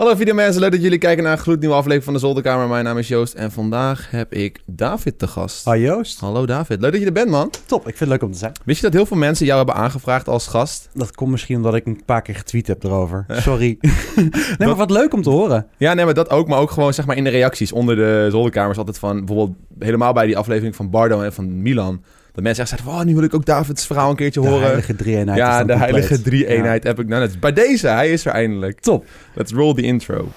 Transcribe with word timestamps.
Hallo 0.00 0.14
videomensen, 0.14 0.60
leuk 0.60 0.70
dat 0.70 0.82
jullie 0.82 0.98
kijken 0.98 1.24
naar 1.24 1.32
een 1.32 1.38
gloednieuwe 1.38 1.74
aflevering 1.74 2.04
van 2.04 2.12
de 2.12 2.18
Zolderkamer. 2.18 2.68
Mijn 2.68 2.84
naam 2.84 2.98
is 2.98 3.08
Joost 3.08 3.34
en 3.34 3.52
vandaag 3.52 4.10
heb 4.10 4.32
ik 4.32 4.62
David 4.66 5.18
te 5.18 5.26
gast. 5.26 5.64
Hi 5.64 5.76
Joost. 5.76 6.20
Hallo 6.20 6.46
David, 6.46 6.80
leuk 6.80 6.92
dat 6.92 7.00
je 7.00 7.06
er 7.06 7.12
bent 7.12 7.30
man. 7.30 7.50
Top, 7.66 7.78
ik 7.80 7.96
vind 7.96 7.98
het 7.98 8.08
leuk 8.08 8.22
om 8.22 8.32
te 8.32 8.38
zijn. 8.38 8.52
Wist 8.64 8.80
je 8.80 8.86
dat 8.86 8.94
heel 8.94 9.06
veel 9.06 9.16
mensen 9.16 9.46
jou 9.46 9.58
hebben 9.58 9.74
aangevraagd 9.74 10.28
als 10.28 10.46
gast? 10.46 10.88
Dat 10.92 11.14
komt 11.14 11.30
misschien 11.30 11.56
omdat 11.56 11.74
ik 11.74 11.86
een 11.86 12.02
paar 12.04 12.22
keer 12.22 12.34
getweet 12.34 12.66
heb 12.66 12.84
erover. 12.84 13.24
Sorry. 13.48 13.78
nee, 14.58 14.68
maar 14.68 14.74
wat 14.74 14.90
leuk 14.90 15.14
om 15.14 15.22
te 15.22 15.30
horen. 15.30 15.66
Ja, 15.76 15.94
nee, 15.94 16.04
maar 16.04 16.14
dat 16.14 16.30
ook. 16.30 16.48
Maar 16.48 16.58
ook 16.58 16.70
gewoon 16.70 16.94
zeg 16.94 17.06
maar 17.06 17.16
in 17.16 17.24
de 17.24 17.30
reacties 17.30 17.72
onder 17.72 17.96
de 17.96 18.28
Zolderkamers 18.30 18.78
altijd 18.78 18.98
van... 18.98 19.16
Bijvoorbeeld 19.16 19.56
helemaal 19.78 20.12
bij 20.12 20.26
die 20.26 20.38
aflevering 20.38 20.76
van 20.76 20.90
Bardo 20.90 21.22
en 21.22 21.32
van 21.32 21.62
Milan... 21.62 22.02
Dat 22.32 22.44
mensen 22.44 22.64
echt 22.72 22.80
van, 22.80 22.92
oh, 22.94 23.02
nu 23.04 23.14
wil 23.14 23.22
ik 23.22 23.34
ook 23.34 23.44
Davids 23.44 23.86
verhaal 23.86 24.10
een 24.10 24.16
keertje 24.16 24.40
De 24.40 24.46
horen. 24.48 24.64
heilige 24.64 24.96
drie-eenheid 24.96 25.38
ja, 25.38 25.52
de 25.52 25.58
compleet. 25.58 25.78
heilige 25.78 26.22
drie-eenheid 26.22 26.84
heb 26.84 26.98
ik... 27.00 27.08
Nou, 27.08 27.20
is 27.30 27.38
bij 27.38 27.52
deze, 27.52 27.88
hij 27.88 28.12
is 28.12 28.24
er 28.26 28.32
eindelijk. 28.32 28.80
Top. 28.80 29.04
Let's 29.34 29.52
roll 29.52 29.74
the 29.74 29.82
intro. 29.82 30.28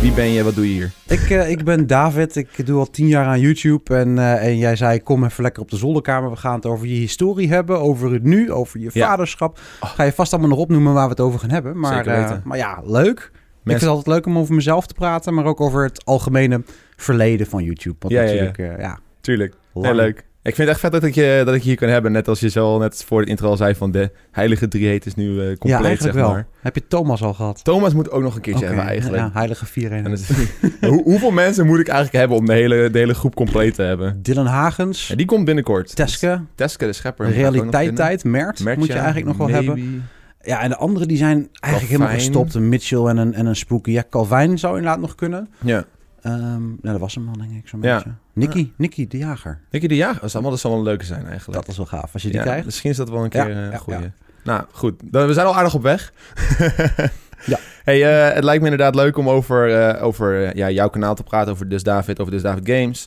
Wie 0.00 0.12
ben 0.12 0.28
je? 0.28 0.42
Wat 0.44 0.54
doe 0.54 0.66
je 0.68 0.72
hier? 0.72 0.90
Ik, 1.06 1.30
eh, 1.30 1.50
ik 1.50 1.64
ben 1.64 1.86
David, 1.86 2.36
ik 2.36 2.66
doe 2.66 2.78
al 2.78 2.90
tien 2.90 3.06
jaar 3.06 3.26
aan 3.26 3.40
YouTube 3.40 3.96
en, 3.96 4.18
eh, 4.18 4.46
en 4.46 4.58
jij 4.58 4.76
zei 4.76 5.02
kom 5.02 5.24
even 5.24 5.42
lekker 5.42 5.62
op 5.62 5.70
de 5.70 5.76
zolderkamer. 5.76 6.30
We 6.30 6.36
gaan 6.36 6.54
het 6.54 6.66
over 6.66 6.86
je 6.86 6.94
historie 6.94 7.48
hebben, 7.48 7.80
over 7.80 8.12
het 8.12 8.22
nu, 8.22 8.52
over 8.52 8.80
je 8.80 8.90
Ja. 8.92 9.06
vaderschap. 9.08 9.58
Oh. 9.80 9.90
Ga 9.90 10.02
je 10.02 10.12
vast 10.12 10.32
allemaal 10.32 10.50
nog 10.50 10.58
opnoemen 10.58 10.92
waar 10.92 11.04
we 11.04 11.10
het 11.10 11.20
over 11.20 11.40
gaan 11.40 11.50
hebben. 11.50 11.78
Maar, 11.78 11.94
Zeker 12.04 12.20
weten. 12.20 12.40
maar 12.44 12.58
ja, 12.58 12.80
leuk. 12.84 13.30
Ik 13.64 13.76
vind 13.76 13.80
het 13.80 13.90
altijd 13.90 14.06
leuk 14.16 14.26
om 14.26 14.38
over 14.38 14.54
mezelf 14.54 14.86
te 14.86 14.94
praten, 14.94 15.34
maar 15.34 15.44
ook 15.44 15.60
over 15.60 15.84
het 15.84 16.04
algemene 16.04 16.62
verleden 16.96 17.46
van 17.46 17.64
YouTube. 17.64 17.96
Wat 17.98 18.10
Ja, 18.10 18.22
ja, 18.22 18.32
ja. 18.32 18.42
natuurlijk, 18.44 18.80
ja, 18.80 18.98
Tuurlijk. 19.20 19.54
Heel 19.74 19.94
leuk. 19.94 20.24
Ik 20.50 20.56
vind 20.56 20.68
het 20.68 20.76
echt 20.76 20.80
vet 20.80 20.92
dat 20.92 21.04
ik, 21.04 21.14
je, 21.14 21.42
dat 21.44 21.54
ik 21.54 21.60
je 21.62 21.68
hier 21.68 21.76
kan 21.76 21.88
hebben. 21.88 22.12
Net 22.12 22.28
als 22.28 22.40
je 22.40 22.48
zo 22.48 22.78
net 22.78 23.04
voor 23.06 23.20
het 23.20 23.28
intro 23.28 23.48
al 23.48 23.56
zei 23.56 23.74
van 23.74 23.90
de 23.90 24.10
heilige 24.30 24.68
drieheid 24.68 25.06
is 25.06 25.14
nu 25.14 25.28
eh, 25.40 25.46
compleet, 25.46 25.58
ja, 25.62 25.84
eigenlijk 25.84 26.00
zeg 26.00 26.12
wel. 26.12 26.30
maar. 26.32 26.46
Heb 26.60 26.74
je 26.74 26.86
Thomas 26.88 27.22
al 27.22 27.34
gehad? 27.34 27.64
Thomas 27.64 27.94
moet 27.94 28.10
ook 28.10 28.22
nog 28.22 28.34
een 28.34 28.40
keertje 28.40 28.66
hebben 28.66 28.84
eigenlijk. 28.84 29.22
Ja, 29.22 29.30
heilige 29.32 29.66
vier 29.66 29.92
En 29.92 30.04
dat 30.04 30.12
is- 30.18 30.28
Hoe- 30.90 31.02
hoeveel 31.02 31.30
mensen 31.30 31.66
moet 31.66 31.78
ik 31.78 31.88
eigenlijk 31.88 32.18
hebben 32.18 32.36
om 32.36 32.46
de 32.46 32.52
hele, 32.52 32.90
de 32.90 32.98
hele 32.98 33.14
groep 33.14 33.34
compleet 33.34 33.74
te 33.74 33.82
hebben? 33.82 34.22
Dylan 34.22 34.46
Hagens, 34.46 35.08
Ja, 35.08 35.14
die 35.14 35.26
komt 35.26 35.44
binnenkort. 35.44 35.96
Teske, 35.96 36.40
Teske, 36.54 36.86
de 36.86 36.92
schepper. 36.92 37.30
Realiteit 37.30 38.24
Mert, 38.24 38.56
vinden. 38.56 38.78
moet 38.78 38.86
je 38.86 38.92
eigenlijk 38.92 39.26
nog 39.26 39.36
wel 39.36 39.48
hebben. 39.48 40.04
Ja, 40.42 40.60
en 40.60 40.68
de 40.68 40.76
anderen 40.76 41.08
die 41.08 41.16
zijn 41.16 41.48
eigenlijk 41.60 41.92
helemaal 41.92 42.14
gestopt. 42.18 42.54
Een 42.54 42.68
Mitchell 42.68 43.04
en 43.04 43.16
een, 43.16 43.34
en 43.34 43.46
een 43.46 43.56
Spooky. 43.56 43.90
Ja, 43.90 44.04
Calvin 44.10 44.58
zou 44.58 44.76
inderdaad 44.76 45.00
nog 45.00 45.14
kunnen. 45.14 45.48
Ja. 45.64 45.84
Ehm 46.22 46.62
nou, 46.66 46.78
dat 46.82 46.98
was 47.00 47.14
hem 47.14 47.28
al, 47.28 47.36
denk 47.36 47.50
ik, 47.52 47.68
zo'n 47.68 47.82
Ja. 47.82 47.94
beetje. 47.94 48.10
Nicky, 48.32 48.70
Nicky 48.76 49.06
de 49.06 49.18
Jager. 49.18 49.60
Denk 49.70 49.82
je 49.82 49.88
die 49.88 49.98
ja? 49.98 50.12
Dat 50.20 50.30
zou 50.30 50.42
wel, 50.42 50.52
dat 50.52 50.60
zou 50.60 50.72
wel 50.72 50.82
een 50.82 50.88
leuke 50.88 51.04
zijn 51.04 51.26
eigenlijk. 51.26 51.60
Dat 51.60 51.68
is 51.68 51.76
wel 51.76 51.86
gaaf, 51.86 52.12
als 52.12 52.22
je 52.22 52.28
die 52.28 52.36
ja, 52.36 52.42
krijgt. 52.44 52.64
Misschien 52.64 52.90
is 52.90 52.96
dat 52.96 53.10
wel 53.10 53.24
een 53.24 53.28
keer 53.30 53.50
eh, 53.50 53.72
een 53.72 53.78
goeie. 53.78 54.00
ja. 54.00 54.12
Nou, 54.44 54.64
goed. 54.72 55.00
Dan, 55.04 55.26
we 55.26 55.32
zijn 55.32 55.46
al 55.46 55.56
aardig 55.56 55.74
op 55.74 55.82
weg. 55.82 56.12
Ja. 57.46 57.58
Hey, 57.84 58.28
eh, 58.28 58.34
het 58.34 58.44
lijkt 58.44 58.62
me 58.62 58.70
inderdaad 58.70 58.94
leuk 58.94 59.16
om 59.16 59.28
over, 59.28 59.78
eh, 59.88 60.02
over 60.04 60.56
ja, 60.56 60.70
jouw 60.70 60.88
kanaal 60.88 61.14
te 61.14 61.22
praten. 61.22 61.52
Over 61.52 61.68
Dus 61.68 61.82
David, 61.82 62.20
over 62.20 62.32
Dus 62.32 62.42
David 62.42 62.68
Games. 62.68 63.06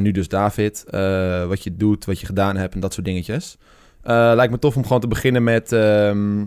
Nu 0.00 0.10
Dus 0.10 0.28
David. 0.28 0.84
wat 1.48 1.62
je 1.64 1.76
doet, 1.76 2.04
wat 2.04 2.20
je 2.20 2.26
gedaan 2.26 2.56
hebt 2.56 2.74
en 2.74 2.80
dat 2.80 2.92
soort 2.92 3.06
dingetjes. 3.06 3.56
Lijkt 4.02 4.52
me 4.52 4.58
tof 4.58 4.76
om 4.76 4.82
gewoon 4.82 5.00
te 5.00 5.06
beginnen 5.08 5.42
met... 5.44 5.72
ehm, 5.72 6.38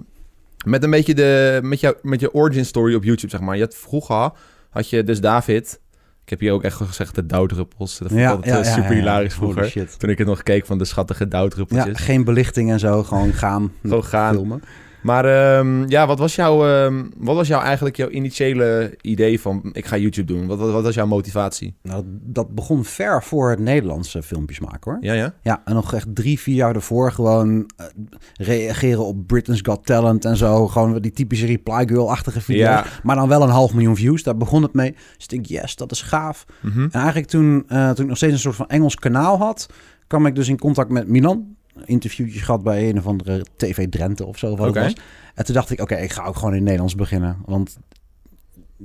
met 0.66 0.84
een 0.84 0.90
beetje 0.90 1.14
de... 1.14 1.60
Met, 1.64 1.80
jou, 1.80 1.96
met 2.02 2.20
je 2.20 2.34
origin 2.34 2.66
story 2.66 2.96
op 2.96 3.04
YouTube, 3.04 3.30
zeg 3.32 3.42
maar. 3.42 3.56
Je 3.56 3.62
had 3.62 3.76
vroeger... 3.76 4.32
Had 4.70 4.90
je 4.90 5.04
Dus 5.04 5.22
David... 5.22 5.80
Ik 6.24 6.30
heb 6.30 6.40
hier 6.40 6.52
ook 6.52 6.64
echt 6.64 6.76
gezegd 6.76 7.16
de 7.16 7.26
dauwdruppels. 7.26 7.98
Dat 7.98 8.08
vond 8.08 8.20
ik 8.22 8.28
altijd 8.28 8.66
eh, 8.66 8.74
super 8.74 8.94
hilarisch 8.94 9.34
vroeger. 9.34 9.88
Toen 9.98 10.10
ik 10.10 10.18
het 10.18 10.28
nog 10.28 10.44
keek 10.44 10.66
van 10.66 10.78
de 10.78 10.86
schattige 10.86 11.24
Ja, 11.24 11.30
dauwdruppeltjes. 11.30 12.00
geen 12.00 12.24
belichting 12.24 12.72
en 12.72 12.80
zo, 12.80 13.04
gewoon 13.04 13.34
gaan. 13.34 13.72
Gewoon 13.82 14.04
gaan. 14.04 14.34
Filmen. 14.34 14.62
Maar 15.04 15.26
ehm, 15.26 15.90
ja, 15.90 16.08
wat 16.08 16.20
was, 16.20 16.36
jouw, 16.36 16.68
ehm, 16.68 17.04
wat 17.18 17.36
was 17.36 17.48
jouw 17.48 17.62
eigenlijk 17.62 17.96
jouw 17.96 18.10
initiële 18.10 18.98
idee 19.02 19.40
van 19.40 19.70
ik 19.72 19.86
ga 19.86 19.98
YouTube 19.98 20.34
doen? 20.34 20.48
Wat, 20.48 20.60
wat, 20.60 20.72
wat 20.72 20.84
was 20.84 20.96
jouw 20.96 21.06
motivatie? 21.06 21.76
Nou, 21.82 22.04
dat 22.08 22.56
begon 22.56 22.86
ver 22.86 23.24
voor 23.24 23.50
het 23.50 23.60
Nederlandse 23.60 24.24
filmpjes 24.24 24.60
maken, 24.60 24.92
hoor. 24.92 24.98
Ja, 25.02 25.14
ja? 25.14 25.34
Ja, 25.42 25.62
en 25.66 25.74
nog 25.74 25.94
echt 25.94 26.16
drie, 26.16 26.40
vier 26.40 26.56
jaar 26.56 26.76
ervoor 26.76 27.12
gewoon 27.12 27.70
eh, 27.78 27.86
reageren 28.34 29.06
op 29.06 29.28
Britain's 29.28 29.62
Got 29.64 29.86
Talent 29.86 30.26
en 30.26 30.38
zo. 30.38 30.68
Gewoon 30.68 31.00
die 31.00 31.12
typische 31.12 31.46
Reply 31.46 31.88
Girl-achtige 31.88 32.42
video's. 32.42 32.68
Ja. 32.68 32.86
Maar 33.04 33.16
dan 33.16 33.28
wel 33.28 33.42
een 33.42 33.50
half 33.50 33.74
miljoen 33.74 33.96
views. 33.96 34.24
Daar 34.24 34.38
begon 34.38 34.62
het 34.62 34.74
mee. 34.74 34.92
Dus 34.92 35.24
ik 35.24 35.30
denk, 35.30 35.46
yes, 35.46 35.76
dat 35.76 35.92
is 35.92 36.02
gaaf. 36.02 36.46
Mhm. 36.62 36.82
En 36.82 36.92
eigenlijk 36.92 37.28
toen, 37.28 37.64
eh, 37.68 37.90
toen 37.90 38.04
ik 38.04 38.08
nog 38.08 38.18
steeds 38.18 38.34
een 38.34 38.40
soort 38.40 38.56
van 38.56 38.70
Engels 38.70 38.96
kanaal 38.96 39.38
had... 39.38 39.70
kwam 40.08 40.26
ik 40.26 40.36
dus 40.36 40.48
in 40.48 40.60
contact 40.60 40.90
met 40.90 41.08
Milan. 41.08 41.56
Interviewtje 41.86 42.40
gehad 42.40 42.64
bij 42.64 42.90
een 42.90 42.98
of 42.98 43.06
andere 43.08 43.46
TV 43.56 43.90
Drenthe 43.90 44.26
of 44.26 44.38
zo. 44.38 44.56
Wat 44.56 44.76
was. 44.76 44.96
En 45.36 45.46
toen 45.46 45.56
dacht 45.56 45.70
ik, 45.70 45.82
oké, 45.82 45.96
ik 45.96 46.12
ga 46.12 46.26
ook 46.26 46.36
gewoon 46.36 46.56
in 46.56 46.64
Nederlands 46.64 46.96
beginnen. 46.96 47.38
Want 47.46 47.78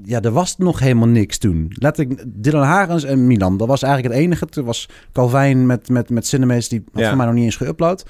ja, 0.04 0.20
er 0.20 0.30
was 0.30 0.56
nog 0.56 0.78
helemaal 0.78 1.08
niks 1.08 1.38
toen. 1.38 1.72
Letterlijk 1.74 2.24
Dylan 2.26 2.62
Hagens 2.64 3.04
en 3.04 3.26
Milan. 3.26 3.56
Dat 3.56 3.68
was 3.68 3.82
eigenlijk 3.82 4.14
het 4.14 4.22
enige. 4.24 4.46
Toen 4.46 4.64
was 4.64 4.88
Calvin 5.12 5.66
met, 5.66 5.88
met, 5.88 6.10
met 6.10 6.26
Cinemas, 6.26 6.68
die 6.68 6.84
had 6.92 7.02
Ja. 7.02 7.08
voor 7.08 7.16
mij 7.16 7.26
nog 7.26 7.34
niet 7.34 7.44
eens 7.44 7.56
geüpload. 7.64 8.02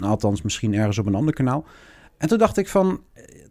Althans, 0.00 0.42
misschien 0.42 0.74
ergens 0.74 0.98
op 0.98 1.06
een 1.06 1.14
ander 1.14 1.34
kanaal. 1.34 1.64
En 2.18 2.28
toen 2.28 2.38
dacht 2.38 2.56
ik 2.56 2.68
van, 2.68 3.00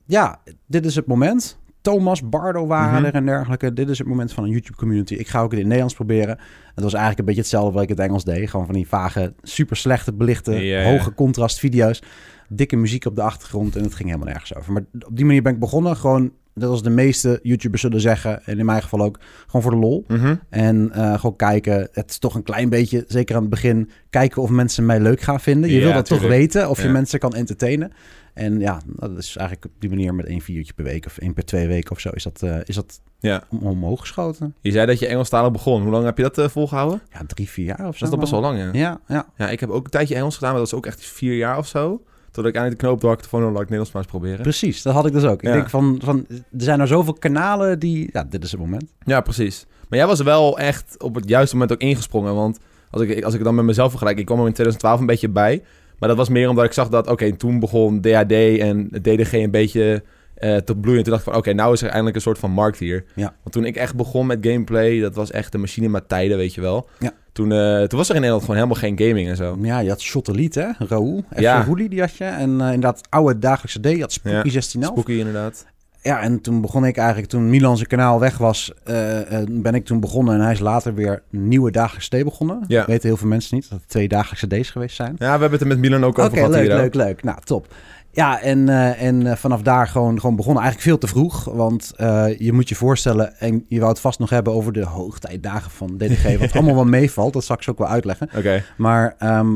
ja, 0.05 0.39
dit 0.65 0.85
is 0.85 0.95
het 0.95 1.05
moment. 1.05 1.57
Thomas, 1.85 2.29
Bardo 2.29 2.67
waren 2.67 2.95
Mhm. 2.95 3.05
er 3.05 3.13
en 3.13 3.25
dergelijke. 3.25 3.73
Dit 3.73 3.89
is 3.89 3.97
het 3.97 4.07
moment 4.07 4.33
van 4.33 4.43
een 4.43 4.49
YouTube-community. 4.49 5.13
Ik 5.13 5.27
ga 5.27 5.41
ook 5.41 5.51
in 5.51 5.57
het 5.57 5.63
Nederlands 5.65 5.93
proberen. 5.95 6.37
Het 6.75 6.83
was 6.83 6.93
eigenlijk 6.93 7.19
een 7.19 7.25
beetje 7.25 7.41
hetzelfde 7.41 7.71
wat 7.73 7.83
ik 7.83 7.89
in 7.89 7.95
het 7.95 8.05
Engels 8.05 8.23
deed. 8.23 8.49
Gewoon 8.49 8.65
van 8.65 8.75
die 8.75 8.87
vage, 8.87 9.33
super 9.41 9.75
slechte 9.77 10.13
belichte, 10.13 10.51
hoge 10.83 11.13
contrast 11.13 11.59
video's. 11.59 12.01
Dikke 12.49 12.75
muziek 12.75 13.05
op 13.05 13.15
de 13.15 13.21
achtergrond 13.21 13.75
en 13.75 13.83
het 13.83 13.93
ging 13.95 14.09
helemaal 14.09 14.27
nergens 14.31 14.55
over. 14.55 14.73
Maar 14.73 14.83
op 15.07 15.15
die 15.15 15.25
manier 15.25 15.41
ben 15.41 15.53
ik 15.53 15.59
begonnen. 15.59 15.95
Gewoon, 15.95 16.31
dat 16.55 16.69
als 16.69 16.83
de 16.83 16.89
meeste 16.89 17.39
YouTubers 17.43 17.81
zullen 17.81 18.01
zeggen. 18.01 18.45
En 18.45 18.59
in 18.59 18.65
mijn 18.65 18.81
geval 18.81 19.01
ook, 19.01 19.19
gewoon 19.45 19.61
voor 19.61 19.71
de 19.71 19.77
lol. 19.77 20.03
Mhm. 20.07 20.35
En 20.49 20.91
eh, 20.91 21.13
gewoon 21.19 21.35
kijken. 21.35 21.87
Het 21.91 22.09
is 22.09 22.17
toch 22.17 22.35
een 22.35 22.43
klein 22.43 22.69
beetje, 22.69 23.03
zeker 23.07 23.35
aan 23.35 23.41
het 23.41 23.49
begin, 23.49 23.89
kijken 24.09 24.41
of 24.41 24.49
mensen 24.49 24.85
mij 24.85 24.99
leuk 24.99 25.21
gaan 25.21 25.39
vinden. 25.39 25.69
Je 25.69 25.75
Ja, 25.75 25.83
wil 25.83 25.93
dat 25.93 26.05
toch 26.05 26.21
weten, 26.21 26.69
of 26.69 26.81
je 26.81 26.89
mensen 26.89 27.19
kan 27.19 27.33
entertainen. 27.33 27.91
En 28.33 28.59
ja, 28.59 28.81
dat 28.85 29.17
is 29.17 29.35
eigenlijk 29.35 29.65
op 29.65 29.71
die 29.81 29.89
manier 29.89 30.15
met 30.15 30.25
één 30.25 30.41
videootje 30.41 30.73
per 30.73 30.83
week 30.83 31.05
of 31.05 31.17
één 31.17 31.33
per 31.33 31.45
twee 31.45 31.67
weken 31.67 31.91
of 31.91 31.99
zo 31.99 32.09
is 32.09 32.23
dat, 32.23 32.41
eh, 32.41 32.57
is 32.65 32.75
dat 32.75 33.01
Ja. 33.19 33.43
om- 33.49 33.59
omhoog 33.63 33.99
geschoten. 33.99 34.55
Je 34.61 34.71
zei 34.71 34.85
dat 34.85 34.99
je 34.99 35.07
Engelstalig 35.07 35.51
begon. 35.51 35.81
Hoe 35.81 35.91
lang 35.91 36.05
heb 36.05 36.17
je 36.17 36.23
dat 36.23 36.37
eh, 36.37 36.47
volgehouden? 36.47 37.01
Ja, 37.11 37.21
drie, 37.27 37.49
vier 37.49 37.65
jaar 37.65 37.77
of 37.79 37.85
Dat 37.85 37.95
zo. 37.97 38.03
is 38.03 38.09
toch 38.09 38.19
best 38.19 38.31
wel 38.31 38.41
lang, 38.41 38.57
ja. 38.59 38.69
Ja, 38.73 38.99
ja. 39.07 39.25
Ja, 39.37 39.49
ik 39.49 39.59
heb 39.59 39.69
ook 39.69 39.83
een 39.85 39.91
tijdje 39.91 40.15
Engels 40.15 40.33
gedaan, 40.35 40.51
maar 40.51 40.59
dat 40.61 40.69
was 40.71 40.79
ook 40.79 40.85
echt 40.85 41.05
vier 41.05 41.35
jaar 41.35 41.57
of 41.57 41.67
zo. 41.67 42.03
Totdat 42.35 42.53
ik 42.53 42.59
eindelijk 42.59 42.81
de 42.81 42.87
knoop 42.87 43.01
doorhakte 43.01 43.29
van, 43.29 43.39
oh, 43.39 43.45
laat 43.45 43.61
ik 43.61 43.69
Nederlands 43.69 43.91
maar 43.91 44.01
eens 44.01 44.11
proberen. 44.11 44.41
precies. 44.41 44.81
Dat 44.81 44.93
had 44.93 45.05
ik 45.05 45.13
dus 45.13 45.23
ook. 45.23 45.41
Ja. 45.41 45.49
Ik 45.49 45.55
denk 45.55 45.69
van, 45.69 45.99
van, 46.03 46.25
er 46.29 46.43
zijn 46.51 46.79
er 46.79 46.87
zoveel 46.87 47.13
kanalen 47.13 47.79
die, 47.79 48.09
ja, 48.11 48.23
dit 48.23 48.43
is 48.43 48.51
het 48.51 48.59
moment. 48.59 48.93
Ja, 49.05 49.21
precies. 49.21 49.65
Maar 49.89 49.99
jij 49.99 50.07
was 50.07 50.21
wel 50.21 50.59
echt 50.59 50.95
op 50.97 51.15
het 51.15 51.29
juiste 51.29 51.55
moment 51.55 51.73
ook 51.73 51.79
ingesprongen. 51.79 52.35
Want 52.35 52.59
als 52.89 53.01
ik, 53.01 53.23
als 53.23 53.33
ik 53.33 53.43
dan 53.43 53.55
met 53.55 53.65
mezelf 53.65 53.89
vergelijk, 53.89 54.17
ik 54.17 54.25
kwam 54.25 54.39
er 54.39 54.45
in 54.45 54.53
2012 54.53 54.99
een 54.99 55.05
beetje 55.05 55.29
bij. 55.29 55.63
Maar 55.99 56.09
dat 56.09 56.17
was 56.17 56.29
meer 56.29 56.49
omdat 56.49 56.65
ik 56.65 56.73
zag 56.73 56.89
dat, 56.89 57.07
oké, 57.07 57.35
toen 57.35 57.59
begon 57.59 58.01
DHD 58.01 58.31
en 58.59 58.87
DDG 58.89 59.33
een 59.33 59.51
beetje 59.51 60.03
eh, 60.35 60.55
te 60.55 60.75
bloeien. 60.75 60.97
En 60.97 61.03
toen 61.03 61.13
dacht 61.13 61.25
ik 61.25 61.31
van, 61.31 61.39
oké, 61.39 61.53
nou 61.53 61.73
is 61.73 61.81
er 61.81 61.87
eindelijk 61.87 62.15
een 62.15 62.21
soort 62.21 62.39
van 62.39 62.51
markt 62.51 62.79
hier. 62.79 63.03
Ja. 63.15 63.35
Want 63.41 63.51
toen 63.51 63.65
ik 63.65 63.75
echt 63.75 63.95
begon 63.95 64.25
met 64.25 64.37
gameplay, 64.41 64.99
dat 64.99 65.15
was 65.15 65.31
echt 65.31 65.51
de 65.51 65.57
machine 65.57 65.87
met 65.87 66.09
tijden, 66.09 66.37
weet 66.37 66.53
je 66.53 66.61
wel. 66.61 66.89
Ja. 66.99 67.11
Toen, 67.35 67.51
eh, 67.51 67.81
toen 67.83 67.97
was 67.97 68.09
er 68.09 68.15
in 68.15 68.21
Nederland 68.21 68.41
gewoon 68.41 68.55
helemaal 68.55 68.81
geen 68.81 68.99
gaming 68.99 69.29
en 69.29 69.35
zo. 69.35 69.57
Ja, 69.61 69.79
je 69.79 69.89
had 69.89 70.01
Shot 70.01 70.27
Elite, 70.27 70.59
hè? 70.59 70.85
Raoul. 70.85 71.23
F. 71.35 71.39
Ja. 71.39 71.63
Roelie, 71.63 71.89
die 71.89 71.99
had 71.99 72.15
je. 72.15 72.23
En 72.23 72.49
eh, 72.61 72.65
inderdaad, 72.65 73.01
oude 73.09 73.39
dagelijkse 73.39 73.79
D. 73.79 73.85
Je 73.85 74.01
had 74.01 74.11
Spooky 74.11 74.35
Ja. 74.35 74.41
1611. 74.41 74.99
Spooky 74.99 75.19
inderdaad. 75.19 75.65
Ja, 76.01 76.21
en 76.21 76.41
toen 76.41 76.61
begon 76.61 76.85
ik 76.85 76.97
eigenlijk, 76.97 77.27
toen 77.29 77.49
Milan 77.49 77.75
zijn 77.77 77.89
kanaal 77.89 78.19
weg 78.19 78.37
was, 78.37 78.71
eh, 78.83 79.19
ben 79.49 79.73
ik 79.73 79.85
toen 79.85 79.99
begonnen. 79.99 80.33
En 80.35 80.41
hij 80.41 80.51
is 80.51 80.59
later 80.59 80.93
weer 80.93 81.23
nieuwe 81.29 81.71
dagelijkse 81.71 82.17
D 82.19 82.23
begonnen. 82.23 82.63
Ja. 82.67 82.85
Weten 82.85 83.07
heel 83.07 83.17
veel 83.17 83.27
mensen 83.27 83.55
niet 83.55 83.69
dat 83.69 83.79
het 83.79 83.89
twee 83.89 84.07
dagelijkse 84.07 84.61
D's 84.61 84.69
geweest 84.69 84.95
zijn. 84.95 85.15
Ja, 85.17 85.25
we 85.25 85.29
hebben 85.29 85.51
het 85.51 85.61
er 85.61 85.67
met 85.67 85.77
Milan 85.79 86.03
ook 86.03 86.19
over 86.19 86.31
Oké, 86.31 86.35
gehad 86.35 86.51
leuk, 86.51 86.61
hier. 86.61 86.73
ook. 86.73 86.79
leuk, 86.79 86.93
leuk. 86.93 87.23
Nou, 87.23 87.37
top. 87.43 87.67
Ja, 88.15 88.41
en, 88.41 88.69
eh, 88.69 89.01
en 89.01 89.27
eh, 89.27 89.35
vanaf 89.35 89.61
daar 89.61 89.87
gewoon, 89.87 90.19
gewoon 90.19 90.35
begonnen. 90.35 90.63
Eigenlijk 90.63 90.91
veel 90.91 90.99
te 91.07 91.15
vroeg, 91.15 91.43
want 91.43 91.93
eh, 91.95 92.39
je 92.39 92.53
moet 92.53 92.69
je 92.69 92.75
voorstellen... 92.75 93.39
en 93.39 93.65
je 93.67 93.79
wou 93.79 93.91
het 93.91 93.99
vast 93.99 94.19
nog 94.19 94.29
hebben 94.29 94.53
over 94.53 94.73
de 94.73 94.85
hoogtijdagen 94.85 95.71
van 95.71 95.97
DDG... 95.97 96.37
wat 96.39 96.51
allemaal 96.55 96.75
wel 96.75 96.85
meevalt, 96.85 97.33
dat 97.33 97.43
zal 97.43 97.55
ik 97.55 97.61
zo 97.61 97.71
ook 97.71 97.77
wel 97.77 97.87
uitleggen. 97.87 98.29
Oké. 98.35 98.63
Maar 98.77 99.15
ehm, 99.17 99.51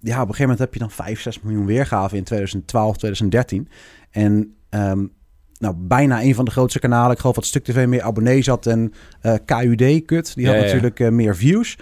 ja, 0.00 0.14
op 0.14 0.28
een 0.28 0.34
gegeven 0.34 0.40
moment 0.40 0.58
heb 0.58 0.72
je 0.72 0.78
dan 0.78 0.90
5, 0.90 1.20
6 1.20 1.40
miljoen 1.40 1.66
weergaven 1.66 2.16
in 2.18 2.24
2012, 2.24 2.96
2013. 2.96 3.68
En 4.10 4.54
ehm, 4.68 5.04
nou, 5.58 5.74
bijna 5.78 6.22
een 6.22 6.34
van 6.34 6.44
de 6.44 6.50
grootste 6.50 6.78
kanalen. 6.78 7.12
Ik 7.12 7.18
geloof 7.18 7.34
dat 7.34 7.44
Stuk 7.46 7.64
TV 7.64 7.86
meer 7.86 8.02
abonnees 8.02 8.46
had 8.46 8.66
en 8.66 8.92
KUD, 9.44 10.04
kut. 10.04 10.34
Die 10.34 10.46
had 10.46 10.54
Ja, 10.54 10.60
ja, 10.60 10.66
ja. 10.66 10.74
natuurlijk 10.74 11.10
meer 11.10 11.36
views. 11.36 11.78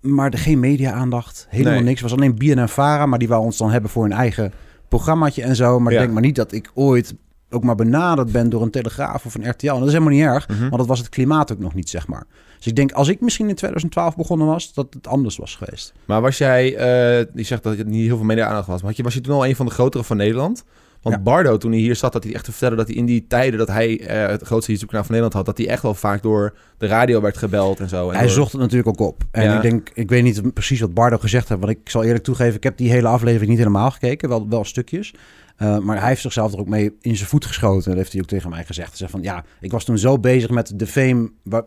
Maar 0.00 0.30
er 0.30 0.38
geen 0.38 0.60
media-aandacht. 0.60 1.46
Helemaal 1.50 1.72
Nee. 1.72 1.82
niks. 1.82 2.00
Het 2.00 2.10
was 2.10 2.18
alleen 2.18 2.34
BNN 2.34 2.68
Vara, 2.68 3.06
maar 3.06 3.18
die 3.18 3.28
wou 3.28 3.44
ons 3.44 3.56
dan 3.56 3.70
hebben 3.70 3.90
voor 3.90 4.02
hun 4.02 4.12
eigen 4.12 4.52
programmaatje 4.96 5.42
en 5.42 5.56
zo. 5.56 5.78
Maar 5.80 5.92
Ja. 5.92 5.98
denk 5.98 6.12
maar 6.12 6.22
niet 6.22 6.36
dat 6.36 6.52
ik 6.52 6.70
ooit 6.74 7.14
ook 7.50 7.64
maar 7.64 7.74
benaderd 7.74 8.32
ben 8.32 8.48
door 8.50 8.62
een 8.62 8.70
Telegraaf 8.70 9.24
of 9.26 9.34
een 9.34 9.48
RTL. 9.50 9.66
En 9.68 9.78
dat 9.78 9.86
is 9.86 9.92
helemaal 9.92 10.12
niet 10.14 10.22
erg, 10.24 10.48
Mhm. 10.48 10.60
want 10.60 10.76
dat 10.76 10.86
was 10.86 10.98
het 10.98 11.08
klimaat 11.08 11.52
ook 11.52 11.58
nog 11.58 11.74
niet, 11.74 11.88
zeg 11.90 12.06
maar. 12.08 12.24
Dus 12.56 12.66
ik 12.66 12.76
denk, 12.76 12.92
als 12.92 13.08
ik 13.08 13.20
misschien 13.20 13.48
in 13.48 13.54
2012 13.54 14.16
begonnen 14.16 14.46
was, 14.46 14.74
dat 14.74 14.86
het 14.94 15.06
anders 15.06 15.36
was 15.36 15.54
geweest. 15.56 15.92
Maar 16.04 16.20
was 16.20 16.38
jij, 16.38 16.76
eh 16.76 17.26
die 17.34 17.44
zegt 17.44 17.62
dat 17.62 17.76
het 17.78 17.86
niet 17.86 18.06
heel 18.06 18.16
veel 18.16 18.26
media-aandacht 18.26 18.66
was, 18.66 18.78
maar 18.78 18.86
had 18.88 18.96
je, 18.96 19.02
was 19.02 19.14
je 19.14 19.20
toen 19.20 19.34
al 19.34 19.46
een 19.46 19.56
van 19.56 19.66
de 19.66 19.72
grotere 19.72 20.04
van 20.04 20.16
Nederland? 20.16 20.64
Want 21.02 21.16
Ja. 21.16 21.22
Bardo, 21.22 21.56
toen 21.56 21.70
hij 21.70 21.80
hier 21.80 21.96
zat, 21.96 22.12
dat 22.12 22.24
hij 22.24 22.34
echt 22.34 22.44
te 22.44 22.50
vertellen 22.50 22.76
dat 22.76 22.86
hij 22.86 22.96
in 22.96 23.06
die 23.06 23.26
tijden 23.28 23.58
dat 23.58 23.68
hij 23.68 24.00
eh, 24.00 24.26
het 24.28 24.42
grootste 24.42 24.70
YouTube-kanaal 24.70 25.06
van 25.06 25.14
Nederland 25.14 25.32
had, 25.46 25.56
dat 25.56 25.58
hij 25.64 25.74
echt 25.74 25.82
wel 25.82 25.94
vaak 25.94 26.22
door 26.22 26.54
de 26.78 26.86
radio 26.86 27.20
werd 27.20 27.36
gebeld 27.36 27.80
en 27.80 27.88
zo. 27.88 28.08
En 28.08 28.14
Hij 28.16 28.22
door- 28.26 28.34
zocht 28.34 28.52
het 28.52 28.60
natuurlijk 28.60 28.88
ook 28.88 29.08
op. 29.08 29.22
En 29.30 29.42
Ja. 29.44 29.56
ik 29.56 29.62
denk, 29.62 29.90
ik 29.94 30.08
weet 30.08 30.22
niet 30.22 30.52
precies 30.54 30.80
wat 30.80 30.94
Bardo 30.94 31.18
gezegd 31.18 31.48
heeft. 31.48 31.60
Want 31.60 31.72
ik 31.72 31.88
zal 31.90 32.02
eerlijk 32.04 32.24
toegeven, 32.24 32.54
ik 32.56 32.62
heb 32.62 32.76
die 32.76 32.90
hele 32.90 33.08
aflevering 33.08 33.48
niet 33.50 33.58
helemaal 33.58 33.90
gekeken. 33.90 34.28
Wel, 34.28 34.48
wel 34.48 34.64
stukjes. 34.64 35.14
Uh, 35.62 35.78
maar 35.78 35.98
hij 35.98 36.08
heeft 36.08 36.20
zichzelf 36.20 36.52
er 36.52 36.58
ook 36.58 36.68
mee 36.68 36.96
in 37.00 37.16
zijn 37.16 37.28
voet 37.28 37.44
geschoten. 37.46 37.88
Dat 37.88 37.98
heeft 37.98 38.12
hij 38.12 38.20
ook 38.20 38.26
tegen 38.28 38.50
mij 38.50 38.64
gezegd. 38.64 38.88
Hij 38.88 38.96
zei 38.96 39.10
van, 39.10 39.22
ja, 39.22 39.44
ik 39.60 39.70
was 39.70 39.84
toen 39.84 39.98
zo 39.98 40.18
bezig 40.18 40.50
met 40.50 40.72
de 40.76 40.86
fame... 40.86 41.30
Waar, 41.42 41.62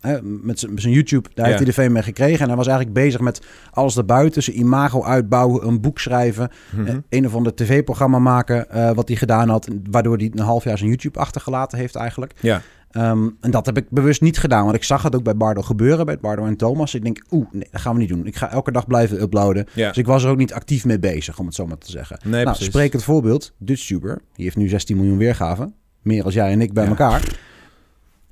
hè, 0.00 0.22
met 0.22 0.58
zijn 0.58 0.92
YouTube, 0.92 1.28
daar 1.34 1.44
Ja. 1.44 1.44
heeft 1.44 1.56
hij 1.56 1.66
de 1.66 1.72
fame 1.82 1.88
mee 1.88 2.02
gekregen. 2.02 2.40
En 2.40 2.46
hij 2.48 2.56
was 2.56 2.66
eigenlijk 2.66 2.96
bezig 2.98 3.20
met 3.20 3.46
alles 3.70 3.94
daarbuiten. 3.94 4.42
Zijn 4.42 4.58
imago 4.58 5.04
uitbouwen, 5.04 5.66
een 5.66 5.80
boek 5.80 5.98
schrijven. 5.98 6.50
Mhm. 6.76 6.86
eh, 6.86 6.94
een 7.08 7.26
of 7.26 7.34
ander 7.34 7.54
tv-programma 7.54 8.18
maken, 8.18 8.70
eh, 8.70 8.90
wat 8.92 9.08
hij 9.08 9.16
gedaan 9.16 9.48
had. 9.48 9.68
Waardoor 9.90 10.16
hij 10.16 10.30
een 10.34 10.38
half 10.42 10.64
jaar 10.64 10.78
zijn 10.78 10.90
YouTube 10.90 11.18
achtergelaten 11.18 11.78
heeft 11.78 11.94
eigenlijk. 11.94 12.32
Ja. 12.40 12.60
Um, 12.92 13.36
en 13.40 13.50
dat 13.50 13.66
heb 13.66 13.76
ik 13.76 13.90
bewust 13.90 14.20
niet 14.20 14.38
gedaan, 14.38 14.64
want 14.64 14.76
ik 14.76 14.82
zag 14.84 15.02
het 15.02 15.14
ook 15.16 15.22
bij 15.22 15.36
Bardo 15.36 15.62
gebeuren, 15.62 16.06
bij 16.06 16.18
Bardo 16.18 16.44
en 16.46 16.56
Thomas. 16.56 16.94
Ik 16.94 17.02
denk, 17.02 17.22
oeh, 17.30 17.46
nee, 17.52 17.68
dat 17.70 17.80
gaan 17.80 17.94
we 17.94 18.00
niet 18.00 18.08
doen. 18.08 18.26
Ik 18.26 18.36
ga 18.36 18.50
elke 18.50 18.72
dag 18.72 18.86
blijven 18.86 19.20
uploaden. 19.22 19.66
Ja. 19.74 19.88
Dus 19.88 19.96
ik 19.96 20.06
was 20.06 20.24
er 20.24 20.30
ook 20.30 20.36
niet 20.36 20.52
actief 20.52 20.84
mee 20.84 20.98
bezig, 20.98 21.38
om 21.38 21.46
het 21.46 21.54
zo 21.54 21.66
maar 21.66 21.78
te 21.78 21.90
zeggen. 21.90 22.18
Nee, 22.24 22.44
nou, 22.44 22.56
het 22.90 23.04
voorbeeld, 23.04 23.52
DutchTuber, 23.58 24.20
die 24.34 24.44
heeft 24.44 24.56
nu 24.56 24.68
16 24.68 24.96
miljoen 24.96 25.18
weergaven. 25.18 25.74
Meer 26.02 26.24
als 26.24 26.34
jij 26.34 26.52
en 26.52 26.60
ik 26.60 26.72
bij 26.72 26.84
Ja. 26.84 26.88
elkaar. 26.90 27.22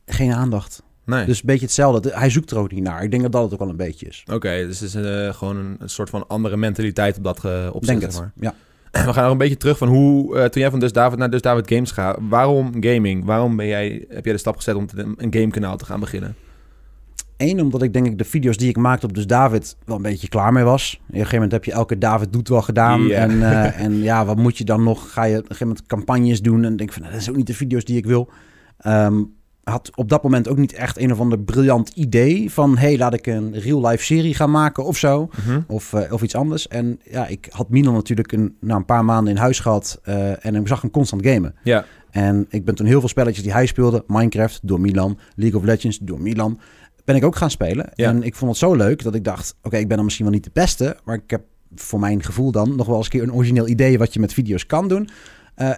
Geen 0.06 0.32
aandacht. 0.32 0.82
Nee. 1.06 1.26
Dus 1.26 1.38
een 1.38 1.46
beetje 1.46 1.64
hetzelfde. 1.64 2.10
Hij 2.14 2.30
zoekt 2.30 2.50
er 2.50 2.58
ook 2.58 2.72
niet 2.72 2.82
naar. 2.82 3.02
Ik 3.02 3.10
denk 3.10 3.22
dat 3.22 3.32
dat 3.32 3.42
het 3.42 3.52
ook 3.52 3.58
wel 3.58 3.68
een 3.68 3.76
beetje 3.76 4.06
is. 4.06 4.24
Oké, 4.32 4.66
dus 4.66 4.80
het 4.80 4.88
is 4.88 4.94
eh, 4.94 5.34
gewoon 5.34 5.56
een, 5.56 5.76
een 5.78 5.88
soort 5.88 6.10
van 6.10 6.26
andere 6.28 6.56
mentaliteit 6.56 7.16
op 7.16 7.24
dat 7.24 7.44
uh, 7.44 7.68
opzet, 7.72 8.00
denk 8.00 8.12
zeg 8.12 8.20
het, 8.20 8.32
maar. 8.40 8.52
ja. 8.52 8.54
We 9.06 9.12
gaan 9.12 9.22
nog 9.22 9.32
een 9.32 9.38
beetje 9.38 9.56
terug 9.56 9.78
van 9.78 9.88
hoe, 9.88 10.36
uh, 10.36 10.44
toen 10.44 10.60
jij 10.60 10.70
van 10.70 10.80
Dus 10.80 10.92
David 10.92 11.18
naar 11.18 11.30
Dus 11.30 11.42
David 11.42 11.68
Games 11.68 11.90
gaat, 11.90 12.18
waarom 12.20 12.72
gaming? 12.80 13.24
Waarom 13.24 13.56
ben 13.56 13.66
jij, 13.66 14.04
heb 14.08 14.24
jij 14.24 14.32
de 14.32 14.38
stap 14.38 14.56
gezet 14.56 14.74
om 14.74 14.86
te, 14.86 15.14
een 15.16 15.34
gamekanaal 15.34 15.76
te 15.76 15.84
gaan 15.84 16.00
beginnen? 16.00 16.36
Eén, 17.36 17.60
omdat 17.60 17.82
ik 17.82 17.92
denk 17.92 18.06
ik 18.06 18.18
de 18.18 18.24
video's 18.24 18.56
die 18.56 18.68
ik 18.68 18.76
maakte 18.76 19.06
op 19.06 19.14
Dus 19.14 19.26
David 19.26 19.76
wel 19.84 19.96
een 19.96 20.02
beetje 20.02 20.28
klaar 20.28 20.52
mee 20.52 20.64
was. 20.64 20.94
Op 20.94 21.08
een 21.08 21.14
gegeven 21.14 21.34
moment 21.34 21.52
heb 21.52 21.64
je 21.64 21.72
elke 21.72 21.98
David 21.98 22.32
doet 22.32 22.48
wel 22.48 22.62
gedaan. 22.62 23.10
En, 23.10 23.30
uh, 23.30 23.80
en 23.84 24.02
ja, 24.02 24.24
wat 24.24 24.36
moet 24.36 24.58
je 24.58 24.64
dan 24.64 24.82
nog? 24.82 25.12
Ga 25.12 25.24
je 25.24 25.32
op 25.32 25.40
een 25.40 25.46
gegeven 25.46 25.66
moment 25.66 25.86
campagnes 25.86 26.42
doen 26.42 26.64
en 26.64 26.76
denk 26.76 26.92
van, 26.92 27.02
nou, 27.02 27.12
dat 27.12 27.22
is 27.22 27.30
ook 27.30 27.36
niet 27.36 27.46
de 27.46 27.54
video's 27.54 27.84
die 27.84 27.96
ik 27.96 28.06
wil. 28.06 28.30
Um, 28.86 29.34
had 29.70 29.90
op 29.94 30.08
dat 30.08 30.22
moment 30.22 30.48
ook 30.48 30.56
niet 30.56 30.72
echt 30.72 30.98
een 30.98 31.12
of 31.12 31.20
ander 31.20 31.38
briljant 31.38 31.88
idee 31.88 32.52
van... 32.52 32.76
hey, 32.76 32.98
laat 32.98 33.14
ik 33.14 33.26
een 33.26 33.58
real-life 33.58 34.04
serie 34.04 34.34
gaan 34.34 34.50
maken 34.50 34.84
of 34.84 34.96
zo. 34.96 35.20
Mm 35.20 35.30
-hmm. 35.44 35.64
Of, 35.68 35.92
uh, 35.92 36.12
of 36.12 36.22
iets 36.22 36.34
anders. 36.34 36.68
En 36.68 37.00
ja, 37.10 37.26
ik 37.26 37.46
had 37.50 37.68
Milan 37.68 37.94
natuurlijk 37.94 38.32
een, 38.32 38.56
nou, 38.60 38.78
een 38.78 38.84
paar 38.84 39.04
maanden 39.04 39.34
in 39.34 39.38
huis 39.40 39.60
gehad... 39.60 40.00
Uh, 40.08 40.44
en 40.44 40.54
ik 40.54 40.68
zag 40.68 40.80
hem 40.80 40.90
constant 40.90 41.26
gamen. 41.26 41.54
Ja. 41.62 41.84
En 42.10 42.46
ik 42.48 42.64
ben 42.64 42.74
toen 42.74 42.86
heel 42.86 43.00
veel 43.00 43.08
spelletjes 43.08 43.44
die 43.44 43.52
hij 43.52 43.66
speelde... 43.66 44.04
Minecraft 44.06 44.60
door 44.62 44.80
Milan, 44.80 45.18
League 45.34 45.58
of 45.58 45.64
Legends 45.64 45.98
door 45.98 46.20
Milan... 46.20 46.60
ben 47.04 47.16
ik 47.16 47.24
ook 47.24 47.36
gaan 47.36 47.50
spelen. 47.50 47.90
Ja. 47.94 48.08
En 48.08 48.22
ik 48.22 48.34
vond 48.34 48.50
het 48.50 48.60
zo 48.60 48.74
leuk 48.74 49.02
dat 49.02 49.14
ik 49.14 49.24
dacht... 49.24 49.54
oké, 49.58 49.66
okay, 49.66 49.80
ik 49.80 49.86
ben 49.86 49.96
dan 49.96 50.04
misschien 50.04 50.26
wel 50.26 50.34
niet 50.34 50.44
de 50.44 50.50
beste... 50.52 50.96
maar 51.04 51.16
ik 51.16 51.30
heb 51.30 51.42
voor 51.74 52.00
mijn 52.00 52.22
gevoel 52.22 52.50
dan 52.50 52.76
nog 52.76 52.86
wel 52.86 52.96
eens 52.96 53.04
een 53.04 53.12
keer 53.12 53.22
een 53.22 53.34
origineel 53.34 53.68
idee... 53.68 53.98
wat 53.98 54.14
je 54.14 54.20
met 54.20 54.32
video's 54.32 54.66
kan 54.66 54.88
doen... 54.88 55.08
Uh, 55.56 55.70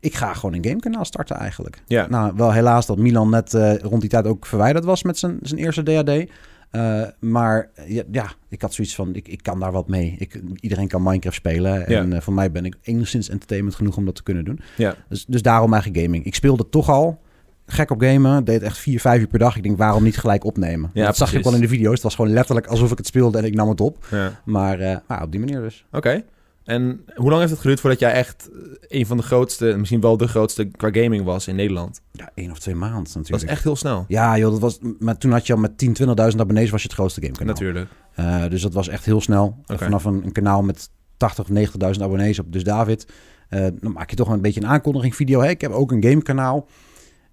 ik 0.00 0.14
ga 0.14 0.34
gewoon 0.34 0.54
een 0.54 0.64
gamekanaal 0.64 1.04
starten 1.04 1.36
eigenlijk. 1.36 1.82
Ja. 1.86 2.06
Nou, 2.08 2.32
wel 2.36 2.52
helaas 2.52 2.86
dat 2.86 2.98
Milan 2.98 3.30
net 3.30 3.54
uh, 3.54 3.78
rond 3.78 4.00
die 4.00 4.10
tijd 4.10 4.26
ook 4.26 4.46
verwijderd 4.46 4.84
was 4.84 5.02
met 5.02 5.18
zijn, 5.18 5.38
zijn 5.42 5.60
eerste 5.60 5.82
DAD. 5.82 6.24
Uh, 6.72 7.02
maar 7.18 7.70
ja, 7.86 8.02
ja, 8.10 8.32
ik 8.48 8.62
had 8.62 8.74
zoiets 8.74 8.94
van, 8.94 9.14
ik, 9.14 9.28
ik 9.28 9.42
kan 9.42 9.60
daar 9.60 9.72
wat 9.72 9.88
mee. 9.88 10.14
Ik, 10.18 10.40
iedereen 10.60 10.88
kan 10.88 11.02
Minecraft 11.02 11.36
spelen. 11.36 11.86
En 11.86 12.08
Ja. 12.08 12.16
uh, 12.16 12.20
voor 12.20 12.32
mij 12.32 12.50
ben 12.50 12.64
ik 12.64 12.76
enigszins 12.82 13.28
entertainment 13.28 13.76
genoeg 13.76 13.96
om 13.96 14.04
dat 14.04 14.14
te 14.14 14.22
kunnen 14.22 14.44
doen. 14.44 14.60
Ja. 14.76 14.94
Dus, 15.08 15.24
dus 15.26 15.42
daarom 15.42 15.72
eigenlijk 15.72 16.04
gaming. 16.04 16.24
Ik 16.24 16.34
speelde 16.34 16.68
toch 16.68 16.88
al 16.88 17.20
gek 17.66 17.90
op 17.90 18.00
gamen. 18.00 18.44
Deed 18.44 18.62
echt 18.62 18.78
vier, 18.78 19.00
vijf 19.00 19.20
uur 19.20 19.26
per 19.26 19.38
dag. 19.38 19.56
Ik 19.56 19.62
denk, 19.62 19.78
waarom 19.78 20.02
niet 20.02 20.18
gelijk 20.18 20.44
opnemen? 20.44 20.90
Ja, 20.94 21.06
dat 21.06 21.16
zag 21.16 21.30
je 21.30 21.38
ook 21.38 21.44
wel 21.44 21.54
in 21.54 21.60
de 21.60 21.68
video's. 21.68 21.94
Het 21.94 22.02
was 22.02 22.14
gewoon 22.14 22.32
letterlijk 22.32 22.66
alsof 22.66 22.90
ik 22.90 22.98
het 22.98 23.06
speelde 23.06 23.38
en 23.38 23.44
ik 23.44 23.54
nam 23.54 23.68
het 23.68 23.80
op. 23.80 24.06
Ja. 24.10 24.40
Maar 24.44 24.80
uh, 24.80 24.96
nou, 25.08 25.22
op 25.22 25.30
die 25.30 25.40
manier 25.40 25.60
dus. 25.60 25.84
Oké. 25.86 25.96
Okay. 25.96 26.24
En 26.70 27.04
hoe 27.14 27.28
lang 27.28 27.38
heeft 27.38 27.50
het 27.50 27.60
geduurd 27.60 27.80
voordat 27.80 27.98
jij 27.98 28.12
echt 28.12 28.48
een 28.88 29.06
van 29.06 29.16
de 29.16 29.22
grootste, 29.22 29.74
misschien 29.76 30.00
wel 30.00 30.16
de 30.16 30.28
grootste 30.28 30.64
qua 30.64 30.88
gaming 30.92 31.24
was 31.24 31.48
in 31.48 31.56
Nederland? 31.56 32.00
Ja, 32.12 32.30
één 32.34 32.50
of 32.50 32.58
twee 32.58 32.74
maanden 32.74 33.02
natuurlijk. 33.02 33.28
Dat 33.28 33.42
is 33.42 33.48
echt 33.48 33.62
heel 33.62 33.76
snel. 33.76 34.04
Ja, 34.08 34.38
joh, 34.38 34.50
dat 34.50 34.60
was, 34.60 34.78
maar 34.98 35.18
toen 35.18 35.32
had 35.32 35.46
je 35.46 35.52
al 35.52 35.58
met 35.58 35.78
10, 35.78 35.96
20.000 36.02 36.06
abonnees 36.16 36.70
was 36.70 36.82
je 36.82 36.88
het 36.88 36.96
grootste 36.96 37.20
gamekanaal. 37.20 37.54
Natuurlijk. 37.54 37.88
Uh, 38.16 38.48
dus 38.48 38.62
dat 38.62 38.74
was 38.74 38.88
echt 38.88 39.04
heel 39.04 39.20
snel. 39.20 39.56
Okay. 39.62 39.78
Vanaf 39.78 40.04
een, 40.04 40.24
een, 40.24 40.32
kanaal 40.32 40.62
met 40.62 40.90
80 41.16 41.48
of 41.48 41.94
90.000 41.96 42.02
abonnees 42.02 42.38
op 42.38 42.52
Dus 42.52 42.64
David. 42.64 43.06
Uh, 43.50 43.66
dan 43.80 43.92
maak 43.92 44.10
je 44.10 44.16
toch 44.16 44.28
een 44.28 44.40
beetje 44.40 44.60
een 44.60 44.66
aankondiging 44.66 45.16
video. 45.16 45.40
Hey, 45.40 45.50
ik 45.50 45.60
heb 45.60 45.70
ook 45.70 45.92
een 45.92 46.02
gamekanaal. 46.02 46.66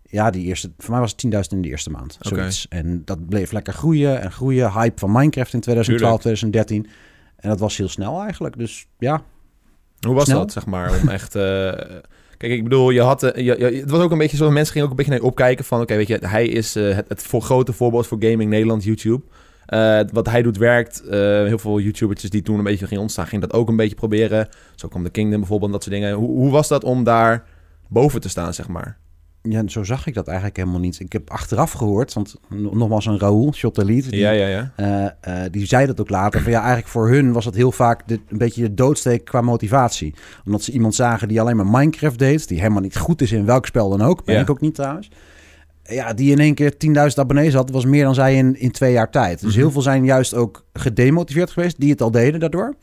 Ja, 0.10 0.30
die 0.30 0.46
eerste, 0.46 0.72
voor 0.78 0.92
mij 0.92 1.00
was 1.00 1.12
het 1.12 1.26
10.000 1.26 1.40
in 1.50 1.62
de 1.62 1.68
eerste 1.68 1.90
maand. 1.90 2.18
Zoiets. 2.20 2.66
Okay. 2.66 2.80
En 2.80 3.02
dat 3.06 3.28
bleef 3.28 3.52
lekker 3.52 3.74
groeien 3.74 4.22
en 4.22 4.32
groeien. 4.32 4.72
Hype 4.72 5.00
van 5.00 5.12
Minecraft 5.12 5.54
in 5.54 5.60
2012, 5.60 6.22
Tuurlijk. 6.22 6.40
2013. 6.40 7.06
En 7.38 7.50
dat 7.50 7.60
was 7.60 7.78
heel 7.78 7.90
snel 7.90 8.22
eigenlijk. 8.22 8.58
Dus 8.58 8.88
ja, 8.98 9.22
hoe 10.00 10.16
was 10.16 10.26
Snel? 10.26 10.40
dat, 10.40 10.52
zeg 10.52 10.66
maar, 10.66 11.00
om 11.02 11.10
echt... 11.10 11.36
Uh, 11.36 11.42
kijk, 12.38 12.52
ik 12.52 12.64
bedoel, 12.64 12.90
je 12.90 13.02
had... 13.02 13.22
Je, 13.22 13.44
je, 13.44 13.80
het 13.80 13.90
was 13.90 14.02
ook 14.02 14.12
een 14.12 14.18
beetje 14.18 14.38
zo... 14.38 14.52
Mensen 14.52 14.72
gingen 14.72 14.84
ook 14.84 14.90
een 14.92 14.98
beetje 14.98 15.12
naar 15.12 15.22
je 15.22 15.28
opkijken 15.28 15.66
van... 15.66 15.82
Oké, 15.82 15.94
okay, 15.94 16.06
weet 16.06 16.22
je, 16.22 16.28
hij 16.28 16.48
is 16.48 16.76
uh, 16.76 16.96
het, 16.96 17.10
het 17.10 17.24
voor, 17.24 17.42
grote 17.42 17.74
voorbeeld 17.74 18.08
voor 18.08 18.18
gaming 18.20 18.50
Nederland, 18.50 18.84
YouTube. 18.84 19.24
Uh, 19.70 20.00
wat 20.12 20.30
hij 20.30 20.42
doet 20.42 20.58
werkt. 20.58 21.04
heel 21.10 21.58
veel 21.58 21.80
YouTubers 21.80 22.22
die 22.22 22.42
toen 22.42 22.58
een 22.58 22.64
beetje 22.64 22.88
gingen 22.88 23.02
ontstaan... 23.02 23.28
gingen 23.28 23.50
dat 23.50 23.60
ook 23.60 23.70
een 23.70 23.76
beetje 23.76 23.96
proberen. 23.96 24.48
Zo 24.76 24.88
kwam 24.88 25.04
The 25.04 25.10
Kingdom 25.10 25.40
bijvoorbeeld, 25.40 25.72
dat 25.72 25.84
soort 25.84 25.96
dingen. 25.96 26.14
Hoe, 26.14 26.30
hoe 26.30 26.52
was 26.52 26.68
dat 26.68 26.84
om 26.84 27.04
daar 27.04 27.46
boven 27.88 28.22
te 28.22 28.30
staan, 28.30 28.54
zeg 28.54 28.68
maar? 28.68 28.98
Ja, 29.50 29.68
zo 29.68 29.84
zag 29.84 30.08
ik 30.08 30.14
dat 30.14 30.28
eigenlijk 30.28 30.58
helemaal 30.58 30.80
niet. 30.80 31.00
Ik 31.00 31.14
heb 31.14 31.30
achteraf 31.30 31.72
gehoord, 31.72 32.14
want 32.14 32.36
nogmaals 32.50 33.06
een 33.06 33.20
Raoul, 33.20 33.54
Shot 33.54 33.78
Elite, 33.78 34.10
die, 34.10 34.20
ja, 34.20 34.32
ja, 34.32 34.48
ja. 34.48 34.74
Uh, 35.26 35.34
uh, 35.44 35.44
die 35.52 35.66
zei 35.66 35.86
dat 35.86 36.02
ook 36.02 36.10
later. 36.10 36.42
Van 36.42 36.52
ja, 36.52 36.58
eigenlijk 36.60 36.88
voor 36.88 37.10
hun 37.10 37.32
was 37.32 37.46
het 37.46 37.56
heel 37.56 37.72
vaak 37.72 38.08
de, 38.08 38.20
een 38.28 38.38
beetje 38.38 38.62
de 38.62 38.74
doodsteek 38.74 39.26
qua 39.26 39.42
motivatie. 39.42 40.14
Omdat 40.46 40.62
ze 40.62 40.72
iemand 40.72 40.96
zagen 40.96 41.28
die 41.28 41.42
alleen 41.42 41.56
maar 41.56 41.68
Minecraft 41.68 42.20
deed, 42.20 42.48
die 42.48 42.60
helemaal 42.60 42.82
niet 42.82 42.98
goed 42.98 43.22
is 43.22 43.32
in 43.32 43.46
welk 43.46 43.66
spel 43.66 43.90
dan 43.90 44.02
ook. 44.02 44.26
Ben 44.26 44.36
Ja. 44.36 44.42
ik 44.42 44.50
ook 44.50 44.62
niet 44.62 44.76
trouwens. 44.76 45.10
Ja, 45.84 46.14
die 46.14 46.32
in 46.32 46.40
één 46.40 46.54
keer 46.54 46.74
10.000 46.78 47.20
abonnees 47.20 47.54
had, 47.54 47.70
was 47.70 47.86
meer 47.86 48.04
dan 48.04 48.14
zij 48.16 48.36
in, 48.36 48.60
in 48.60 48.72
twee 48.72 48.92
jaar 48.92 49.12
tijd. 49.12 49.40
Dus 49.42 49.50
Mhm. 49.52 49.60
heel 49.60 49.72
veel 49.72 49.82
zijn 49.82 50.06
juist 50.06 50.34
ook 50.34 50.66
gedemotiveerd 50.74 51.52
geweest, 51.52 51.80
die 51.80 51.90
het 51.92 52.02
al 52.02 52.12
deden 52.12 52.40
daardoor. 52.40 52.76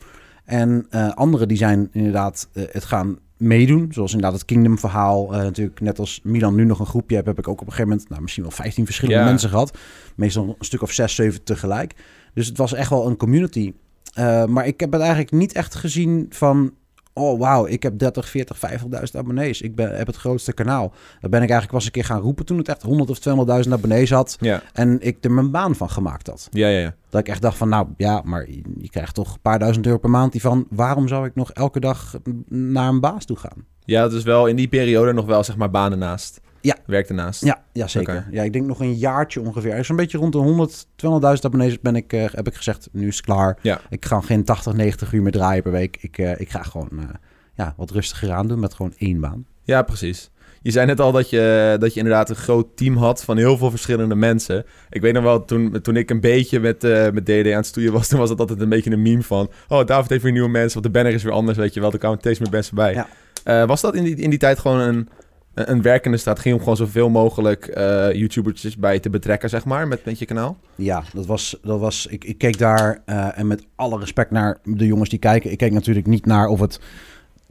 En 0.45 0.87
uh, 0.91 1.09
anderen 1.13 1.47
die 1.47 1.57
zijn 1.57 1.89
inderdaad 1.91 2.49
uh, 2.53 2.63
het 2.71 2.83
gaan 2.85 3.17
meedoen. 3.37 3.87
Zoals 3.91 4.11
inderdaad 4.13 4.39
het 4.39 4.47
Kingdom 4.47 4.79
verhaal. 4.79 5.33
Uh, 5.33 5.39
natuurlijk 5.39 5.79
net 5.81 5.99
als 5.99 6.19
Milan 6.23 6.55
nu 6.55 6.65
nog 6.65 6.79
een 6.79 6.85
groepje 6.85 7.15
heb, 7.15 7.25
heb 7.25 7.39
ik 7.39 7.47
ook 7.47 7.61
op 7.61 7.67
een 7.67 7.71
gegeven 7.73 7.89
moment... 7.89 8.09
nou, 8.09 8.21
misschien 8.21 8.43
wel 8.43 8.51
15 8.51 8.85
verschillende 8.85 9.21
Ja. 9.21 9.25
mensen 9.29 9.49
gehad. 9.49 9.77
Meestal 10.15 10.55
een 10.59 10.65
stuk 10.65 10.81
of 10.81 10.91
6, 10.91 11.15
7 11.15 11.43
tegelijk. 11.43 11.93
Dus 12.33 12.47
het 12.47 12.57
was 12.57 12.73
echt 12.73 12.89
wel 12.89 13.07
een 13.07 13.17
community. 13.17 13.73
Uh, 14.19 14.45
maar 14.45 14.67
ik 14.67 14.79
heb 14.79 14.91
het 14.91 15.01
eigenlijk 15.01 15.31
niet 15.31 15.53
echt 15.53 15.75
gezien 15.75 16.25
van... 16.29 16.73
Oh, 17.17 17.39
wauw, 17.39 17.65
ik 17.65 17.83
heb 17.83 17.99
30, 17.99 18.29
40, 18.29 18.57
50.000 18.57 19.17
abonnees. 19.17 19.61
Ik 19.61 19.75
ben, 19.75 19.97
heb 19.97 20.07
het 20.07 20.15
grootste 20.15 20.53
kanaal. 20.53 20.93
Daar 21.19 21.29
ben 21.29 21.41
ik 21.41 21.49
eigenlijk 21.49 21.71
wel 21.71 21.79
eens 21.79 21.85
een 21.85 21.91
keer 21.91 22.03
gaan 22.05 22.21
roepen 22.21 22.45
toen 22.45 22.57
het 22.57 22.67
echt 22.67 22.81
100 22.81 23.09
of 23.09 23.19
200.000 23.65 23.71
abonnees 23.71 24.09
had. 24.11 24.37
Ja, 24.39 24.61
En 24.73 24.97
ik 25.01 25.23
er 25.23 25.31
mijn 25.31 25.51
baan 25.51 25.75
van 25.75 25.89
gemaakt 25.89 26.27
had. 26.27 26.47
ja, 26.51 26.67
ja. 26.67 26.79
ja. 26.79 26.95
Dat 27.09 27.19
ik 27.19 27.27
echt 27.29 27.41
dacht 27.41 27.57
van, 27.57 27.69
nou 27.69 27.87
ja, 27.97 28.21
maar 28.25 28.49
je, 28.49 28.61
je 28.77 28.89
krijgt 28.89 29.13
toch 29.15 29.33
een 29.33 29.41
paar 29.41 29.59
duizend 29.59 29.85
euro 29.85 29.97
per 29.97 30.09
maand. 30.09 30.31
Die 30.31 30.41
van, 30.41 30.67
waarom 30.69 31.07
zou 31.07 31.25
ik 31.25 31.35
nog 31.35 31.51
elke 31.51 31.79
dag 31.79 32.15
naar 32.49 32.87
een 32.89 32.99
baas 32.99 33.25
toe 33.25 33.37
gaan? 33.37 33.65
Ja, 33.85 34.01
dat 34.01 34.13
is 34.13 34.23
wel 34.23 34.47
in 34.47 34.55
die 34.55 34.67
periode 34.67 35.13
nog 35.13 35.25
wel, 35.25 35.43
zeg 35.43 35.57
maar, 35.57 35.71
banen 35.71 35.99
naast. 35.99 36.41
Ja. 36.65 36.75
Werk 36.85 37.09
ernaast. 37.09 37.45
Ja, 37.45 37.63
ja 37.73 37.87
zeker. 37.87 38.27
Ja, 38.31 38.43
ik 38.43 38.53
denk 38.53 38.65
nog 38.65 38.79
een 38.79 38.95
jaartje 38.95 39.41
ongeveer. 39.41 39.85
Zo'n 39.85 39.95
beetje 39.95 40.17
rond 40.17 40.33
de 40.33 40.37
100, 40.37 40.85
200.000 40.85 40.89
abonnees 41.41 41.79
ben 41.79 41.95
ik, 41.95 42.13
uh, 42.13 42.25
heb 42.31 42.47
ik 42.47 42.55
gezegd, 42.55 42.89
nu 42.91 43.07
is 43.07 43.15
het 43.15 43.25
klaar. 43.25 43.57
Ja. 43.61 43.81
Ik 43.89 44.05
ga 44.05 44.21
geen 44.21 44.43
80, 44.43 44.73
90 44.73 45.11
uur 45.11 45.21
meer 45.21 45.31
draaien 45.31 45.63
per 45.63 45.71
week. 45.71 45.97
Ik, 46.01 46.17
uh, 46.17 46.39
ik 46.39 46.49
ga 46.49 46.63
gewoon 46.63 46.89
uh, 46.93 47.03
ja, 47.53 47.73
wat 47.77 47.91
rustiger 47.91 48.31
aan 48.31 48.47
doen 48.47 48.59
met 48.59 48.73
gewoon 48.73 48.93
één 48.97 49.19
baan. 49.19 49.45
Ja, 49.63 49.81
precies. 49.81 50.31
Je 50.61 50.71
zei 50.71 50.85
net 50.85 50.99
al 50.99 51.11
dat 51.11 51.29
je, 51.29 51.75
dat 51.79 51.93
je 51.93 51.99
inderdaad 51.99 52.29
een 52.29 52.35
groot 52.35 52.77
team 52.77 52.97
had 52.97 53.23
van 53.23 53.37
heel 53.37 53.57
veel 53.57 53.69
verschillende 53.69 54.15
mensen. 54.15 54.65
Ik 54.89 55.01
weet 55.01 55.13
nog 55.13 55.23
wel, 55.23 55.45
toen, 55.45 55.81
toen 55.81 55.95
ik 55.95 56.09
een 56.09 56.19
beetje 56.19 56.59
met, 56.59 56.83
uh, 56.83 57.09
met 57.09 57.25
DD 57.25 57.29
aan 57.29 57.43
het 57.45 57.65
stoeien 57.65 57.91
was, 57.91 58.07
toen 58.09 58.19
was 58.19 58.29
het 58.29 58.39
altijd 58.39 58.61
een 58.61 58.69
beetje 58.69 58.91
een 58.91 59.01
meme 59.01 59.23
van... 59.23 59.51
Oh, 59.67 59.85
David 59.85 60.09
heeft 60.09 60.23
weer 60.23 60.31
nieuwe 60.31 60.49
mensen, 60.49 60.77
of 60.77 60.83
de 60.83 60.89
banner 60.89 61.13
is 61.13 61.23
weer 61.23 61.33
anders, 61.33 61.57
weet 61.57 61.73
je 61.73 61.79
wel. 61.79 61.91
Er 61.91 61.97
kwamen 61.97 62.19
steeds 62.19 62.39
meer 62.39 62.49
mensen 62.51 62.75
bij. 62.75 62.93
Ja. 62.93 63.07
Uh, 63.47 63.67
was 63.67 63.81
dat 63.81 63.95
in 63.95 64.03
die, 64.03 64.15
in 64.15 64.29
die 64.29 64.39
tijd 64.39 64.59
gewoon 64.59 64.79
een, 64.79 65.09
een 65.55 65.81
werkende 65.81 66.17
strategie 66.17 66.53
om 66.53 66.59
gewoon 66.59 66.77
zoveel 66.77 67.09
mogelijk 67.09 67.77
uh, 67.77 68.13
YouTubers 68.13 68.77
bij 68.77 68.99
te 68.99 69.09
betrekken, 69.09 69.49
zeg 69.49 69.65
maar, 69.65 69.87
met, 69.87 70.05
met 70.05 70.19
je 70.19 70.25
kanaal? 70.25 70.57
Ja, 70.75 71.03
dat 71.13 71.25
was, 71.25 71.57
dat 71.61 71.79
was 71.79 72.05
ik, 72.05 72.23
ik 72.23 72.37
keek 72.37 72.57
daar 72.57 73.01
uh, 73.05 73.37
en 73.37 73.47
met 73.47 73.65
alle 73.75 73.99
respect 73.99 74.31
naar 74.31 74.57
de 74.63 74.85
jongens 74.85 75.09
die 75.09 75.19
kijken. 75.19 75.51
Ik 75.51 75.57
keek 75.57 75.71
natuurlijk 75.71 76.07
niet 76.07 76.25
naar 76.25 76.47
of 76.47 76.59
het 76.59 76.79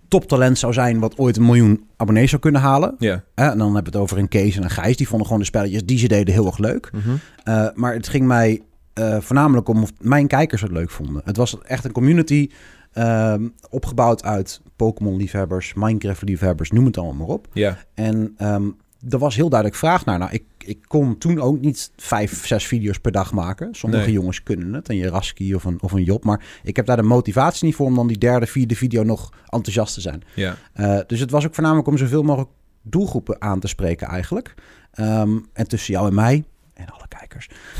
toptalent 0.08 0.58
zou 0.58 0.72
zijn 0.72 0.98
wat 0.98 1.18
ooit 1.18 1.36
een 1.36 1.44
miljoen 1.44 1.86
abonnees 1.96 2.30
zou 2.30 2.42
kunnen 2.42 2.60
halen. 2.60 2.94
Ja. 2.98 3.24
Hè, 3.34 3.50
en 3.50 3.58
dan 3.58 3.74
hebben 3.74 3.92
we 3.92 3.98
het 3.98 4.06
over 4.06 4.18
een 4.18 4.28
Kees 4.28 4.56
en 4.56 4.62
een 4.62 4.70
Gijs. 4.70 4.96
Die 4.96 5.08
vonden 5.08 5.26
gewoon 5.26 5.42
de 5.42 5.48
spelletjes 5.48 5.84
die 5.84 5.98
ze 5.98 6.08
deden 6.08 6.34
heel 6.34 6.46
erg 6.46 6.58
leuk. 6.58 6.90
Mhm. 6.92 7.10
Uh, 7.44 7.68
maar 7.74 7.94
het 7.94 8.08
ging 8.08 8.26
mij 8.26 8.62
uh, 8.98 9.16
voornamelijk 9.20 9.68
om 9.68 9.82
of 9.82 9.92
mijn 10.00 10.26
kijkers 10.26 10.60
het 10.60 10.70
leuk 10.70 10.90
vonden. 10.90 11.22
Het 11.24 11.36
was 11.36 11.58
echt 11.62 11.84
een 11.84 11.92
community 11.92 12.48
uh, 12.94 13.34
opgebouwd 13.70 14.22
uit 14.24 14.60
Pokémon-liefhebbers, 14.76 15.74
Minecraft-liefhebbers, 15.74 16.70
noem 16.70 16.84
het 16.84 16.98
allemaal 16.98 17.26
maar 17.26 17.34
op. 17.34 17.48
Ja. 17.52 17.78
En 17.94 18.34
um, 18.38 18.76
er 19.08 19.18
was 19.18 19.36
heel 19.36 19.48
duidelijk 19.48 19.78
vraag 19.80 20.04
naar. 20.04 20.18
Nou, 20.18 20.32
ik, 20.32 20.44
ik 20.58 20.78
kon 20.86 21.18
toen 21.18 21.40
ook 21.40 21.60
niet 21.60 21.90
vijf, 21.96 22.46
zes 22.46 22.66
video's 22.66 22.98
per 22.98 23.12
dag 23.12 23.32
maken. 23.32 23.74
Sommige 23.74 24.04
Nee. 24.04 24.12
jongens 24.12 24.42
kunnen 24.42 24.72
het, 24.72 24.88
een 24.88 24.96
Jeraski 24.96 25.54
of 25.54 25.64
een, 25.64 25.82
of 25.82 25.92
een 25.92 26.02
Job. 26.02 26.24
Maar 26.24 26.44
ik 26.62 26.76
heb 26.76 26.86
daar 26.86 26.96
de 26.96 27.02
motivatie 27.02 27.66
niet 27.66 27.74
voor 27.74 27.86
om 27.86 27.94
dan 27.94 28.06
die 28.06 28.18
derde, 28.18 28.46
vierde 28.46 28.76
video 28.76 29.02
nog 29.02 29.32
enthousiast 29.48 29.94
te 29.94 30.00
zijn. 30.00 30.22
Ja. 30.34 30.56
Uh, 30.76 30.98
dus 31.06 31.20
het 31.20 31.30
was 31.30 31.46
ook 31.46 31.54
voornamelijk 31.54 31.88
om 31.88 31.96
zoveel 31.96 32.22
mogelijk 32.22 32.50
doelgroepen 32.82 33.40
aan 33.40 33.60
te 33.60 33.68
spreken 33.68 34.06
eigenlijk. 34.06 34.54
Um, 35.00 35.46
en 35.52 35.68
tussen 35.68 35.92
jou 35.92 36.08
en 36.08 36.14
mij 36.14 36.44
en 36.74 36.86
alle 36.88 37.08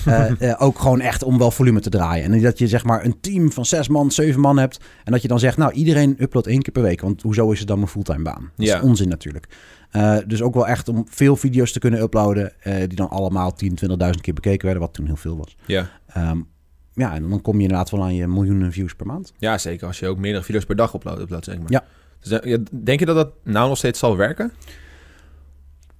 Uh, 0.08 0.30
uh, 0.40 0.54
ook 0.66 0.78
gewoon 0.78 1.00
echt 1.00 1.23
om 1.23 1.38
wel 1.38 1.50
volume 1.50 1.80
te 1.80 1.90
draaien. 1.90 2.25
En 2.32 2.42
dat 2.42 2.58
je 2.58 2.68
zeg 2.68 2.84
maar 2.84 3.04
een 3.04 3.20
team 3.20 3.52
van 3.52 3.64
zes 3.66 3.88
man, 3.88 4.11
zeven 4.11 4.40
man 4.40 4.58
hebt. 4.58 4.78
En 5.04 5.12
dat 5.12 5.23
je 5.23 5.28
dan 5.28 5.38
zegt, 5.38 5.56
nou 5.56 5.73
iedereen 5.73 6.16
uploadt 6.18 6.46
één 6.46 6.62
keer 6.62 6.73
per 6.73 6.82
week. 6.82 7.00
Want 7.00 7.23
hoezo 7.23 7.50
is 7.50 7.58
het 7.58 7.68
dan 7.68 7.78
mijn 7.78 7.90
fulltime 7.90 8.23
baan? 8.23 8.50
Dat 8.56 8.66
Ja. 8.66 8.76
is 8.76 8.82
onzin 8.82 9.08
natuurlijk. 9.08 9.49
Uh, 9.92 10.16
dus 10.26 10.42
ook 10.42 10.54
wel 10.54 10.66
echt 10.66 10.88
om 10.88 11.06
veel 11.08 11.37
video's 11.37 11.73
te 11.73 11.78
kunnen 11.78 12.00
uploaden. 12.00 12.52
die 12.64 12.96
dan 12.96 13.08
allemaal 13.11 13.52
10, 13.54 13.78
20.000 13.88 14.20
keer 14.20 14.34
bekeken 14.34 14.64
werden. 14.64 14.82
Wat 14.82 14.94
toen 14.94 15.06
heel 15.06 15.16
veel 15.16 15.37
was. 15.37 15.56
Ja. 15.66 15.90
Um, 16.16 16.46
ja, 16.94 17.14
en 17.14 17.28
dan 17.28 17.40
kom 17.42 17.56
je 17.56 17.62
inderdaad 17.62 17.90
wel 17.90 18.02
aan 18.02 18.14
je 18.14 18.26
miljoenen 18.26 18.73
views 18.73 18.94
per 18.94 19.06
maand. 19.06 19.32
ja, 19.38 19.58
zeker. 19.58 19.87
Als 19.87 19.99
je 19.99 20.08
ook 20.08 20.18
meerdere 20.18 20.44
video's 20.44 20.64
per 20.64 20.76
dag 20.76 20.94
uploadt, 20.94 21.20
uploadt 21.20 21.44
zeg 21.44 21.58
maar. 21.58 21.70
Ja. 21.70 21.84
Dus, 22.20 22.38
ja, 22.44 22.58
denk 22.70 22.99
je 23.00 23.06
dat 23.06 23.16
dat 23.16 23.30
nou 23.44 23.68
nog 23.68 23.78
steeds 23.78 23.99
zal 23.99 24.16
werken? 24.16 24.52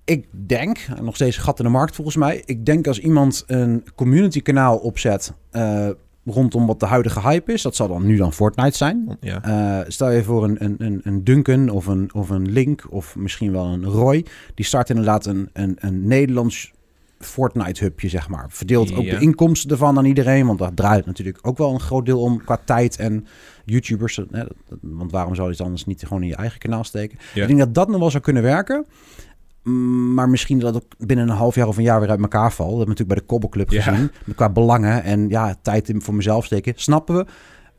Ik 0.05 0.27
denk, 0.31 0.79
nog 1.03 1.15
steeds 1.15 1.37
gat 1.37 1.59
in 1.59 1.65
de 1.65 1.71
markt 1.71 1.95
volgens 1.95 2.17
mij. 2.17 2.43
Ik 2.45 2.67
denk 2.67 2.87
als 2.87 2.99
iemand 2.99 3.45
een 3.47 3.85
community 3.95 4.43
kanaal 4.43 4.77
opzet 4.77 5.33
uh, 5.53 5.89
rondom 6.25 6.67
wat 6.67 6.81
de 6.81 6.87
huidige 6.87 7.21
hype 7.21 7.53
is. 7.53 7.63
Dat 7.63 7.77
zal 7.77 7.89
dan 7.89 8.07
nu 8.07 8.17
dan 8.17 8.33
Fortnite 8.33 8.77
zijn. 8.77 9.17
Ja. 9.21 9.81
Uh, 9.81 9.85
stel 9.89 10.11
je 10.11 10.23
voor 10.23 10.45
een, 10.45 10.65
een, 10.85 11.01
een 11.05 11.25
Duncan 11.25 11.69
of 11.69 11.87
een, 11.87 12.15
of 12.15 12.31
een 12.31 12.53
Link 12.53 12.87
of 12.91 13.17
misschien 13.17 13.53
wel 13.53 13.65
een 13.67 13.85
Roy. 13.85 14.25
Die 14.55 14.65
start 14.65 14.91
inderdaad 14.91 15.27
een, 15.27 15.49
een, 15.53 15.77
een 15.81 16.07
Nederlands 16.07 16.73
Fortnite-hubje, 17.19 18.09
zeg 18.09 18.29
maar. 18.29 18.47
Verdeelt 18.49 18.95
ook 18.95 19.05
de 19.19 19.23
inkomsten 19.23 19.71
ervan 19.71 19.99
aan 19.99 20.05
iedereen. 20.05 20.47
Want 20.47 20.59
daar 20.59 20.75
draait 20.75 21.07
natuurlijk 21.07 21.39
ook 21.43 21.59
wel 21.59 21.73
een 21.73 21.81
groot 21.81 22.07
deel 22.07 22.21
om 22.21 22.45
qua 22.45 22.61
tijd 22.65 22.97
en 22.99 23.27
YouTubers. 23.65 24.17
Hè, 24.17 24.25
dat- 24.31 24.49
dat- 24.69 24.79
want 24.83 25.11
waarom 25.11 25.35
zou 25.35 25.47
je 25.47 25.53
het 25.55 25.63
anders 25.65 25.85
niet 25.87 26.03
gewoon 26.07 26.23
in 26.23 26.29
je 26.29 26.37
eigen 26.37 26.59
kanaal 26.59 26.85
steken? 26.85 27.19
Ja. 27.35 27.41
Ik 27.43 27.47
denk 27.49 27.59
dat 27.59 27.75
dat 27.75 27.89
nog 27.89 27.99
wel 28.01 28.11
zou 28.11 28.23
kunnen 28.23 28.43
werken. 28.43 28.87
Mm, 29.65 30.15
Maar 30.15 30.29
misschien 30.29 30.59
dat 30.59 30.75
ook 30.75 30.85
binnen 30.99 31.29
een 31.29 31.37
half 31.37 31.55
jaar 31.55 31.69
of 31.69 31.77
een 31.77 31.83
jaar 31.83 32.01
weer 32.01 32.11
uit 32.11 32.21
elkaar 32.21 32.53
valt. 32.53 32.71
Dat 32.71 32.79
hebben 32.79 32.95
we 32.97 33.01
natuurlijk 33.01 33.09
bij 33.09 33.19
de 33.19 33.27
Kobbelclub 33.27 33.71
Ja. 33.71 33.83
gezien. 33.83 34.11
Qua 34.37 34.49
belangen 34.51 35.03
en 35.03 35.29
ja, 35.29 35.55
tijd 35.63 35.89
in 35.89 36.03
voor 36.03 36.15
mezelf 36.15 36.45
steken. 36.45 36.73
Snappen 36.77 37.15
we. 37.17 37.27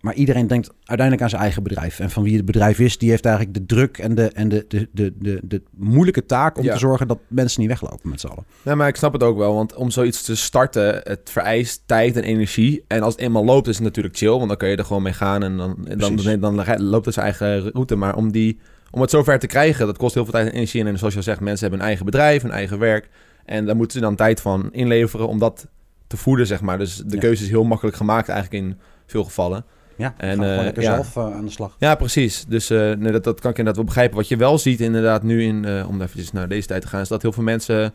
Maar 0.01 0.13
iedereen 0.13 0.48
denkt 0.48 0.68
uiteindelijk 0.77 1.22
aan 1.22 1.30
zijn 1.30 1.42
eigen 1.42 1.63
bedrijf. 1.63 2.00
En 2.00 2.10
van 2.10 2.24
wie 2.24 2.36
het 2.36 2.46
bedrijf 2.46 2.80
is, 2.80 2.98
die 2.98 3.10
heeft 3.10 3.25
eigenlijk 3.25 3.58
de 3.58 3.65
druk 3.65 3.98
en 3.98 4.15
de, 4.15 4.27
en 4.27 4.50
de, 4.50 4.65
de, 4.68 4.89
de, 4.92 5.13
de, 5.20 5.39
de 5.44 5.62
moeilijke 5.77 6.25
taak 6.25 6.58
om 6.58 6.63
Ja. 6.63 6.74
te 6.74 6.80
zorgen 6.80 7.08
dat 7.08 7.20
mensen 7.27 7.60
niet 7.60 7.70
weglopen 7.70 8.10
met 8.10 8.20
z'n 8.20 8.27
allen. 8.27 8.44
Nee, 8.62 8.75
maar 8.75 8.88
ik 8.88 8.96
snap 8.96 9.13
het 9.13 9.24
ook 9.24 9.38
wel. 9.38 9.54
Want 9.56 9.75
om 9.75 9.89
zoiets 9.92 10.24
te 10.24 10.36
starten, 10.36 11.01
het 11.04 11.22
vereist 11.24 11.82
tijd 11.86 12.15
en 12.15 12.24
energie. 12.24 12.84
En 12.88 13.01
als 13.01 13.13
het 13.13 13.22
eenmaal 13.24 13.46
loopt, 13.46 13.68
is 13.68 13.75
het 13.75 13.84
natuurlijk 13.84 14.18
chill. 14.18 14.30
Want 14.30 14.48
dan 14.48 14.58
kun 14.58 14.70
je 14.70 14.75
er 14.75 14.86
gewoon 14.86 15.04
mee 15.04 15.13
gaan 15.13 15.44
en 15.44 15.58
dan, 15.58 15.88
dan, 15.98 16.15
dan, 16.39 16.39
dan, 16.56 16.82
loopt 16.84 17.06
het 17.06 17.13
zijn 17.13 17.25
eigen 17.25 17.72
route. 17.72 17.96
Maar 17.96 18.15
om, 18.15 18.32
die, 18.32 18.60
om 18.92 19.01
het 19.01 19.10
zover 19.10 19.39
te 19.39 19.48
krijgen, 19.48 19.86
dat 19.86 19.98
kost 19.98 20.13
heel 20.13 20.24
veel 20.24 20.34
tijd 20.34 20.48
en 20.48 20.54
energie. 20.54 20.86
En 20.86 20.98
zoals 20.98 21.13
je 21.13 21.20
al 21.20 21.25
zegt, 21.25 21.39
mensen 21.39 21.62
hebben 21.62 21.80
een 21.80 21.86
eigen 21.86 22.06
bedrijf, 22.06 22.44
een 22.44 22.51
eigen 22.51 22.80
werk. 22.80 23.10
En 23.46 23.65
daar 23.65 23.75
moeten 23.75 23.98
ze 24.00 24.06
dan 24.06 24.15
tijd 24.15 24.42
van 24.42 24.70
inleveren 24.72 25.27
om 25.27 25.39
dat 25.39 25.68
te 26.08 26.18
voeden, 26.18 26.48
zeg 26.48 26.62
maar. 26.62 26.77
Dus 26.77 26.96
de 26.98 27.15
Ja. 27.15 27.20
keuze 27.20 27.44
is 27.44 27.50
heel 27.50 27.63
makkelijk 27.63 27.98
gemaakt 27.98 28.30
eigenlijk 28.30 28.63
in 28.63 28.80
veel 29.06 29.24
gevallen. 29.24 29.65
Ja, 29.98 30.13
En, 30.18 30.44
eh, 30.44 30.63
lekker 30.63 30.84
ja. 30.84 30.94
zelf 30.94 31.15
eh, 31.15 31.36
aan 31.36 31.46
de 31.46 31.51
slag. 31.51 31.75
Ja, 31.80 31.96
precies. 31.96 32.46
Dus 32.48 32.70
eh, 32.70 32.77
nee, 32.77 33.12
dat, 33.12 33.24
dat 33.24 33.39
kan 33.39 33.51
ik 33.51 33.58
inderdaad 33.58 33.75
wel 33.75 33.84
begrijpen. 33.86 34.18
Wat 34.18 34.27
je 34.27 34.38
wel 34.38 34.58
ziet 34.58 34.80
inderdaad 34.80 35.24
nu, 35.24 35.44
in, 35.44 35.86
om 35.88 36.01
eventjes 36.01 36.32
naar 36.32 36.48
deze 36.48 36.68
tijd 36.68 36.82
te 36.82 36.88
gaan... 36.88 37.01
is 37.01 37.08
dat 37.08 37.22
heel 37.22 37.32
veel 37.32 37.44
mensen 37.44 37.94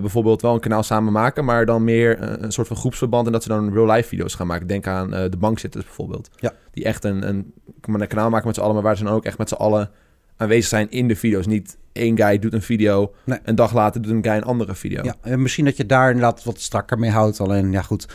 bijvoorbeeld 0.00 0.42
wel 0.42 0.54
een 0.54 0.60
kanaal 0.60 0.82
samen 0.82 1.12
maken... 1.12 1.44
maar 1.44 1.66
dan 1.66 1.84
meer 1.84 2.18
eh, 2.18 2.34
een 2.38 2.52
soort 2.52 2.66
van 2.66 2.76
groepsverband... 2.76 3.26
en 3.26 3.32
dat 3.32 3.42
ze 3.42 3.48
dan 3.48 3.72
real-life 3.72 4.08
video's 4.08 4.34
gaan 4.34 4.46
maken. 4.46 4.66
Denk 4.66 4.86
aan 4.86 5.14
eh, 5.14 5.30
de 5.30 5.36
bankzitters 5.36 5.84
bijvoorbeeld. 5.84 6.30
Ja. 6.36 6.52
Die 6.72 6.84
echt 6.84 7.04
een, 7.04 7.28
een, 7.28 7.52
een 7.82 8.06
kanaal 8.06 8.30
maken 8.30 8.46
met 8.46 8.54
z'n 8.54 8.62
allen... 8.62 8.74
maar 8.74 8.82
waar 8.82 8.96
ze 8.96 9.04
dan 9.04 9.12
ook 9.12 9.24
echt 9.24 9.38
met 9.38 9.48
z'n 9.48 9.54
allen 9.54 9.90
aanwezig 10.36 10.68
zijn 10.68 10.90
in 10.90 11.08
de 11.08 11.16
video's. 11.16 11.46
Niet 11.46 11.76
één 11.92 12.16
guy 12.16 12.38
doet 12.38 12.52
een 12.52 12.62
video... 12.62 13.12
Nee. 13.24 13.38
een 13.42 13.54
dag 13.54 13.74
later 13.74 14.02
doet 14.02 14.12
een 14.12 14.24
guy 14.24 14.32
een 14.32 14.42
andere 14.42 14.74
video. 14.74 15.02
Ja, 15.02 15.14
en 15.20 15.42
misschien 15.42 15.64
dat 15.64 15.76
je 15.76 15.86
daar 15.86 16.10
inderdaad 16.10 16.44
wat 16.44 16.60
strakker 16.60 16.98
mee 16.98 17.10
houdt. 17.10 17.40
Alleen, 17.40 17.72
ja 17.72 17.82
goed, 17.82 18.08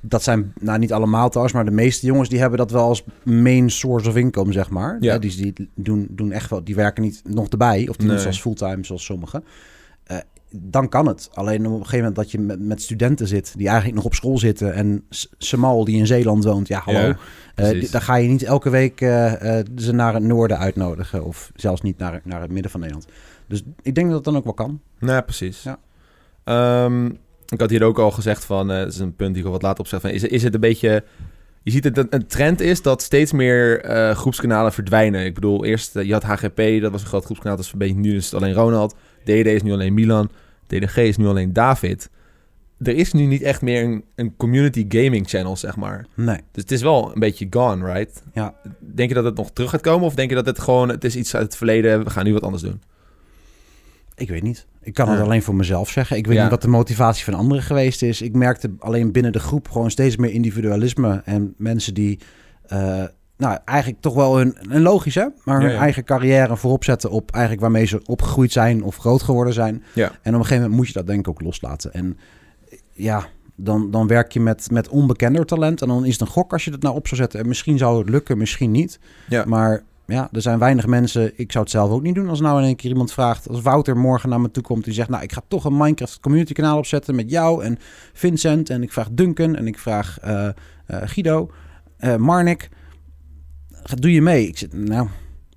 dat 0.00 0.22
zijn 0.22 0.52
nou 0.60 0.78
niet 0.78 0.92
allemaal 0.92 1.28
trouwens, 1.28 1.54
maar 1.54 1.64
de 1.64 1.70
meeste 1.70 2.06
jongens 2.06 2.28
die 2.28 2.40
hebben 2.40 2.58
dat 2.58 2.70
wel 2.70 2.88
als 2.88 3.04
main 3.22 3.70
source 3.70 4.08
of 4.08 4.16
income, 4.16 4.52
zeg 4.52 4.70
maar. 4.70 4.96
Ja. 5.00 5.12
Ja. 5.12 5.18
Die, 5.18 5.52
die 5.52 5.70
doen, 5.74 6.06
doen 6.10 6.32
echt 6.32 6.50
wel, 6.50 6.64
die 6.64 6.74
werken 6.74 7.02
niet 7.02 7.22
nog 7.24 7.48
erbij, 7.48 7.88
of 7.88 7.96
tenminste 7.96 8.28
Nee. 8.28 8.34
als 8.34 8.40
fulltime 8.40 8.84
zoals 8.84 9.04
sommigen. 9.04 9.44
Dan 10.54 10.88
kan 10.88 11.06
het. 11.06 11.28
Alleen 11.32 11.66
op 11.66 11.72
een 11.72 11.76
gegeven 11.78 11.98
moment 11.98 12.16
dat 12.16 12.30
je 12.30 12.38
met, 12.38 12.60
met 12.60 12.82
studenten 12.82 13.26
zit 13.28 13.52
die 13.56 13.66
eigenlijk 13.66 13.96
nog 13.96 14.04
op 14.04 14.14
school 14.14 14.38
zitten 14.38 14.74
en 14.74 15.04
S- 15.10 15.28
Samal 15.38 15.84
die 15.84 15.96
in 15.96 16.06
Zeeland 16.06 16.44
woont, 16.44 16.68
ja 16.68 16.80
hallo. 16.84 16.98
Ja, 16.98 17.16
Eh, 17.54 17.90
dan 17.90 18.00
ga 18.02 18.14
je 18.16 18.28
niet 18.28 18.42
elke 18.42 18.70
week 18.70 19.00
eh, 19.00 19.58
eh, 19.58 19.66
ze 19.76 19.92
naar 19.92 20.14
het 20.14 20.22
noorden 20.22 20.58
uitnodigen 20.58 21.24
of 21.24 21.50
zelfs 21.54 21.80
niet 21.82 21.98
naar, 21.98 22.20
naar 22.24 22.40
het 22.40 22.50
midden 22.50 22.70
van 22.70 22.80
Nederland. 22.80 23.08
Dus 23.48 23.62
ik 23.82 23.94
denk 23.94 24.06
dat 24.06 24.16
het 24.16 24.24
dan 24.24 24.36
ook 24.36 24.44
wel 24.44 24.54
kan. 24.54 24.80
Nee, 24.98 25.22
precies. 25.22 25.62
Ja. 25.62 25.78
Ehm, 26.44 27.06
ik 27.48 27.60
had 27.60 27.70
hier 27.70 27.82
ook 27.82 27.98
al 27.98 28.10
gezegd 28.10 28.44
van, 28.44 28.68
dat 28.68 28.88
is 28.88 28.98
een 28.98 29.16
punt 29.16 29.30
die 29.30 29.40
ik 29.40 29.46
al 29.46 29.52
wat 29.52 29.62
later 29.62 29.80
opzeg, 29.80 30.00
van, 30.00 30.10
is, 30.10 30.22
is 30.22 30.42
het 30.42 30.54
een 30.54 30.60
beetje... 30.60 31.04
Je 31.62 31.70
ziet 31.70 31.84
het, 31.84 32.06
een, 32.14 32.26
trend 32.26 32.60
is 32.60 32.82
dat 32.82 33.02
steeds 33.02 33.32
meer 33.32 33.84
groepskanalen 34.14 34.72
verdwijnen. 34.72 35.24
Ik 35.24 35.34
bedoel, 35.34 35.64
eerst, 35.64 35.94
je 35.94 36.12
had 36.12 36.22
HGP, 36.22 36.80
dat 36.80 36.92
was 36.92 37.00
een 37.00 37.06
groot 37.06 37.24
groepskanaal, 37.24 37.56
dat 37.56 37.64
is 37.64 37.72
een 37.72 37.78
beetje, 37.78 37.94
nu 37.94 38.16
is 38.16 38.24
het 38.24 38.34
alleen 38.34 38.54
Ronald. 38.54 38.94
DD 39.24 39.46
is 39.46 39.62
nu 39.62 39.72
alleen 39.72 39.94
Milan. 39.94 40.30
DDG 40.66 40.96
is 40.96 41.16
nu 41.16 41.26
alleen 41.26 41.52
David. 41.52 42.10
Er 42.78 42.96
is 42.96 43.12
nu 43.12 43.24
niet 43.26 43.42
echt 43.42 43.62
meer 43.62 43.82
een, 43.84 44.04
een 44.14 44.36
community 44.36 44.84
gaming 44.88 45.28
channel, 45.28 45.56
zeg 45.56 45.76
maar. 45.76 46.06
Nee. 46.14 46.36
Dus 46.52 46.62
het 46.62 46.70
is 46.72 46.82
wel 46.82 47.12
een 47.14 47.20
beetje 47.20 47.46
gone, 47.50 47.92
right? 47.92 48.22
Ja. 48.34 48.54
Denk 48.94 49.08
je 49.08 49.14
dat 49.14 49.24
het 49.24 49.36
nog 49.36 49.50
terug 49.52 49.70
gaat 49.70 49.80
komen? 49.80 50.06
Of 50.06 50.14
denk 50.14 50.28
je 50.30 50.34
dat 50.36 50.46
het 50.46 50.58
gewoon, 50.58 50.88
het 50.88 51.04
is 51.04 51.16
iets 51.16 51.34
uit 51.34 51.44
het 51.44 51.56
verleden, 51.56 52.04
we 52.04 52.10
gaan 52.10 52.24
nu 52.24 52.32
wat 52.32 52.42
anders 52.42 52.62
doen? 52.62 52.82
Ik 54.14 54.28
weet 54.28 54.42
niet. 54.42 54.66
Ik 54.82 54.94
kan 54.94 55.08
het 55.08 55.18
Ja. 55.18 55.24
alleen 55.24 55.42
voor 55.42 55.54
mezelf 55.54 55.90
zeggen. 55.90 56.16
Ik 56.16 56.26
weet 56.26 56.36
Ja. 56.36 56.42
niet 56.42 56.50
wat 56.50 56.62
de 56.62 56.68
motivatie 56.68 57.24
van 57.24 57.34
anderen 57.34 57.62
geweest 57.64 58.02
is. 58.02 58.22
Ik 58.22 58.34
merkte 58.34 58.70
alleen 58.78 59.12
binnen 59.12 59.32
de 59.32 59.38
groep 59.38 59.68
gewoon 59.68 59.90
steeds 59.90 60.16
meer 60.16 60.30
individualisme. 60.30 61.22
En 61.24 61.54
mensen 61.56 61.94
die, 61.94 62.18
eh, 62.66 63.04
nou 63.42 63.58
eigenlijk 63.64 64.00
toch 64.00 64.14
wel 64.14 64.36
hun, 64.36 64.56
en 64.68 64.82
logisch 64.82 65.14
hè, 65.14 65.26
maar 65.44 65.60
hun 65.60 65.68
Ja, 65.68 65.74
ja. 65.74 65.80
eigen 65.80 66.04
carrière 66.04 66.56
voorop 66.56 66.84
zetten 66.84 67.10
op 67.10 67.30
eigenlijk 67.30 67.62
waarmee 67.62 67.86
ze 67.86 68.00
opgegroeid 68.04 68.52
zijn 68.52 68.82
of 68.82 68.96
groot 68.96 69.22
geworden 69.22 69.52
zijn. 69.52 69.82
Ja. 69.94 70.04
En 70.04 70.10
op 70.12 70.24
een 70.24 70.32
gegeven 70.32 70.56
moment 70.56 70.74
moet 70.74 70.86
je 70.86 70.92
dat 70.92 71.06
denk 71.06 71.18
ik 71.18 71.28
ook 71.28 71.40
loslaten. 71.40 71.92
En 71.92 72.18
ja, 72.92 73.26
dan, 73.56 73.90
dan 73.90 74.06
werk 74.06 74.32
je 74.32 74.40
met, 74.40 74.70
met 74.70 74.88
onbekender 74.88 75.46
talent. 75.46 75.82
En 75.82 75.88
dan 75.88 76.04
is 76.04 76.12
het 76.12 76.20
een 76.20 76.26
gok 76.26 76.52
als 76.52 76.64
je 76.64 76.70
het 76.70 76.82
nou 76.82 76.94
op 76.94 77.06
zou 77.06 77.20
zetten. 77.20 77.40
En 77.40 77.48
misschien 77.48 77.78
zou 77.78 77.98
het 77.98 78.08
lukken, 78.08 78.38
misschien 78.38 78.70
niet. 78.70 78.98
Ja. 79.28 79.44
Maar 79.46 79.82
ja, 80.06 80.28
er 80.32 80.42
zijn 80.42 80.58
weinig 80.58 80.86
mensen. 80.86 81.32
Ik 81.36 81.52
zou 81.52 81.64
het 81.64 81.72
zelf 81.72 81.90
ook 81.90 82.02
niet 82.02 82.14
doen 82.14 82.28
als 82.28 82.40
nou 82.40 82.58
in 82.60 82.66
één 82.66 82.76
keer 82.76 82.90
iemand 82.90 83.12
vraagt. 83.12 83.48
Als 83.48 83.60
Wouter 83.60 83.96
morgen 83.96 84.28
naar 84.28 84.40
me 84.40 84.50
toe 84.50 84.62
komt 84.62 84.84
die 84.84 84.94
zegt: 84.94 85.08
Nou, 85.08 85.22
ik 85.22 85.32
ga 85.32 85.42
toch 85.48 85.64
een 85.64 85.76
Minecraft 85.76 86.20
community 86.20 86.52
kanaal 86.52 86.78
opzetten 86.78 87.14
met 87.14 87.30
jou 87.30 87.64
en 87.64 87.78
Vincent. 88.12 88.70
En 88.70 88.82
ik 88.82 88.92
vraag 88.92 89.08
Duncan 89.12 89.56
en 89.56 89.66
ik 89.66 89.78
vraag 89.78 90.18
eh, 90.20 90.46
eh, 90.46 90.52
Guido, 90.86 91.50
eh 91.96 92.16
Marnik. 92.16 92.68
Doe 93.94 94.12
je 94.12 94.22
mee? 94.22 94.46
Ik 94.46 94.58
zit, 94.58 94.72
nou, 94.72 95.08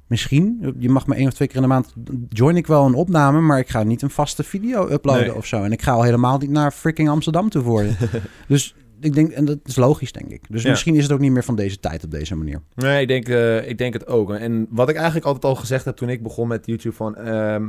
misschien. 0.08 0.75
Je 0.79 0.89
mag 0.89 1.08
me 1.08 1.15
één 1.15 1.27
of 1.27 1.34
twee 1.34 1.48
keer 1.48 1.58
in 1.58 1.62
de 1.63 1.67
maand. 1.67 1.94
Join 2.29 2.55
ik 2.55 2.67
wel 2.67 2.86
een 2.86 2.94
opname, 2.94 3.39
maar 3.41 3.60
ik 3.60 3.70
ga 3.70 3.84
niet 3.84 4.01
een 4.01 4.10
vaste 4.10 4.44
video 4.44 4.89
uploaden 4.89 5.27
Nee. 5.27 5.36
of 5.36 5.46
zo. 5.46 5.63
En 5.63 5.72
ik 5.72 5.82
ga 5.82 5.91
al 5.91 6.03
helemaal 6.03 6.38
niet 6.38 6.50
naar 6.50 6.72
freaking 6.72 7.10
Amsterdam 7.10 7.50
toe 7.50 7.62
voor 7.63 7.84
dus 8.48 8.75
ik 9.00 9.13
denk, 9.13 9.32
en 9.32 9.46
dat 9.46 9.58
is 9.63 9.75
logisch, 9.75 10.12
denk 10.12 10.29
ik. 10.32 10.41
Dus 10.50 10.63
Ja. 10.63 10.70
misschien 10.70 10.96
is 10.96 11.03
het 11.03 11.12
ook 11.12 11.20
niet 11.20 11.32
meer 11.32 11.44
van 11.44 11.55
deze 11.55 11.79
tijd 11.79 12.03
op 12.03 12.12
deze 12.12 12.36
manier. 12.36 12.62
Nee, 12.75 13.01
ik 13.01 13.08
denk, 13.08 13.27
eh, 13.29 13.70
ik 13.70 13.77
denk 13.77 13.94
het 13.94 14.08
ook. 14.08 14.34
En 14.34 14.67
wat 14.70 14.89
ik 14.89 14.96
eigenlijk 14.96 15.25
altijd 15.25 15.46
al 15.46 15.55
gezegd 15.55 15.86
heb 15.86 15.96
toen 15.96 16.10
ik 16.10 16.24
begon 16.24 16.48
met 16.48 16.65
YouTube 16.65 16.96
van... 16.96 17.15
ehm, 17.15 17.63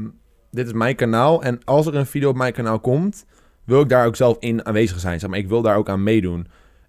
dit 0.51 0.67
is 0.67 0.73
mijn 0.73 0.95
kanaal 0.97 1.43
en 1.43 1.61
als 1.65 1.87
er 1.87 1.95
een 1.95 2.07
video 2.07 2.29
op 2.29 2.37
mijn 2.37 2.53
kanaal 2.53 2.81
komt... 2.81 3.25
wil 3.65 3.81
ik 3.81 3.89
daar 3.89 4.07
ook 4.07 4.17
zelf 4.17 4.37
in 4.41 4.67
aanwezig 4.67 5.01
zijn. 5.01 5.21
Zeg 5.21 5.31
maar. 5.31 5.39
Ik 5.39 5.49
wil 5.49 5.63
daar 5.63 5.77
ook 5.77 5.89
aan 5.89 6.03
meedoen. 6.03 6.47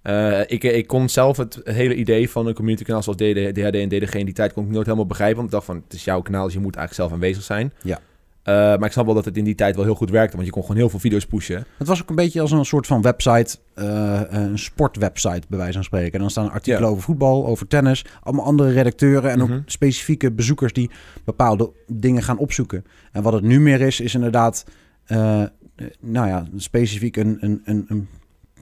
Eh, 0.07 0.39
ik, 0.45 0.63
ik 0.63 0.87
kon 0.87 1.09
zelf 1.09 1.37
het 1.37 1.61
hele 1.63 1.95
idee 1.95 2.29
van 2.29 2.47
een 2.47 2.53
community 2.53 2.83
kanaal 2.83 3.03
zoals 3.03 3.17
DD, 3.17 3.55
DHD 3.55 3.75
en 3.75 3.89
DDG 3.89 4.13
in 4.13 4.25
die 4.25 4.33
tijd 4.33 4.53
kon 4.53 4.63
ik 4.63 4.69
nooit 4.71 4.85
helemaal 4.85 5.05
begrijpen. 5.05 5.35
Want 5.35 5.47
ik 5.47 5.53
dacht 5.53 5.65
van, 5.65 5.75
het 5.83 5.93
is 5.93 6.03
jouw 6.03 6.21
kanaal, 6.21 6.43
dus 6.45 6.53
je 6.53 6.59
moet 6.59 6.75
eigenlijk 6.75 7.09
zelf 7.09 7.11
aanwezig 7.21 7.43
zijn. 7.43 7.73
Ja. 7.83 7.99
Eh, 8.43 8.53
maar 8.53 8.85
ik 8.85 8.91
snap 8.91 9.05
wel 9.05 9.13
dat 9.13 9.25
het 9.25 9.37
in 9.37 9.43
die 9.43 9.55
tijd 9.55 9.75
wel 9.75 9.83
heel 9.85 9.95
goed 9.95 10.09
werkte, 10.09 10.35
want 10.35 10.47
je 10.47 10.53
kon 10.53 10.61
gewoon 10.61 10.77
heel 10.77 10.89
veel 10.89 10.99
video's 10.99 11.25
pushen. 11.25 11.65
Het 11.77 11.87
was 11.87 12.01
ook 12.01 12.09
een 12.09 12.15
beetje 12.15 12.41
als 12.41 12.51
een 12.51 12.65
soort 12.65 12.87
van 12.87 13.01
website, 13.01 13.57
eh, 13.73 14.21
een 14.27 14.59
sportwebsite 14.59 15.41
bij 15.49 15.57
wijze 15.57 15.73
van 15.73 15.83
spreken. 15.83 16.13
En 16.13 16.19
dan 16.19 16.29
staan 16.29 16.51
artikelen 16.51 16.89
over 16.89 17.03
voetbal, 17.03 17.45
over 17.47 17.67
tennis, 17.67 18.05
allemaal 18.23 18.45
andere 18.45 18.71
redacteuren 18.71 19.31
en 19.31 19.39
Mhm. 19.39 19.53
ook 19.53 19.61
specifieke 19.65 20.31
bezoekers 20.31 20.73
die 20.73 20.89
bepaalde 21.23 21.71
dingen 21.87 22.23
gaan 22.23 22.37
opzoeken. 22.37 22.85
En 23.11 23.21
wat 23.23 23.33
het 23.33 23.43
nu 23.43 23.59
meer 23.59 23.81
is, 23.81 23.99
is 23.99 24.13
inderdaad, 24.15 24.65
nou 25.99 26.27
ja, 26.27 26.45
specifiek 26.55 27.15
een, 27.17 27.37
een, 27.39 27.61
een, 27.65 27.85
een 27.87 28.07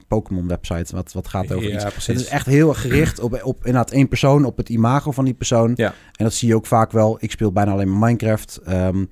Pokémon 0.08 0.48
website 0.48 0.94
wat, 0.94 1.12
wat 1.12 1.28
gaat 1.28 1.52
over 1.52 1.64
iets. 1.64 1.72
Ja, 1.72 1.84
Het 1.84 1.92
precies. 1.92 2.20
is 2.20 2.26
echt 2.28 2.46
heel 2.46 2.68
erg 2.68 2.80
gericht 2.80 3.20
op, 3.20 3.40
op 3.42 3.56
inderdaad 3.56 3.90
één 3.90 4.08
persoon, 4.08 4.44
op 4.44 4.56
het 4.56 4.68
imago 4.68 5.10
van 5.10 5.24
die 5.24 5.34
persoon. 5.34 5.72
Ja. 5.76 5.94
En 6.12 6.24
dat 6.24 6.34
zie 6.34 6.48
je 6.48 6.54
ook 6.54 6.66
vaak 6.66 6.92
wel. 6.92 7.16
Ik 7.20 7.30
speel 7.30 7.52
bijna 7.52 7.72
alleen 7.72 7.88
maar 7.90 7.98
Minecraft. 8.08 8.60
Ehm, 8.64 9.04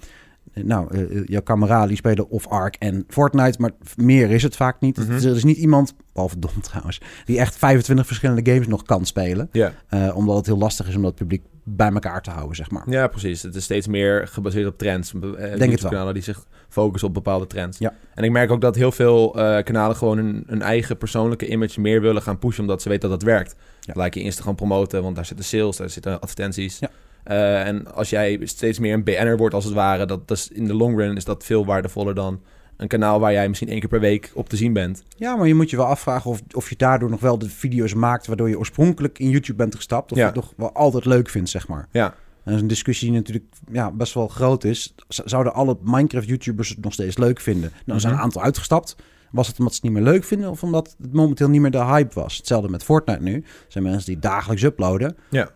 nou, 0.63 0.97
eh, 0.97 1.27
jouw 1.27 1.41
kameraden 1.41 1.89
die 1.89 1.97
spelen 1.97 2.29
of 2.29 2.47
Ark 2.49 2.77
en 2.79 3.05
Fortnite, 3.09 3.61
maar 3.61 3.71
meer 3.97 4.31
is 4.31 4.43
het 4.43 4.57
vaak 4.57 4.81
niet. 4.81 4.97
Mhm. 4.97 5.13
Er 5.13 5.37
is 5.37 5.45
niet 5.45 5.57
iemand, 5.57 5.95
behalve 6.13 6.39
Dom 6.39 6.61
trouwens, 6.71 7.01
die 7.25 7.39
echt 7.39 7.57
25 7.57 8.07
verschillende 8.07 8.53
games 8.53 8.67
nog 8.67 8.83
kan 8.83 9.07
spelen. 9.07 9.51
Eh, 9.89 10.17
omdat 10.17 10.37
het 10.37 10.47
heel 10.47 10.59
lastig 10.59 10.89
is 10.89 10.97
om 10.97 11.03
dat 11.03 11.15
publiek 11.15 11.43
bij 11.65 11.91
elkaar 11.93 12.23
te 12.23 12.31
houden, 12.31 12.57
zeg 12.57 12.71
maar. 12.71 12.91
ja, 12.91 13.07
precies. 13.07 13.43
Het 13.43 13.55
is 13.55 13.65
steeds 13.65 13.87
meer 13.87 14.29
gebaseerd 14.29 14.67
op 14.67 14.79
trends. 14.79 15.13
Eh, 15.15 15.21
het 15.21 15.31
wel. 15.31 15.49
YouTube-kanalen 15.49 16.15
die 16.15 16.23
zich 16.23 16.45
focussen 16.69 17.09
op 17.09 17.15
bepaalde 17.15 17.47
trends. 17.47 17.79
Ja. 17.79 17.93
En 18.15 18.25
ik 18.25 18.31
merk 18.31 18.51
ook 18.51 18.61
dat 18.61 18.75
heel 18.75 18.93
veel 18.93 19.31
kanalen 19.65 19.97
gewoon 19.97 20.19
een, 20.19 20.45
een 20.47 20.63
eigen 20.63 20.97
persoonlijke 20.97 21.49
image 21.49 21.81
meer 21.81 22.01
willen 22.01 22.23
gaan 22.23 22.39
pushen, 22.39 22.61
omdat 22.61 22.83
ze 22.83 22.89
weten 22.89 23.09
dat 23.09 23.21
het 23.21 23.31
werkt. 23.31 23.57
Ja. 23.81 23.93
Gelijk 23.93 24.15
je 24.15 24.21
Instagram 24.21 24.55
promoten, 24.55 25.03
want 25.03 25.17
daar 25.17 25.27
zitten 25.27 25.45
sales, 25.45 25.77
daar 25.77 25.91
zitten 25.91 26.21
advertenties. 26.21 26.79
Ja. 26.79 26.91
Eh, 27.25 27.67
en 27.67 27.95
als 27.95 28.11
jij 28.11 28.41
steeds 28.43 28.79
meer 28.79 28.93
een 28.95 29.05
BN'er 29.05 29.37
wordt 29.37 29.55
als 29.55 29.65
het 29.65 29.75
ware, 29.75 30.07
dat, 30.07 30.29
dat 30.29 30.37
is, 30.37 30.49
in 30.53 30.65
de 30.67 30.75
long 30.75 30.99
run 30.99 31.17
is 31.17 31.25
dat 31.25 31.45
veel 31.45 31.67
waardevoller 31.67 32.15
dan 32.15 32.41
een 32.77 32.89
kanaal 32.89 33.21
waar 33.21 33.33
jij 33.33 33.49
misschien 33.49 33.69
één 33.69 33.81
keer 33.81 33.89
per 33.89 34.01
week 34.01 34.31
op 34.35 34.49
te 34.49 34.57
zien 34.57 34.73
bent. 34.73 35.03
Ja, 35.17 35.37
maar 35.37 35.47
je 35.47 35.55
moet 35.55 35.71
je 35.71 35.77
wel 35.77 35.87
afvragen 35.87 36.31
of, 36.31 36.41
of 36.53 36.69
je 36.71 36.77
daardoor 36.77 37.11
nog 37.11 37.21
wel 37.21 37.39
de 37.39 37.49
video's 37.51 37.95
maakt 37.95 38.27
waardoor 38.27 38.49
je 38.49 38.59
oorspronkelijk 38.59 39.19
in 39.19 39.31
YouTube 39.31 39.57
bent 39.59 39.75
gestapt. 39.75 40.11
Of 40.13 40.17
Ja. 40.19 40.23
je 40.27 40.31
het 40.33 40.41
nog 40.41 40.53
wel 40.57 40.73
altijd 40.73 41.05
leuk 41.05 41.29
vindt, 41.29 41.51
zeg 41.51 41.69
maar. 41.69 41.89
Ja. 41.91 42.05
En 42.07 42.15
dat 42.45 42.55
is 42.55 42.61
een 42.61 42.67
discussie 42.67 43.09
die 43.11 43.17
natuurlijk 43.19 43.45
ja, 43.73 43.91
best 43.91 44.15
wel 44.15 44.29
groot 44.29 44.65
is. 44.65 44.95
Zouden 45.09 45.55
alle 45.55 45.77
Minecraft-YouTubers 45.83 46.69
het 46.69 46.81
nog 46.85 46.93
steeds 46.93 47.19
leuk 47.19 47.41
vinden? 47.41 47.71
Nou, 47.71 47.83
er 47.87 48.01
zijn 48.01 48.13
een 48.13 48.19
Mhm. 48.19 48.27
aantal 48.27 48.43
uitgestapt. 48.43 48.97
Was 49.31 49.47
het 49.47 49.59
omdat 49.59 49.75
ze 49.75 49.81
het 49.83 49.91
niet 49.93 50.03
meer 50.03 50.13
leuk 50.13 50.25
vinden 50.25 50.51
of 50.51 50.63
omdat 50.63 50.95
het 51.03 51.13
momenteel 51.13 51.49
niet 51.49 51.61
meer 51.61 51.71
de 51.71 51.85
hype 51.85 52.15
was? 52.21 52.37
Hetzelfde 52.37 52.69
met 52.69 52.85
Fortnite 52.85 53.23
nu. 53.23 53.35
Er 53.35 53.43
zijn 53.69 53.85
mensen 53.85 54.05
die 54.13 54.19
dagelijks 54.19 54.63
uploaden. 54.63 55.17
Ja. 55.31 55.51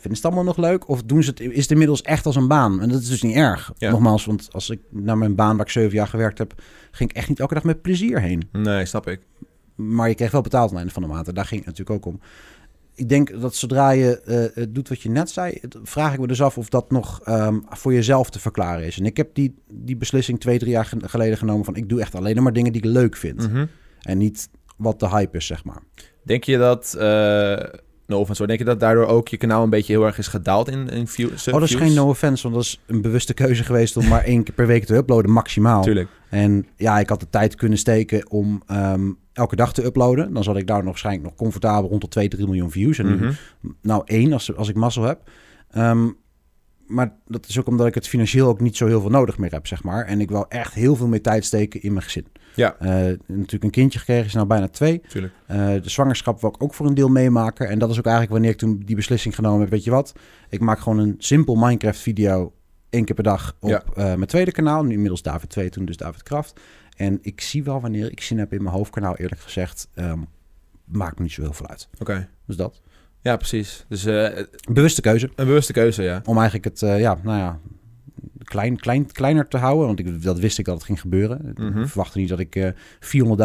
Vinden 0.00 0.20
ze 0.20 0.26
het 0.26 0.34
allemaal 0.34 0.54
nog 0.54 0.56
leuk? 0.70 0.88
Of 0.88 1.02
doen 1.02 1.22
ze 1.22 1.30
het, 1.30 1.40
is 1.40 1.62
het 1.62 1.70
inmiddels 1.70 2.02
echt 2.02 2.26
als 2.26 2.36
een 2.36 2.48
baan? 2.48 2.80
En 2.80 2.88
dat 2.88 3.00
is 3.00 3.08
dus 3.08 3.22
niet 3.22 3.36
erg. 3.36 3.72
Ja. 3.78 3.90
Nogmaals, 3.90 4.24
want 4.24 4.48
als 4.52 4.70
ik 4.70 4.80
naar 4.90 5.18
mijn 5.18 5.34
baan 5.34 5.56
waar 5.56 5.66
ik 5.66 5.72
zeven 5.72 5.94
jaar 5.96 6.06
gewerkt 6.06 6.38
heb... 6.38 6.54
ging 6.90 7.10
ik 7.10 7.16
echt 7.16 7.28
niet 7.28 7.40
elke 7.40 7.54
dag 7.54 7.64
met 7.64 7.82
plezier 7.82 8.20
heen. 8.20 8.48
Nee, 8.52 8.86
snap 8.86 9.08
ik. 9.08 9.20
Maar 9.74 10.08
je 10.08 10.14
kreeg 10.14 10.30
wel 10.30 10.40
betaald 10.40 10.62
aan 10.62 10.68
het 10.70 10.78
einde 10.78 10.92
van 10.92 11.02
de 11.02 11.08
maand. 11.08 11.28
En 11.28 11.34
daar 11.34 11.44
ging 11.46 11.64
het 11.64 11.68
natuurlijk 11.78 12.06
ook 12.06 12.12
om. 12.14 12.20
Ik 12.94 13.08
denk 13.08 13.40
dat 13.40 13.54
zodra 13.54 13.90
je 13.90 14.20
het 14.54 14.74
doet 14.74 14.88
wat 14.88 15.00
je 15.00 15.10
net 15.10 15.30
zei, 15.30 15.60
vraag 15.82 16.12
ik 16.12 16.20
me 16.20 16.26
dus 16.26 16.42
af 16.42 16.58
of 16.58 16.68
dat 16.68 16.90
nog 16.90 17.20
ehm, 17.24 17.58
voor 17.68 17.92
jezelf 17.92 18.30
te 18.30 18.38
verklaren 18.40 18.86
is. 18.86 18.98
En 18.98 19.04
ik 19.06 19.16
heb 19.16 19.34
die, 19.34 19.54
die 19.70 19.96
beslissing 19.96 20.40
twee, 20.40 20.58
drie 20.58 20.70
jaar 20.70 20.84
ge- 20.84 20.96
geleden 21.08 21.38
genomen 21.38 21.64
van 21.64 21.74
ik 21.76 21.88
doe 21.88 22.00
echt 22.00 22.14
alleen 22.14 22.42
maar 22.42 22.52
dingen 22.52 22.72
die 22.72 22.82
ik 22.82 22.88
leuk 22.90 23.16
vind. 23.16 23.48
Mhm. 23.50 23.66
En 24.00 24.18
niet 24.18 24.48
wat 24.76 25.00
de 25.00 25.08
hype 25.08 25.36
is, 25.36 25.46
zeg 25.46 25.64
maar. 25.64 25.82
Denk 26.22 26.44
je 26.44 26.58
dat, 26.58 26.94
eh 26.94 27.62
no 28.08 28.18
offense, 28.18 28.38
hoor, 28.38 28.46
denk 28.46 28.58
je 28.58 28.64
dat 28.64 28.80
daardoor 28.80 29.06
ook 29.06 29.28
je 29.28 29.36
kanaal 29.36 29.62
een 29.62 29.70
beetje 29.70 29.92
heel 29.92 30.06
erg 30.06 30.18
is 30.18 30.26
gedaald 30.26 30.68
in, 30.68 30.88
in 30.88 31.06
views? 31.06 31.48
Oh, 31.48 31.54
dat 31.54 31.62
is 31.62 31.74
geen 31.74 31.94
no 31.94 32.08
offense, 32.08 32.42
want 32.42 32.54
dat 32.54 32.64
is 32.64 32.80
een 32.86 33.02
bewuste 33.02 33.34
keuze 33.34 33.64
geweest 33.64 33.96
om 33.96 34.08
maar 34.08 34.24
één 34.24 34.42
keer 34.42 34.54
per 34.54 34.66
week 34.66 34.84
te 34.84 34.94
uploaden, 34.94 35.30
maximaal. 35.30 35.82
Tuurlijk. 35.82 36.08
En 36.30 36.66
ja, 36.76 36.98
ik 36.98 37.08
had 37.08 37.20
de 37.20 37.30
tijd 37.30 37.54
kunnen 37.54 37.78
steken 37.78 38.30
om 38.30 38.62
ehm, 38.66 39.10
elke 39.32 39.56
dag 39.56 39.72
te 39.72 39.84
uploaden. 39.84 40.32
Dan 40.32 40.42
zat 40.44 40.56
ik 40.56 40.66
daar 40.66 40.76
nog 40.76 40.86
waarschijnlijk 40.86 41.24
nog 41.26 41.34
comfortabel 41.34 41.88
rond 41.88 42.00
de 42.02 42.08
2, 42.08 42.28
3 42.28 42.44
miljoen 42.46 42.70
views. 42.70 42.98
En 42.98 43.06
nu 43.06 43.14
Mhm. 43.16 43.32
nou 43.82 44.02
één 44.04 44.32
als, 44.32 44.56
als 44.56 44.68
ik 44.68 44.74
mazzel 44.76 45.02
heb. 45.02 45.20
Ehm, 45.70 46.08
maar 46.86 47.12
dat 47.26 47.46
is 47.48 47.58
ook 47.58 47.66
omdat 47.66 47.86
ik 47.86 47.94
het 47.94 48.08
financieel 48.08 48.48
ook 48.48 48.60
niet 48.60 48.76
zo 48.76 48.86
heel 48.86 49.00
veel 49.00 49.10
nodig 49.10 49.38
meer 49.38 49.50
heb, 49.52 49.66
zeg 49.66 49.82
maar. 49.82 50.04
En 50.04 50.20
ik 50.20 50.28
wil 50.30 50.48
echt 50.48 50.74
heel 50.74 50.96
veel 50.96 51.06
meer 51.08 51.22
tijd 51.22 51.44
steken 51.44 51.82
in 51.82 51.92
mijn 51.92 52.04
gezin. 52.04 52.26
Ja. 52.58 52.76
Eh, 52.78 52.88
natuurlijk 53.26 53.64
een 53.64 53.70
kindje 53.70 53.98
gekregen, 53.98 54.24
is 54.24 54.32
nou 54.34 54.46
bijna 54.46 54.68
twee. 54.68 55.00
Tuurlijk. 55.08 55.32
Eh, 55.46 55.56
de 55.66 55.80
zwangerschap 55.90 56.40
wil 56.40 56.50
ik 56.50 56.62
ook 56.62 56.74
voor 56.74 56.86
een 56.86 56.94
deel 56.94 57.08
meemaken. 57.08 57.68
En 57.68 57.78
dat 57.78 57.90
is 57.90 57.98
ook 57.98 58.04
eigenlijk 58.04 58.34
wanneer 58.34 58.50
ik 58.52 58.58
toen 58.58 58.82
die 58.84 58.96
beslissing 58.96 59.34
genomen 59.34 59.60
heb. 59.60 59.70
Weet 59.70 59.84
je 59.84 59.90
wat? 59.90 60.12
Ik 60.48 60.60
maak 60.60 60.78
gewoon 60.78 60.98
een 60.98 61.14
simpel 61.18 61.54
Minecraft 61.54 61.98
video 62.00 62.52
één 62.90 63.04
keer 63.04 63.14
per 63.14 63.24
dag 63.24 63.56
op 63.60 63.68
Ja. 63.68 63.82
eh, 63.94 64.04
mijn 64.04 64.26
tweede 64.26 64.52
kanaal. 64.52 64.82
Nu 64.84 64.92
inmiddels 64.92 65.22
David 65.22 65.48
2, 65.50 65.68
toen 65.70 65.84
dus 65.84 65.96
David 65.96 66.22
Kraft. 66.22 66.60
En 66.96 67.18
ik 67.22 67.40
zie 67.40 67.64
wel 67.64 67.80
wanneer 67.80 68.10
ik 68.10 68.20
zin 68.20 68.38
heb 68.38 68.52
in 68.52 68.62
mijn 68.62 68.74
hoofdkanaal, 68.74 69.16
eerlijk 69.16 69.40
gezegd. 69.40 69.88
ehm, 69.94 70.18
maakt 70.84 71.16
me 71.16 71.22
niet 71.22 71.32
zo 71.32 71.42
heel 71.42 71.52
veel 71.52 71.68
uit. 71.68 71.88
Oké. 71.98 72.28
Dus 72.46 72.56
dat. 72.56 72.80
Ja, 73.22 73.36
precies. 73.36 73.84
Dus 73.88 74.04
Een 74.04 74.46
bewuste 74.72 75.00
keuze. 75.00 75.30
een 75.36 75.46
bewuste 75.46 75.72
keuze, 75.72 76.02
ja. 76.02 76.20
Om 76.24 76.36
eigenlijk 76.38 76.64
het, 76.64 76.80
ja, 77.00 77.18
nou 77.22 77.38
ja, 77.38 77.58
klein, 78.48 78.76
klein, 78.76 79.12
kleiner 79.12 79.48
te 79.48 79.56
houden. 79.56 79.86
Want 79.86 79.98
ik, 79.98 80.22
dat 80.22 80.38
wist 80.38 80.58
ik 80.58 80.64
dat 80.64 80.74
het 80.74 80.84
ging 80.84 81.00
gebeuren. 81.00 81.52
Mhm. 81.54 81.80
Ik 81.80 81.88
verwachtte 81.88 82.18
niet 82.18 82.28
dat 82.28 82.38
ik 82.38 82.56
eh 82.56 82.70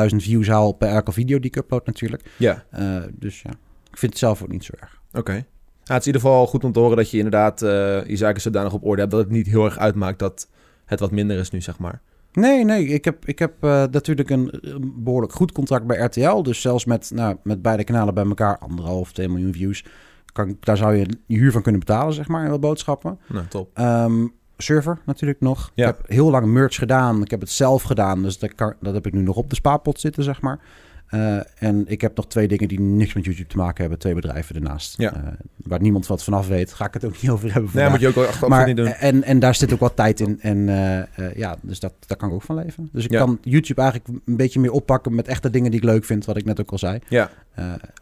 400.000 0.10 0.16
views 0.16 0.48
haal 0.48 0.72
per 0.72 0.88
elke 0.88 1.12
video 1.12 1.40
die 1.40 1.50
ik 1.50 1.56
upload 1.56 1.86
natuurlijk. 1.86 2.30
Ja, 2.38 2.64
Eh, 2.70 2.98
dus 3.14 3.42
ja, 3.42 3.50
ik 3.92 3.98
vind 3.98 4.12
het 4.12 4.18
zelf 4.22 4.42
ook 4.44 4.52
niet 4.52 4.64
zo 4.64 4.74
erg. 4.80 5.02
oké. 5.14 5.46
Ja, 5.84 5.94
het 5.94 6.02
is 6.02 6.08
in 6.08 6.14
ieder 6.14 6.30
geval 6.30 6.48
goed 6.48 6.64
om 6.64 6.72
te 6.72 6.80
horen 6.80 6.98
dat 6.98 7.12
je 7.12 7.18
inderdaad 7.18 7.62
eh, 7.62 8.06
je 8.06 8.16
zaken 8.18 8.42
zodanig 8.42 8.74
op 8.74 8.84
orde 8.84 9.00
hebt... 9.02 9.14
dat 9.14 9.22
het 9.24 9.32
niet 9.32 9.48
heel 9.48 9.66
erg 9.66 9.78
uitmaakt 9.78 10.20
dat 10.20 10.48
het 10.86 11.00
wat 11.00 11.12
minder 11.12 11.38
is 11.38 11.50
nu, 11.52 11.62
zeg 11.62 11.80
maar. 11.80 12.02
Nee, 12.34 12.66
nee, 12.66 12.86
ik 12.86 13.06
heb, 13.06 13.28
ik 13.28 13.40
heb 13.40 13.54
eh, 13.64 13.84
natuurlijk 13.92 14.30
een, 14.30 14.50
een 14.62 14.94
behoorlijk 14.98 15.34
goed 15.34 15.52
contract 15.52 15.86
bij 15.86 15.98
RTL. 15.98 16.42
Dus 16.44 16.62
zelfs 16.62 16.86
met, 16.86 17.12
nou, 17.14 17.36
met 17.44 17.62
beide 17.62 17.84
kanalen 17.84 18.14
bij 18.14 18.26
elkaar, 18.26 18.58
anderhalf, 18.58 19.12
twee 19.12 19.30
miljoen 19.30 19.54
views. 19.54 19.86
Kan, 20.34 20.58
daar 20.60 20.78
zou 20.78 20.96
je 20.96 21.06
je 21.26 21.38
huur 21.38 21.52
van 21.52 21.62
kunnen 21.62 21.80
betalen, 21.80 22.14
zeg 22.14 22.28
maar, 22.28 22.44
in 22.44 22.50
wat 22.50 22.60
boodschappen. 22.60 23.20
Nou, 23.28 23.48
top. 23.48 23.70
Ehm, 23.74 24.28
server 24.64 24.98
natuurlijk 25.06 25.40
nog. 25.40 25.72
Ja. 25.74 25.90
Ik 25.90 25.96
heb 25.98 26.10
heel 26.10 26.30
lang 26.30 26.46
merch 26.48 26.76
gedaan. 26.76 27.22
Ik 27.22 27.32
heb 27.32 27.40
het 27.40 27.50
zelf 27.50 27.84
gedaan. 27.84 28.22
Dus 28.24 28.40
dat, 28.40 28.56
kan, 28.56 28.74
dat 28.82 28.94
heb 28.94 29.06
ik 29.08 29.14
nu 29.14 29.22
nog 29.22 29.36
op 29.36 29.50
de 29.50 29.56
spaarpot 29.56 30.00
zitten, 30.00 30.24
zeg 30.24 30.42
maar. 30.42 30.60
Eh, 31.08 31.40
en 31.64 31.84
ik 31.88 32.02
heb 32.02 32.16
nog 32.16 32.28
twee 32.28 32.48
dingen 32.48 32.68
die 32.68 32.80
niks 32.80 33.14
met 33.14 33.26
YouTube 33.26 33.48
te 33.50 33.58
maken 33.58 33.82
hebben. 33.82 34.00
Twee 34.00 34.14
bedrijven 34.14 34.56
ernaast. 34.56 34.98
Ja. 34.98 35.14
Eh, 35.14 35.22
waar 35.58 35.82
niemand 35.82 36.08
wat 36.08 36.24
vanaf 36.24 36.48
weet. 36.48 36.74
Ga 36.74 36.86
ik 36.86 36.94
het 36.94 37.06
ook 37.06 37.22
niet 37.22 37.32
over 37.32 37.44
hebben 37.54 37.62
Nee, 37.62 37.72
vandaag. 37.72 37.92
moet 37.92 38.00
je 38.00 38.08
ook 38.08 38.16
wel 38.16 38.28
echt 38.28 38.48
maar, 38.48 38.68
niet 38.68 38.78
doen. 38.78 38.88
en, 38.88 39.24
en 39.24 39.40
daar 39.40 39.56
zit 39.56 39.74
ook 39.74 39.80
wat 39.80 39.96
tijd 39.96 40.20
in. 40.20 40.42
En 40.42 40.70
eh, 40.70 41.36
ja, 41.36 41.56
dus 41.62 41.80
dat, 41.80 41.94
daar 42.08 42.18
kan 42.18 42.30
ik 42.30 42.36
ook 42.36 42.42
van 42.42 42.56
leven. 42.56 42.90
Dus 42.92 43.06
ik 43.06 43.12
Ja. 43.12 43.20
kan 43.20 43.38
YouTube 43.42 43.82
eigenlijk 43.82 44.22
een 44.26 44.36
beetje 44.38 44.60
meer 44.60 44.72
oppakken 44.72 45.16
met 45.16 45.28
echte 45.28 45.50
dingen 45.50 45.72
die 45.72 45.80
ik 45.80 45.86
leuk 45.86 46.06
vind. 46.06 46.26
Wat 46.26 46.38
ik 46.38 46.46
net 46.46 46.60
ook 46.60 46.72
al 46.72 46.78
zei. 46.78 47.00
Ja. 47.10 47.30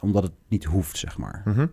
Omdat 0.01 0.23
het 0.23 0.31
niet 0.47 0.63
hoeft, 0.63 0.97
zeg 0.97 1.17
maar. 1.17 1.41
Mhm. 1.45 1.65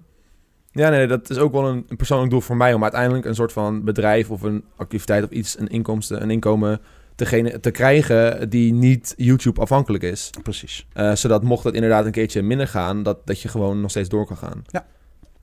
Ja, 0.70 0.88
nee, 0.88 1.06
dat 1.06 1.30
is 1.30 1.38
ook 1.38 1.52
wel 1.52 1.68
een, 1.68 1.84
een 1.88 1.96
persoonlijk 1.96 2.30
doel 2.30 2.40
voor 2.40 2.56
mij... 2.56 2.74
om 2.74 2.82
uiteindelijk 2.82 3.24
een 3.24 3.34
soort 3.34 3.52
van 3.52 3.84
bedrijf 3.84 4.30
of 4.30 4.42
een 4.42 4.64
activiteit 4.76 5.24
of 5.24 5.30
iets... 5.30 5.58
een 5.58 5.68
inkomsten, 5.68 6.22
een 6.22 6.30
inkomen 6.30 6.80
te, 7.14 7.58
te 7.60 7.70
krijgen 7.70 8.50
die 8.50 8.72
niet 8.72 9.14
YouTube 9.16 9.60
afhankelijk 9.60 10.04
is. 10.04 10.30
Precies. 10.42 10.86
Eh, 10.92 11.14
zodat 11.14 11.42
mocht 11.42 11.64
het 11.64 11.74
inderdaad 11.74 12.04
een 12.04 12.10
keertje 12.10 12.42
minder 12.42 12.68
gaan... 12.68 13.02
dat, 13.02 13.26
dat 13.26 13.40
je 13.40 13.48
gewoon 13.48 13.80
nog 13.80 13.90
steeds 13.90 14.08
door 14.08 14.26
kan 14.26 14.36
gaan. 14.36 14.62
Ja. 14.66 14.86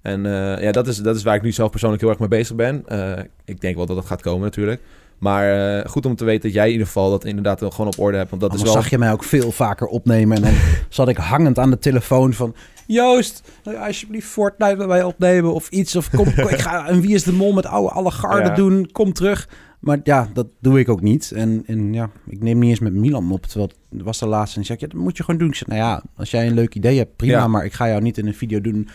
En 0.02 0.26
eh, 0.26 0.64
ja, 0.64 0.72
dat 0.72 0.88
is, 0.88 0.98
dat 0.98 1.16
is 1.16 1.24
waar 1.24 1.36
ik 1.36 1.42
nu 1.42 1.52
zelf 1.52 1.70
persoonlijk 1.70 2.02
heel 2.02 2.12
erg 2.12 2.20
mee 2.20 2.28
bezig 2.28 2.56
ben. 2.56 2.84
Eh, 2.88 3.24
ik 3.46 3.62
denk 3.62 3.76
wel 3.76 3.86
dat 3.86 3.98
het 3.98 4.06
gaat 4.06 4.22
komen 4.22 4.42
natuurlijk. 4.42 4.82
Maar 5.18 5.90
goed 5.90 6.06
om 6.06 6.16
te 6.16 6.26
weten 6.26 6.42
dat 6.42 6.54
jij 6.54 6.66
in 6.66 6.72
ieder 6.72 6.88
geval 6.88 7.10
dat 7.10 7.26
inderdaad 7.26 7.60
gewoon 7.60 7.88
op 7.88 8.00
orde 8.00 8.18
hebt. 8.18 8.30
Want 8.30 8.42
dat 8.42 8.52
Anders 8.52 8.70
is 8.70 8.74
wel... 8.74 8.84
zag 8.84 8.92
je 8.92 8.98
mij 8.98 9.12
ook 9.12 9.24
veel 9.24 9.52
vaker 9.52 9.88
opnemen. 9.88 10.38
En 10.38 10.44
dan 10.44 10.54
zat 10.90 11.08
ik 11.08 11.18
hangend 11.18 11.60
aan 11.60 11.70
de 11.70 11.80
telefoon 11.80 12.34
van... 12.34 12.56
Joost, 12.88 13.42
alsjeblieft 13.80 14.28
Fortnite 14.28 14.76
bij 14.76 14.88
mij 14.88 15.04
opnemen 15.04 15.54
of 15.54 15.70
iets. 15.70 15.96
Of 15.96 16.10
kom, 16.10 16.34
kom, 16.34 16.48
ik 16.56 16.60
ga 16.60 16.90
een 16.90 17.02
Wie 17.02 17.14
is 17.16 17.24
de 17.24 17.34
Mol 17.34 17.54
met 17.54 17.66
oude 17.66 17.90
alle 17.94 18.12
garden 18.12 18.50
Ja. 18.50 18.56
doen. 18.56 18.90
Kom 18.92 19.14
terug. 19.14 19.50
Maar 19.80 20.00
ja, 20.04 20.30
dat 20.34 20.48
doe 20.60 20.80
ik 20.80 20.90
ook 20.90 21.02
niet. 21.02 21.32
En, 21.32 21.64
en 21.66 21.94
ja, 21.94 22.10
ik 22.30 22.42
neem 22.44 22.60
niet 22.60 22.70
eens 22.70 22.80
met 22.80 22.94
Milan 22.94 23.32
op. 23.32 23.46
Terwijl 23.46 23.72
het 23.92 24.02
was 24.02 24.20
de 24.20 24.28
laatste. 24.28 24.60
En 24.60 24.66
zei, 24.66 24.78
ja, 24.82 24.88
dat 24.88 24.98
moet 25.02 25.18
je 25.18 25.24
gewoon 25.24 25.40
doen. 25.40 25.50
Ik 25.50 25.56
zei, 25.56 25.70
nou 25.78 25.90
ja, 25.90 26.04
als 26.16 26.32
jij 26.32 26.48
een 26.48 26.54
leuk 26.54 26.76
idee 26.76 26.98
hebt, 26.98 27.16
prima. 27.16 27.34
Ja. 27.38 27.48
Maar 27.48 27.66
ik 27.66 27.74
ga 27.74 27.88
jou 27.88 28.02
niet 28.02 28.18
in 28.18 28.28
een 28.28 28.34
video 28.34 28.62
doen 28.62 28.88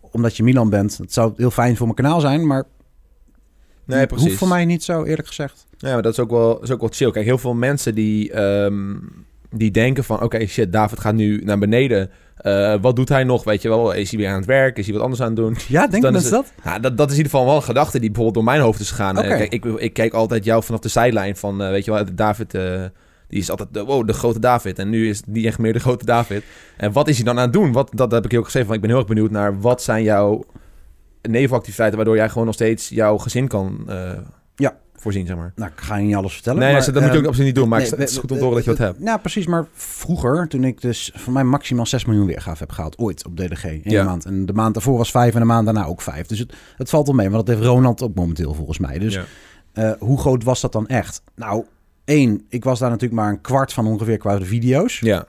omdat 0.00 0.36
je 0.36 0.42
Milan 0.42 0.70
bent. 0.70 0.98
Het 0.98 1.12
zou 1.12 1.32
heel 1.36 1.50
fijn 1.50 1.76
voor 1.76 1.86
mijn 1.86 1.98
kanaal 1.98 2.20
zijn, 2.20 2.46
maar 2.46 2.64
Nee, 3.84 4.06
precies. 4.06 4.26
hoeft 4.26 4.38
voor 4.38 4.48
mij 4.48 4.64
niet 4.64 4.82
zo, 4.84 5.04
eerlijk 5.04 5.26
gezegd. 5.28 5.66
Ja, 5.76 5.92
maar 5.92 6.02
dat 6.02 6.12
is 6.12 6.18
ook 6.18 6.30
wel, 6.30 6.62
is 6.62 6.70
ook 6.70 6.80
wel 6.80 6.88
chill. 6.92 7.10
Kijk, 7.10 7.24
heel 7.24 7.38
veel 7.38 7.54
mensen 7.54 7.94
die, 7.94 8.32
ehm, 8.32 8.94
die 9.50 9.70
denken 9.70 10.04
van... 10.04 10.22
oké, 10.22 10.46
shit, 10.46 10.72
David 10.72 11.00
gaat 11.00 11.14
nu 11.14 11.40
naar 11.44 11.58
beneden. 11.58 12.10
Eh, 12.42 12.74
wat 12.80 12.96
doet 12.96 13.08
hij 13.08 13.24
nog, 13.24 13.44
weet 13.44 13.62
je 13.62 13.68
wel? 13.68 13.92
Is 13.92 14.10
hij 14.10 14.18
weer 14.18 14.28
aan 14.28 14.36
het 14.36 14.46
werk? 14.46 14.78
Is 14.78 14.84
hij 14.84 14.94
wat 14.94 15.02
anders 15.02 15.20
aan 15.20 15.26
het 15.26 15.36
doen? 15.36 15.56
Ja, 15.68 15.86
denk 15.86 16.02
Dan 16.02 16.12
je 16.12 16.18
is 16.18 16.30
dat? 16.30 16.52
Nou, 16.64 16.80
dat, 16.80 16.96
dat 16.96 17.06
is 17.06 17.12
in 17.12 17.18
ieder 17.18 17.32
geval 17.32 17.46
wel 17.46 17.56
een 17.56 17.62
gedachte 17.62 17.98
die 17.98 18.10
bijvoorbeeld 18.10 18.34
door 18.34 18.44
mijn 18.54 18.60
hoofd 18.60 18.80
is 18.80 18.90
gegaan. 18.90 19.18
Eh, 19.18 19.28
kijk, 19.28 19.52
ik, 19.52 19.64
ik 19.64 19.92
kijk 19.92 20.12
altijd 20.12 20.44
jou 20.44 20.62
vanaf 20.62 20.80
de 20.80 20.88
zijlijn 20.88 21.36
van... 21.36 21.62
eh, 21.62 21.70
weet 21.70 21.84
je 21.84 21.90
wel, 21.90 22.04
David... 22.14 22.50
die 23.28 23.40
is 23.40 23.50
altijd, 23.50 23.74
de, 23.74 23.84
wow, 23.84 24.06
de 24.06 24.12
grote 24.12 24.38
David. 24.38 24.78
En 24.78 24.88
nu 24.88 25.08
is 25.08 25.16
het 25.16 25.26
niet 25.26 25.44
echt 25.44 25.58
meer 25.58 25.72
de 25.72 25.78
grote 25.78 26.04
David. 26.04 26.44
En 26.76 26.92
wat 26.92 27.08
is 27.08 27.16
hij 27.16 27.24
dan 27.24 27.36
aan 27.36 27.44
het 27.44 27.52
doen? 27.52 27.72
Wat, 27.72 27.90
dat 27.94 28.12
heb 28.12 28.24
ik 28.24 28.30
je 28.30 28.38
ook 28.38 28.44
gezegd. 28.44 28.66
Van, 28.66 28.74
ik 28.74 28.80
ben 28.80 28.90
heel 28.90 28.98
erg 28.98 29.08
benieuwd 29.08 29.30
naar 29.30 29.60
wat 29.60 29.82
zijn 29.82 30.02
jouw 30.02 30.44
nevenactiviteiten... 31.22 31.96
waardoor 31.96 32.16
jij 32.16 32.28
gewoon 32.28 32.46
nog 32.46 32.54
steeds 32.54 32.88
jouw 32.88 33.18
gezin 33.18 33.48
kan. 33.48 33.88
Voorzien, 35.02 35.26
zeg 35.26 35.36
maar. 35.36 35.52
Nou, 35.56 35.70
ik 35.76 35.80
ga 35.80 35.96
je 35.96 36.04
niet 36.06 36.14
alles 36.14 36.32
vertellen. 36.34 36.58
Nee, 36.60 36.72
maar, 36.72 36.84
dat 36.84 36.94
moet 36.94 37.02
je 37.02 37.08
ook 37.08 37.14
ehm, 37.16 37.26
absoluut 37.26 37.46
niet 37.46 37.54
doen. 37.54 37.68
Maar 37.68 37.80
nee, 37.80 37.90
het 37.90 37.98
is 38.10 38.16
goed 38.18 38.30
om 38.30 38.36
te 38.36 38.42
horen 38.42 38.56
dat 38.56 38.64
je 38.64 38.70
wat 38.70 38.78
we- 38.78 38.84
hebt. 38.84 39.00
Nou, 39.00 39.18
precies. 39.20 39.46
Maar 39.46 39.66
vroeger, 39.74 40.48
toen 40.48 40.64
ik 40.64 40.80
dus 40.80 41.10
voor 41.14 41.32
mij 41.32 41.44
maximaal 41.44 41.86
6 41.86 42.04
miljoen 42.04 42.26
weergave 42.26 42.58
heb 42.58 42.70
gehaald, 42.72 42.98
ooit 42.98 43.26
op 43.26 43.36
DDG, 43.36 43.64
in 43.64 43.80
Ja. 43.84 44.04
maand. 44.04 44.24
En 44.24 44.46
de 44.46 44.52
maand 44.52 44.74
daarvoor 44.74 44.96
was 44.98 45.10
5 45.10 45.34
en 45.34 45.40
de 45.40 45.46
maand 45.46 45.64
daarna 45.64 45.84
ook 45.84 46.02
5. 46.02 46.26
Dus 46.26 46.38
het, 46.38 46.52
het 46.76 46.90
valt 46.90 47.06
wel 47.06 47.16
mee, 47.16 47.28
maar 47.28 47.38
dat 47.44 47.48
heeft 47.56 47.62
Ronald 47.68 48.02
ook 48.02 48.14
momenteel 48.14 48.54
volgens 48.54 48.78
mij. 48.78 48.98
Dus 48.98 49.14
Ja. 49.14 49.24
eh, 49.72 49.90
hoe 49.98 50.18
groot 50.18 50.44
was 50.44 50.60
dat 50.60 50.72
dan 50.72 50.86
echt? 50.86 51.22
Nou, 51.34 51.64
één, 52.04 52.44
ik 52.48 52.64
was 52.64 52.78
daar 52.78 52.90
natuurlijk 52.90 53.20
maar 53.20 53.30
een 53.30 53.40
kwart 53.40 53.72
van 53.72 53.86
ongeveer 53.86 54.16
qua 54.18 54.38
de 54.38 54.44
video's. 54.44 54.98
Ja, 54.98 55.26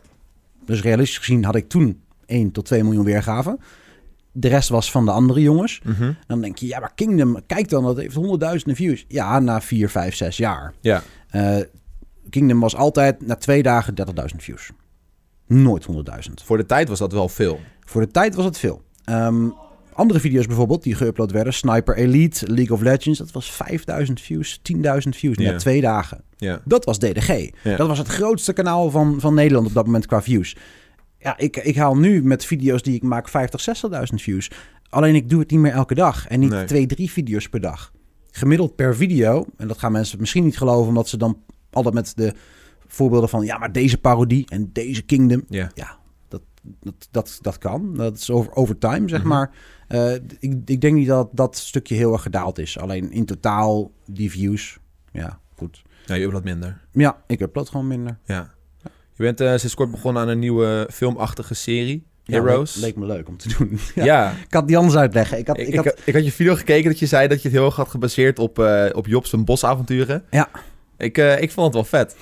Dus 0.66 0.82
realistisch 0.82 1.18
gezien 1.18 1.44
had 1.44 1.56
ik 1.56 1.70
toen 1.70 2.02
1 2.26 2.52
tot 2.52 2.66
2 2.66 2.84
miljoen 2.84 3.06
weergaven. 3.06 3.60
De 4.36 4.48
rest 4.48 4.70
was 4.70 4.92
van 4.92 5.06
de 5.06 5.12
andere 5.12 5.42
jongens. 5.42 5.82
Mhm. 5.84 6.12
Dan 6.28 6.42
denk 6.42 6.58
je, 6.58 6.68
ja, 6.68 6.80
maar 6.80 6.92
Kingdom, 6.96 7.38
kijk 7.48 7.70
dan, 7.70 7.84
dat 7.84 7.98
heeft 7.98 8.16
honderdduizenden 8.16 8.76
views. 8.76 9.06
Ja, 9.08 9.40
na 9.40 9.62
4, 9.62 9.90
5, 9.90 10.16
6 10.16 10.38
jaar. 10.38 10.74
ja. 10.82 11.04
Eh, 11.30 11.58
Kingdom 12.30 12.60
was 12.60 12.76
altijd 12.76 13.26
na 13.28 13.36
twee 13.36 13.64
dagen 13.64 13.94
30.000 13.96 14.36
views. 14.44 14.70
Nooit 15.48 15.86
100.000. 15.86 16.44
Voor 16.44 16.58
de 16.58 16.66
tijd 16.66 16.90
was 16.90 17.00
dat 17.00 17.12
wel 17.12 17.30
veel. 17.30 17.60
Voor 17.86 18.02
de 18.02 18.12
tijd 18.12 18.36
was 18.36 18.46
het 18.46 18.58
veel. 18.58 18.82
Ehm, 19.04 19.50
andere 19.94 20.20
video's 20.20 20.46
bijvoorbeeld 20.46 20.84
die 20.84 20.96
geüpload 20.96 21.32
werden. 21.32 21.54
Sniper 21.54 21.98
Elite, 21.98 22.52
League 22.52 22.76
of 22.76 22.82
Legends. 22.82 23.20
Dat 23.20 23.32
was 23.32 23.52
5000 23.52 24.22
views, 24.22 24.60
10.000 24.62 25.16
views 25.16 25.38
na 25.38 25.56
twee 25.56 25.82
dagen. 25.82 26.24
Ja. 26.38 26.62
Dat 26.66 26.86
was 26.86 26.98
DDG. 27.00 27.50
Dat 27.78 27.88
was 27.88 27.98
het 27.98 28.08
grootste 28.08 28.54
kanaal 28.54 28.90
van, 28.90 29.20
van 29.20 29.34
Nederland 29.34 29.68
op 29.68 29.74
dat 29.74 29.86
moment 29.86 30.06
qua 30.06 30.22
views. 30.22 30.56
Ja, 31.24 31.38
ik, 31.38 31.58
ik 31.58 31.76
haal 31.76 31.98
nu 31.98 32.24
met 32.24 32.46
video's 32.46 32.82
die 32.82 32.96
ik 32.96 33.04
maak 33.04 33.30
50, 33.30 33.84
60.000 33.92 34.00
views. 34.16 34.52
Alleen 34.90 35.16
ik 35.16 35.30
doe 35.30 35.40
het 35.40 35.52
niet 35.52 35.60
meer 35.60 35.72
elke 35.72 35.96
dag. 35.96 36.28
En 36.28 36.40
niet 36.40 36.50
Nee. 36.50 36.66
twee, 36.66 36.86
drie 36.86 37.12
video's 37.12 37.50
per 37.50 37.62
dag. 37.62 37.92
Gemiddeld 38.32 38.76
per 38.76 38.96
video. 38.96 39.46
En 39.58 39.68
dat 39.68 39.78
gaan 39.78 39.92
mensen 39.92 40.20
misschien 40.20 40.44
niet 40.44 40.58
geloven. 40.58 40.88
Omdat 40.88 41.08
ze 41.08 41.18
dan 41.18 41.38
altijd 41.72 41.94
met 41.94 42.14
de 42.16 42.34
voorbeelden 42.88 43.30
van... 43.30 43.46
Ja, 43.46 43.58
maar 43.58 43.72
deze 43.72 43.98
parodie 43.98 44.46
en 44.50 44.70
deze 44.74 45.02
Kingdom. 45.02 45.44
Ja. 45.48 45.72
Ja, 45.74 45.98
dat, 46.28 46.42
dat, 46.80 47.08
dat, 47.12 47.38
dat 47.42 47.58
kan. 47.58 47.94
Dat 47.96 48.18
is 48.18 48.32
over, 48.32 48.56
over 48.56 48.78
time, 48.78 49.10
zeg 49.10 49.20
Mhm. 49.20 49.28
maar. 49.28 49.52
Eh, 49.88 50.14
ik, 50.40 50.56
ik 50.66 50.82
denk 50.82 50.96
niet 50.96 51.08
dat 51.08 51.30
dat 51.32 51.58
stukje 51.58 51.96
heel 51.96 52.14
erg 52.14 52.22
gedaald 52.22 52.60
is. 52.60 52.78
Alleen 52.80 53.12
in 53.12 53.26
totaal 53.26 53.92
die 54.06 54.32
views. 54.32 54.78
Ja, 55.12 55.40
goed. 55.56 55.82
Ja, 56.06 56.16
je 56.16 56.26
upload 56.26 56.44
minder. 56.44 56.82
Ja, 56.92 57.18
ik 57.28 57.42
upload 57.42 57.70
gewoon 57.70 57.88
minder. 57.88 58.18
Ja. 58.26 58.54
Je 59.16 59.24
bent 59.24 59.42
eh, 59.42 59.58
sinds 59.58 59.76
kort 59.76 59.92
begonnen 59.92 60.22
aan 60.22 60.28
een 60.28 60.40
nieuwe 60.40 60.88
filmachtige 60.92 61.54
serie. 61.54 62.04
Ja, 62.24 62.42
Heroes. 62.44 62.76
leek, 62.76 62.84
leek 62.84 62.96
me 62.96 63.06
leuk 63.06 63.28
om 63.28 63.38
te 63.38 63.56
doen. 63.58 63.80
ja. 63.96 64.04
Ja. 64.06 64.32
Ik 64.48 64.54
had 64.54 64.68
die 64.68 64.78
anders 64.78 64.96
uitleggen. 64.96 65.38
Ik 65.38 65.48
had, 65.48 65.58
Ik, 65.58 65.76
had, 65.76 65.98
ik 66.06 66.14
had 66.14 66.26
je 66.26 66.32
video 66.32 66.56
gekeken 66.56 66.90
dat 66.90 67.00
je 67.00 67.06
zei 67.06 67.28
dat 67.28 67.42
je 67.42 67.48
het 67.48 67.58
heel 67.58 67.66
erg 67.66 67.76
had 67.76 67.90
gebaseerd 67.90 68.40
op, 68.40 68.60
eh 68.60 68.86
op 68.94 69.08
Jobs 69.08 69.34
en 69.34 69.46
bosavonturen. 69.46 70.24
Ja. 70.30 70.50
Ik, 70.98 71.18
eh, 71.18 71.42
ik 71.42 71.52
vond 71.52 71.66
het 71.66 71.76
wel 71.76 71.84
vet. 72.02 72.16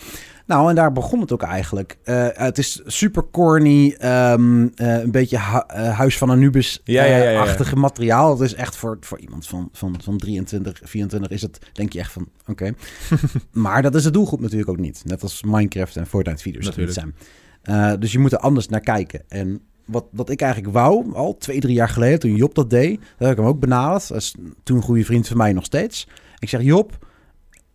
Nou, 0.52 0.70
en 0.70 0.76
daar 0.76 0.92
begon 0.92 1.20
het 1.20 1.32
ook 1.32 1.42
eigenlijk. 1.44 1.98
Eh, 2.04 2.28
het 2.32 2.58
is 2.58 2.82
super 2.86 3.24
corny. 3.32 3.96
ehm, 3.98 4.68
eh, 4.76 5.00
een 5.02 5.12
beetje 5.12 5.40
hu- 5.40 5.58
eh, 5.76 5.98
Huis 5.98 6.18
van 6.18 6.30
Anubis 6.30 6.82
Ja, 6.84 7.04
ja, 7.04 7.16
ja, 7.18 7.24
ja, 7.24 7.30
ja. 7.30 7.40
achtige 7.42 7.76
materiaal. 7.76 8.32
Het 8.32 8.40
is 8.40 8.54
echt 8.54 8.76
voor, 8.76 8.98
voor 9.00 9.20
iemand 9.20 9.48
van, 9.48 9.70
van, 9.72 9.96
van 10.04 10.18
23, 10.18 10.80
24 10.84 11.32
is 11.32 11.42
het, 11.42 11.60
denk 11.74 11.94
je 11.94 12.00
echt 12.00 12.12
van, 12.12 12.28
oké. 12.48 12.72
maar 13.52 13.82
dat 13.82 13.96
is 13.96 14.04
de 14.04 14.12
doelgroep 14.12 14.40
natuurlijk 14.40 14.70
ook 14.70 14.78
niet. 14.80 15.02
Net 15.06 15.22
als 15.22 15.44
Minecraft 15.44 15.96
en 15.96 16.08
Fortnite 16.08 16.42
video's 16.42 16.66
dat 16.66 16.78
niet 16.78 16.88
Natuurlijk. 16.88 17.18
zijn. 17.64 18.00
Dus 18.00 18.12
je 18.12 18.20
moet 18.20 18.32
er 18.32 18.38
anders 18.38 18.68
naar 18.68 18.80
kijken. 18.80 19.22
En 19.28 19.62
wat, 19.86 20.06
wat 20.12 20.30
ik 20.30 20.42
eigenlijk 20.42 20.74
wou, 20.74 21.14
al 21.14 21.38
twee, 21.38 21.60
drie 21.60 21.74
jaar 21.76 21.90
geleden, 21.90 22.20
toen 22.20 22.36
Job 22.36 22.56
dat 22.56 22.70
deed, 22.70 23.00
daar 23.00 23.28
heb 23.28 23.32
ik 23.32 23.38
hem 23.38 23.46
ook 23.54 23.60
benaderd. 23.60 24.08
Dat 24.08 24.18
is 24.18 24.36
toen 24.64 24.78
een 24.78 24.84
goede 24.84 25.06
vriend 25.06 25.28
van 25.28 25.38
mij 25.38 25.54
nog 25.54 25.66
steeds. 25.66 26.08
Ik 26.40 26.50
zeg, 26.50 26.62
Job, 26.62 27.06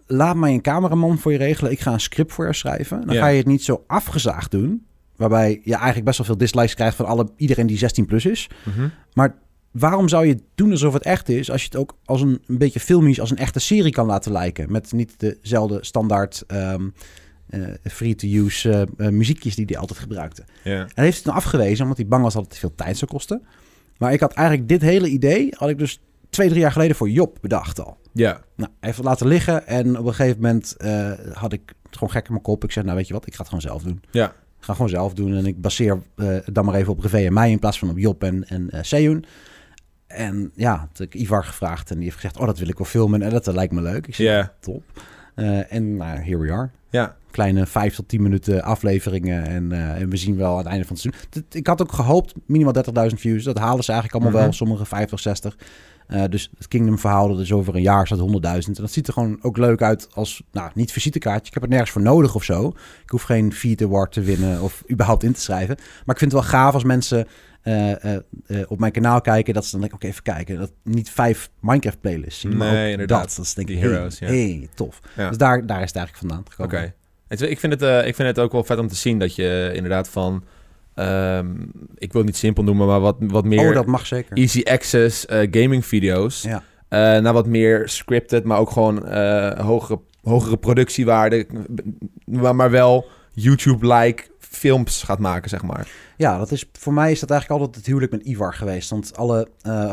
laat 0.07 0.37
mij 0.37 0.53
een 0.53 0.61
cameraman 0.61 1.19
voor 1.19 1.33
je 1.33 1.39
regelen. 1.39 1.73
Ik 1.73 1.81
ga 1.81 1.93
een 1.93 2.01
script 2.01 2.33
voor 2.33 2.47
je 2.47 2.53
schrijven. 2.53 3.07
Dan 3.07 3.17
ga 3.17 3.27
je 3.27 3.39
het 3.39 3.47
niet 3.47 3.65
zo 3.65 3.85
afgezaagd 3.87 4.51
doen. 4.51 4.87
Waarbij 5.17 5.61
je 5.65 5.75
eigenlijk 5.75 6.05
best 6.05 6.19
wel 6.19 6.27
veel 6.27 6.37
dislikes 6.37 6.75
krijgt 6.75 6.97
van 6.97 7.07
alle, 7.07 7.29
iedereen 7.37 7.67
die 7.67 7.79
16 7.79 8.07
plus 8.07 8.27
is. 8.27 8.49
Maar 9.13 9.35
waarom 9.71 10.09
zou 10.09 10.27
je 10.27 10.33
het 10.33 10.43
doen 10.55 10.71
alsof 10.71 10.93
het 10.93 11.03
echt 11.03 11.29
is... 11.29 11.51
als 11.51 11.61
je 11.61 11.69
het 11.69 11.77
ook 11.77 11.97
als 12.05 12.21
een, 12.21 12.43
een 12.47 12.59
beetje 12.59 12.81
filmisch 12.81 13.21
als 13.21 13.31
een 13.31 13.37
echte 13.37 13.59
serie 13.59 13.93
kan 13.93 14.07
laten 14.07 14.33
lijken? 14.33 14.73
Met 14.73 14.93
niet 14.93 15.15
dezelfde 15.19 15.79
standaard 15.85 16.45
ehm, 16.47 16.89
eh, 17.47 17.61
free-to-use 17.83 18.71
eh, 18.71 19.07
eh, 19.07 19.13
muziekjes 19.13 19.55
die 19.55 19.65
hij 19.65 19.79
altijd 19.79 19.99
gebruikte. 19.99 20.45
En 20.63 20.91
hij 20.95 21.05
heeft 21.05 21.17
het 21.17 21.25
dan 21.25 21.35
afgewezen, 21.35 21.83
omdat 21.83 21.99
hij 21.99 22.07
bang 22.07 22.23
was 22.23 22.35
dat 22.35 22.45
het 22.45 22.59
veel 22.59 22.75
tijd 22.75 22.97
zou 22.97 23.11
kosten. 23.11 23.43
Maar 23.99 24.13
ik 24.13 24.21
had 24.21 24.33
eigenlijk 24.33 24.69
dit 24.69 24.83
hele 24.83 25.09
idee... 25.09 25.55
had 25.57 25.69
ik 25.69 25.79
dus 25.79 26.01
twee, 26.31 26.49
drie 26.49 26.61
jaar 26.61 26.73
geleden 26.73 26.97
voor 26.97 27.09
Job 27.11 27.39
bedacht 27.41 27.81
al. 27.81 27.97
Ja. 28.13 28.41
Nou, 28.57 28.71
het 28.81 28.99
laten 28.99 29.27
liggen 29.27 29.67
en 29.67 29.99
op 29.99 30.07
een 30.07 30.15
gegeven 30.15 30.41
moment 30.41 30.77
eh, 30.77 31.13
had 31.33 31.53
ik 31.53 31.73
het 31.83 31.95
gewoon 31.95 32.11
gek 32.11 32.25
in 32.27 32.31
mijn 32.33 32.43
kop. 32.45 32.65
Ik 32.65 32.73
zei, 32.73 32.85
nou 32.85 32.97
weet 32.97 33.07
je 33.07 33.13
wat, 33.13 33.27
ik 33.27 33.33
ga 33.33 33.39
het 33.39 33.49
gewoon 33.49 33.63
zelf 33.63 33.83
doen. 33.83 34.03
Ja. 34.11 34.27
Ik 34.59 34.65
ga 34.65 34.73
gewoon 34.73 34.89
zelf 34.89 35.15
doen 35.15 35.35
en 35.35 35.47
ik 35.47 35.61
baseer 35.61 36.03
eh, 36.17 36.37
dan 36.53 36.65
maar 36.65 36.75
even 36.75 36.93
op 36.93 37.01
Revé 37.01 37.19
en 37.27 37.33
mij 37.33 37.51
in 37.51 37.59
plaats 37.59 37.79
van 37.79 37.91
op 37.91 37.99
Job 37.99 38.23
en, 38.23 38.49
en 38.49 38.71
eh 38.71 38.83
Seyun. 38.83 39.25
En 40.07 40.51
ja, 40.55 40.77
toen 40.77 41.07
heb 41.07 41.15
ik 41.15 41.21
Ivar 41.21 41.45
gevraagd 41.45 41.89
en 41.91 41.95
die 41.95 42.05
heeft 42.05 42.17
gezegd, 42.17 42.37
oh 42.39 42.47
dat 42.47 42.59
wil 42.59 42.69
ik 42.69 42.79
wel 42.79 42.87
filmen 42.87 43.23
en 43.23 43.31
dat 43.31 43.47
lijkt 43.47 43.73
me 43.73 43.83
leuk. 43.83 44.07
Ik 44.07 44.15
zei, 44.15 44.29
Ja. 44.29 44.53
top. 44.61 44.83
En 45.69 45.97
nou, 45.97 46.19
here 46.19 46.39
we 46.39 46.53
are. 46.53 46.71
Ja. 46.91 47.17
Kleine 47.37 47.67
5 47.67 47.95
tot 47.95 48.09
10 48.09 48.23
minuten 48.23 48.63
afleveringen 48.63 49.47
en, 49.47 49.73
eh, 49.73 50.01
en 50.01 50.11
we 50.11 50.17
zien 50.17 50.37
wel 50.37 50.51
aan 50.53 50.59
het 50.59 50.67
einde 50.67 50.85
van 50.87 50.97
het 50.97 51.03
seizoen. 51.03 51.45
Ik 51.51 51.67
had 51.67 51.83
ook 51.83 51.93
gehoopt, 51.93 52.35
minimaal 52.47 52.73
30.000 52.73 53.21
views. 53.21 53.45
Dat 53.45 53.59
halen 53.59 53.85
ze 53.85 53.93
eigenlijk 53.93 54.23
allemaal 54.23 54.41
Mhm. 54.41 54.51
wel, 54.51 54.59
sommige 54.59 54.85
50, 54.85 55.21
60. 55.21 55.57
Eh, 56.07 56.23
dus 56.31 56.51
het 56.59 56.69
Kingdom 56.69 56.99
verhaal, 56.99 57.29
dat 57.29 57.39
is 57.41 57.53
over 57.53 57.75
een 57.75 57.83
jaar 57.83 58.07
staat 58.07 58.19
100.000. 58.19 58.77
En 58.77 58.83
dat 58.83 58.93
ziet 58.93 59.07
er 59.07 59.13
gewoon 59.13 59.39
ook 59.43 59.57
leuk 59.57 59.83
uit 59.83 60.09
als, 60.15 60.43
nou, 60.53 60.71
niet 60.75 60.93
visitekaartje. 60.93 61.47
Ik 61.47 61.53
heb 61.53 61.63
het 61.63 61.71
nergens 61.71 61.91
voor 61.91 62.03
nodig 62.03 62.35
of 62.35 62.45
zo. 62.45 62.69
Ik 63.03 63.11
hoef 63.11 63.23
geen 63.23 63.53
Feed 63.53 63.83
Award 63.83 64.13
te 64.13 64.21
winnen 64.21 64.63
of 64.63 64.83
überhaupt 64.93 65.23
in 65.23 65.33
te 65.33 65.41
schrijven. 65.41 65.77
Maar 65.77 66.15
ik 66.15 66.21
vind 66.21 66.33
het 66.33 66.41
wel 66.41 66.51
gaaf 66.51 66.75
als 66.75 66.85
mensen 66.85 67.27
eh, 67.63 68.15
eh, 68.15 68.21
op 68.69 68.79
mijn 68.79 68.93
kanaal 68.93 69.21
kijken. 69.21 69.55
Dat 69.55 69.65
ze 69.65 69.71
dan 69.71 69.81
denken, 69.81 69.99
oké, 69.99 70.07
even 70.09 70.23
kijken. 70.23 70.59
Dat 70.59 70.73
niet 70.83 71.11
vijf 71.11 71.51
Minecraft 71.61 72.01
playlists 72.01 72.41
zien, 72.41 72.57
maar 72.57 72.73
Nee, 72.73 72.85
ook 72.85 72.91
inderdaad. 72.91 73.27
dat. 73.27 73.37
Dat 73.37 73.45
is 73.45 73.55
denk 73.55 73.69
ik, 73.69 73.79
hey, 73.79 73.89
heroes, 73.91 74.19
ja. 74.19 74.27
hey, 74.27 74.69
tof. 74.75 75.01
Ja. 75.17 75.29
Dus 75.29 75.39
daar, 75.39 75.67
daar 75.67 75.83
is 75.83 75.87
het 75.89 75.97
eigenlijk 75.97 76.27
vandaan 76.27 76.45
gekomen. 76.51 76.77
Oké. 76.79 76.95
Ik, 77.29 77.59
vind 77.59 77.73
het, 77.73 77.83
eh, 77.83 78.07
ik 78.07 78.15
vind 78.15 78.29
het 78.29 78.39
ook 78.39 78.53
wel 78.53 78.65
vet 78.65 78.79
om 78.79 78.89
te 78.89 78.95
zien 78.95 79.19
dat 79.19 79.35
je 79.35 79.71
inderdaad 79.75 80.09
van... 80.09 80.45
ehm, 80.95 81.47
ik 81.95 82.13
wil 82.13 82.21
het 82.21 82.31
niet 82.31 82.37
simpel 82.37 82.65
noemen, 82.65 82.87
maar 82.87 83.01
wat, 83.01 83.17
wat 83.21 83.45
meer 83.45 83.69
Oh, 83.69 83.75
dat 83.75 83.87
mag 83.87 84.07
zeker. 84.07 84.37
easy 84.37 84.63
access 84.63 85.27
eh, 85.27 85.49
gaming 85.51 85.87
video's... 85.87 86.43
Ja. 86.43 86.63
eh, 86.89 87.23
naar 87.23 87.33
wat 87.33 87.47
meer 87.47 87.89
scripted, 87.89 88.45
maar 88.45 88.59
ook 88.59 88.71
gewoon 88.71 88.97
hogere, 89.59 90.01
hogere 90.23 90.57
productiewaarde... 90.57 91.47
maar, 92.25 92.57
maar 92.57 92.71
wel 92.71 93.07
YouTube-like 93.43 94.25
films 94.39 95.03
gaat 95.03 95.19
maken, 95.19 95.51
zeg 95.51 95.63
maar. 95.63 95.89
Ja, 96.17 96.39
dat 96.39 96.51
is, 96.51 96.65
voor 96.73 96.93
mij 96.93 97.11
is 97.11 97.21
dat 97.21 97.31
eigenlijk 97.31 97.61
altijd 97.61 97.79
het 97.79 97.87
huwelijk 97.87 98.13
met 98.13 98.23
Ivar 98.27 98.55
geweest. 98.55 98.91
Want 98.91 99.17
alle, 99.17 99.49
eh, 99.63 99.93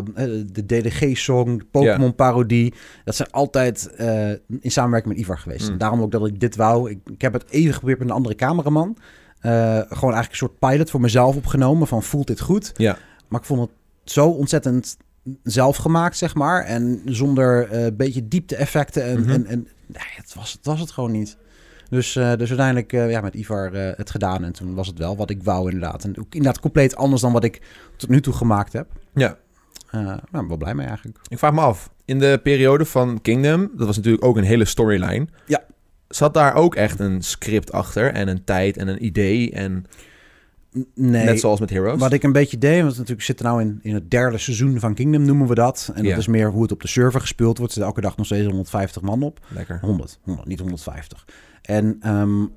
de 0.52 0.66
DDG-song, 0.66 1.58
de 1.58 1.66
Pokémon-parodie, 1.72 2.74
dat 3.04 3.16
zijn 3.16 3.32
altijd 3.32 3.88
eh, 3.96 4.30
in 4.60 4.72
samenwerking 4.72 5.14
met 5.14 5.24
Ivar 5.24 5.38
geweest. 5.38 5.66
Mm. 5.66 5.72
En 5.72 5.78
daarom 5.78 6.02
ook 6.02 6.12
dat 6.12 6.28
ik 6.28 6.40
dit 6.40 6.56
wou. 6.56 6.90
Ik, 6.90 7.00
ik 7.12 7.22
heb 7.22 7.34
het 7.34 7.50
even 7.50 7.72
geprobeerd 7.74 8.00
met 8.00 8.08
een 8.10 8.16
andere 8.16 8.36
cameraman. 8.36 8.98
Eh, 9.40 9.52
gewoon 9.78 10.14
eigenlijk 10.14 10.30
een 10.32 10.36
soort 10.36 10.60
pilot 10.60 10.90
voor 10.90 11.02
mezelf 11.02 11.36
opgenomen 11.36 11.88
van 11.88 12.04
voelt 12.04 12.28
dit 12.28 12.42
goed? 12.42 12.72
Ja. 12.76 12.98
Maar 13.28 13.40
ik 13.40 13.46
vond 13.46 13.60
het 13.60 13.70
zo 14.04 14.28
ontzettend 14.30 14.98
zelf 15.44 15.78
gemaakt, 15.78 16.18
zeg 16.18 16.36
maar. 16.36 16.64
En 16.64 17.02
zonder 17.06 17.70
eh, 17.70 17.84
een 17.86 17.96
beetje 17.96 18.28
diepte-effecten. 18.28 19.04
En, 19.04 19.20
Mhm. 19.22 19.30
en, 19.30 19.46
en 19.46 19.68
nee, 19.86 20.04
het, 20.16 20.34
was, 20.34 20.52
het 20.52 20.66
was 20.66 20.80
het 20.80 20.92
gewoon 20.92 21.12
niet. 21.12 21.38
Dus, 21.94 22.16
eh, 22.16 22.36
dus 22.36 22.48
uiteindelijk 22.48 22.94
uh, 22.94 23.12
ja, 23.12 23.22
met 23.22 23.34
Ivar 23.34 23.74
uh, 23.74 23.92
het 23.96 24.12
gedaan. 24.12 24.44
En 24.44 24.52
toen 24.52 24.76
was 24.76 24.88
het 24.88 24.98
wel 24.98 25.18
wat 25.18 25.30
ik 25.30 25.44
wou 25.44 25.72
inderdaad. 25.72 26.04
En 26.04 26.20
ook 26.20 26.34
inderdaad 26.34 26.60
compleet 26.60 26.96
anders 26.96 27.22
dan 27.22 27.32
wat 27.32 27.44
ik 27.44 27.62
tot 27.98 28.10
nu 28.10 28.22
toe 28.22 28.34
gemaakt 28.34 28.74
heb. 28.74 28.88
Ja. 29.14 29.38
Uh, 29.92 30.02
nou, 30.02 30.18
ik 30.18 30.32
ben 30.32 30.48
wel 30.48 30.58
blij 30.58 30.74
mee 30.74 30.88
eigenlijk. 30.88 31.18
Ik 31.28 31.38
vraag 31.38 31.54
me 31.54 31.62
af, 31.62 31.90
in 32.06 32.20
de 32.20 32.40
periode 32.44 32.86
van 32.86 33.22
Kingdom, 33.22 33.72
dat 33.76 33.88
was 33.88 33.96
natuurlijk 33.96 34.26
ook 34.26 34.38
een 34.38 34.44
hele 34.44 34.66
storyline. 34.66 35.28
Ja. 35.46 35.64
Zat 36.08 36.34
daar 36.34 36.54
ook 36.54 36.76
echt 36.76 37.00
een 37.00 37.22
script 37.22 37.72
achter 37.72 38.14
en 38.14 38.28
een 38.28 38.44
tijd 38.44 38.78
en 38.78 38.88
een 38.88 39.06
idee 39.06 39.52
en... 39.52 39.86
Nee. 40.94 41.26
Net 41.26 41.40
zoals 41.40 41.60
met 41.60 41.70
Heroes? 41.70 42.00
Wat 42.00 42.14
ik 42.14 42.24
een 42.24 42.32
beetje 42.32 42.58
deed, 42.58 42.82
want 42.82 42.98
natuurlijk 42.98 43.22
zitten 43.22 43.46
nou 43.46 43.62
in, 43.62 43.80
in 43.82 43.94
het 43.94 44.12
derde 44.12 44.38
seizoen 44.38 44.80
van 44.80 44.94
Kingdom, 44.94 45.26
noemen 45.26 45.48
we 45.48 45.56
dat. 45.56 45.92
En 45.96 46.04
dat 46.04 46.18
is 46.18 46.28
meer 46.28 46.52
hoe 46.52 46.62
het 46.62 46.72
op 46.72 46.82
de 46.82 46.88
server 46.88 47.22
gespeeld 47.22 47.58
wordt. 47.58 47.74
Er 47.74 47.80
zit 47.80 47.88
elke 47.88 48.02
dag 48.02 48.18
nog 48.18 48.26
steeds 48.26 48.46
150 48.46 49.02
man 49.02 49.24
op. 49.24 49.40
Lekker. 49.48 49.80
100, 49.82 50.20
100 50.24 50.48
niet 50.48 50.60
150. 50.60 51.26
En 51.62 52.10
um, 52.10 52.52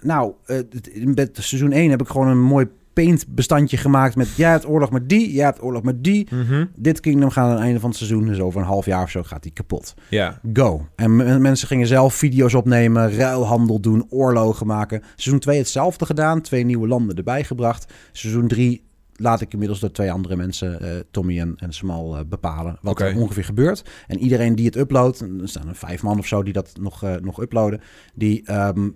nou, 0.00 0.32
uh, 0.46 0.58
in 0.92 1.28
seizoen 1.32 1.72
1 1.72 1.90
heb 1.90 2.00
ik 2.00 2.08
gewoon 2.08 2.28
een 2.28 2.42
mooi 2.42 2.68
paint 2.92 3.24
bestandje 3.28 3.76
gemaakt 3.76 4.16
met... 4.16 4.36
jij 4.36 4.50
hebt 4.50 4.68
oorlog 4.68 4.90
met 4.90 5.08
die, 5.08 5.32
jij 5.32 5.44
hebt 5.44 5.62
oorlog 5.62 5.82
met 5.82 6.04
die. 6.04 6.26
Mm 6.30 6.44
-hmm. 6.44 6.70
Dit 6.76 7.00
Kingdom 7.00 7.30
gaat 7.30 7.44
aan 7.44 7.50
het 7.50 7.60
einde 7.60 7.80
van 7.80 7.88
het 7.88 7.98
seizoen, 7.98 8.26
dus 8.26 8.40
over 8.40 8.60
een 8.60 8.66
half 8.66 8.86
jaar 8.86 9.02
of 9.02 9.10
zo 9.10 9.22
gaat 9.22 9.42
die 9.42 9.52
kapot. 9.52 9.94
Ja. 10.08 10.40
Go. 10.52 10.86
En 10.96 11.40
mensen 11.42 11.68
gingen 11.68 11.86
zelf 11.86 12.14
video's 12.14 12.54
opnemen, 12.54 13.16
ruilhandel 13.16 13.80
doen, 13.80 14.06
oorlogen 14.08 14.66
maken. 14.66 15.02
Seizoen 15.16 15.40
2 15.40 15.58
hetzelfde 15.58 16.06
gedaan, 16.06 16.40
twee 16.40 16.64
nieuwe 16.64 16.88
landen 16.88 17.16
erbij 17.16 17.44
gebracht. 17.44 17.92
Seizoen 18.12 18.48
3 18.48 18.82
laat 19.22 19.40
ik 19.40 19.52
inmiddels 19.52 19.80
door 19.80 19.90
twee 19.90 20.12
andere 20.12 20.36
mensen, 20.36 20.80
eh, 20.80 20.90
Tommy 21.10 21.40
en, 21.40 21.54
en 21.56 21.72
Smal, 21.72 22.16
eh, 22.16 22.24
bepalen 22.26 22.78
wat 22.80 23.00
er 23.00 23.16
ongeveer 23.16 23.44
gebeurt. 23.44 23.84
En 24.06 24.18
iedereen 24.18 24.54
die 24.54 24.66
het 24.66 24.76
uploadt, 24.76 25.20
er 25.20 25.48
staan 25.48 25.68
er 25.68 25.74
vijf 25.74 26.02
man 26.02 26.18
of 26.18 26.26
zo 26.26 26.42
die 26.42 26.52
dat 26.52 26.72
nog, 26.80 27.02
eh, 27.02 27.14
nog 27.14 27.40
uploaden, 27.40 27.80
die 28.14 28.42
ehm, 28.44 28.88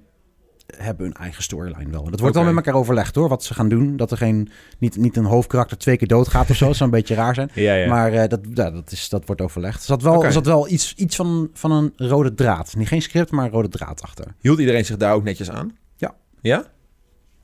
hebben 0.77 1.07
hun 1.07 1.15
eigen 1.15 1.43
storyline 1.43 1.91
wel. 1.91 2.05
En 2.05 2.11
dat 2.11 2.21
wordt 2.21 2.37
Oké. 2.37 2.45
dan 2.45 2.55
met 2.55 2.65
elkaar 2.65 2.81
overlegd 2.81 3.15
hoor, 3.15 3.29
wat 3.29 3.45
ze 3.45 3.55
gaan 3.55 3.69
doen. 3.69 3.97
Dat 3.97 4.11
er 4.11 4.17
geen, 4.17 4.51
niet, 4.79 4.97
niet 4.97 5.17
een 5.17 5.25
hoofdkarakter 5.25 5.79
twee 5.79 5.97
keer 5.97 6.09
doodgaat 6.09 6.51
of 6.51 6.57
zo. 6.57 6.67
Dat 6.67 6.77
zou 6.77 6.91
een 6.91 6.97
beetje 7.01 7.15
raar 7.15 7.35
zijn. 7.35 7.51
Ja, 7.55 7.75
ja. 7.75 7.89
Maar 7.89 8.13
eh, 8.13 8.29
dat, 8.29 8.41
ja, 8.55 8.71
dat, 8.71 8.93
is, 8.93 9.09
dat 9.09 9.27
wordt 9.27 9.41
overlegd. 9.41 9.79
Er 9.79 9.85
zat 9.85 10.03
wel, 10.03 10.25
er 10.25 10.33
zat 10.33 10.47
wel 10.47 10.69
iets, 10.69 10.95
iets 10.95 11.17
van, 11.17 11.51
van 11.53 11.73
een 11.73 11.93
rode 11.97 12.35
draad. 12.35 12.75
Niet 12.77 12.89
geen 12.89 13.03
script, 13.03 13.31
maar 13.31 13.45
een 13.45 13.51
rode 13.51 13.69
draad 13.69 14.03
achter. 14.03 14.35
Hield 14.41 14.59
iedereen 14.59 14.85
zich 14.85 14.97
daar 14.97 15.15
ook 15.15 15.25
netjes 15.25 15.51
aan? 15.51 15.77
Ja. 15.97 16.15
Ja? 16.41 16.65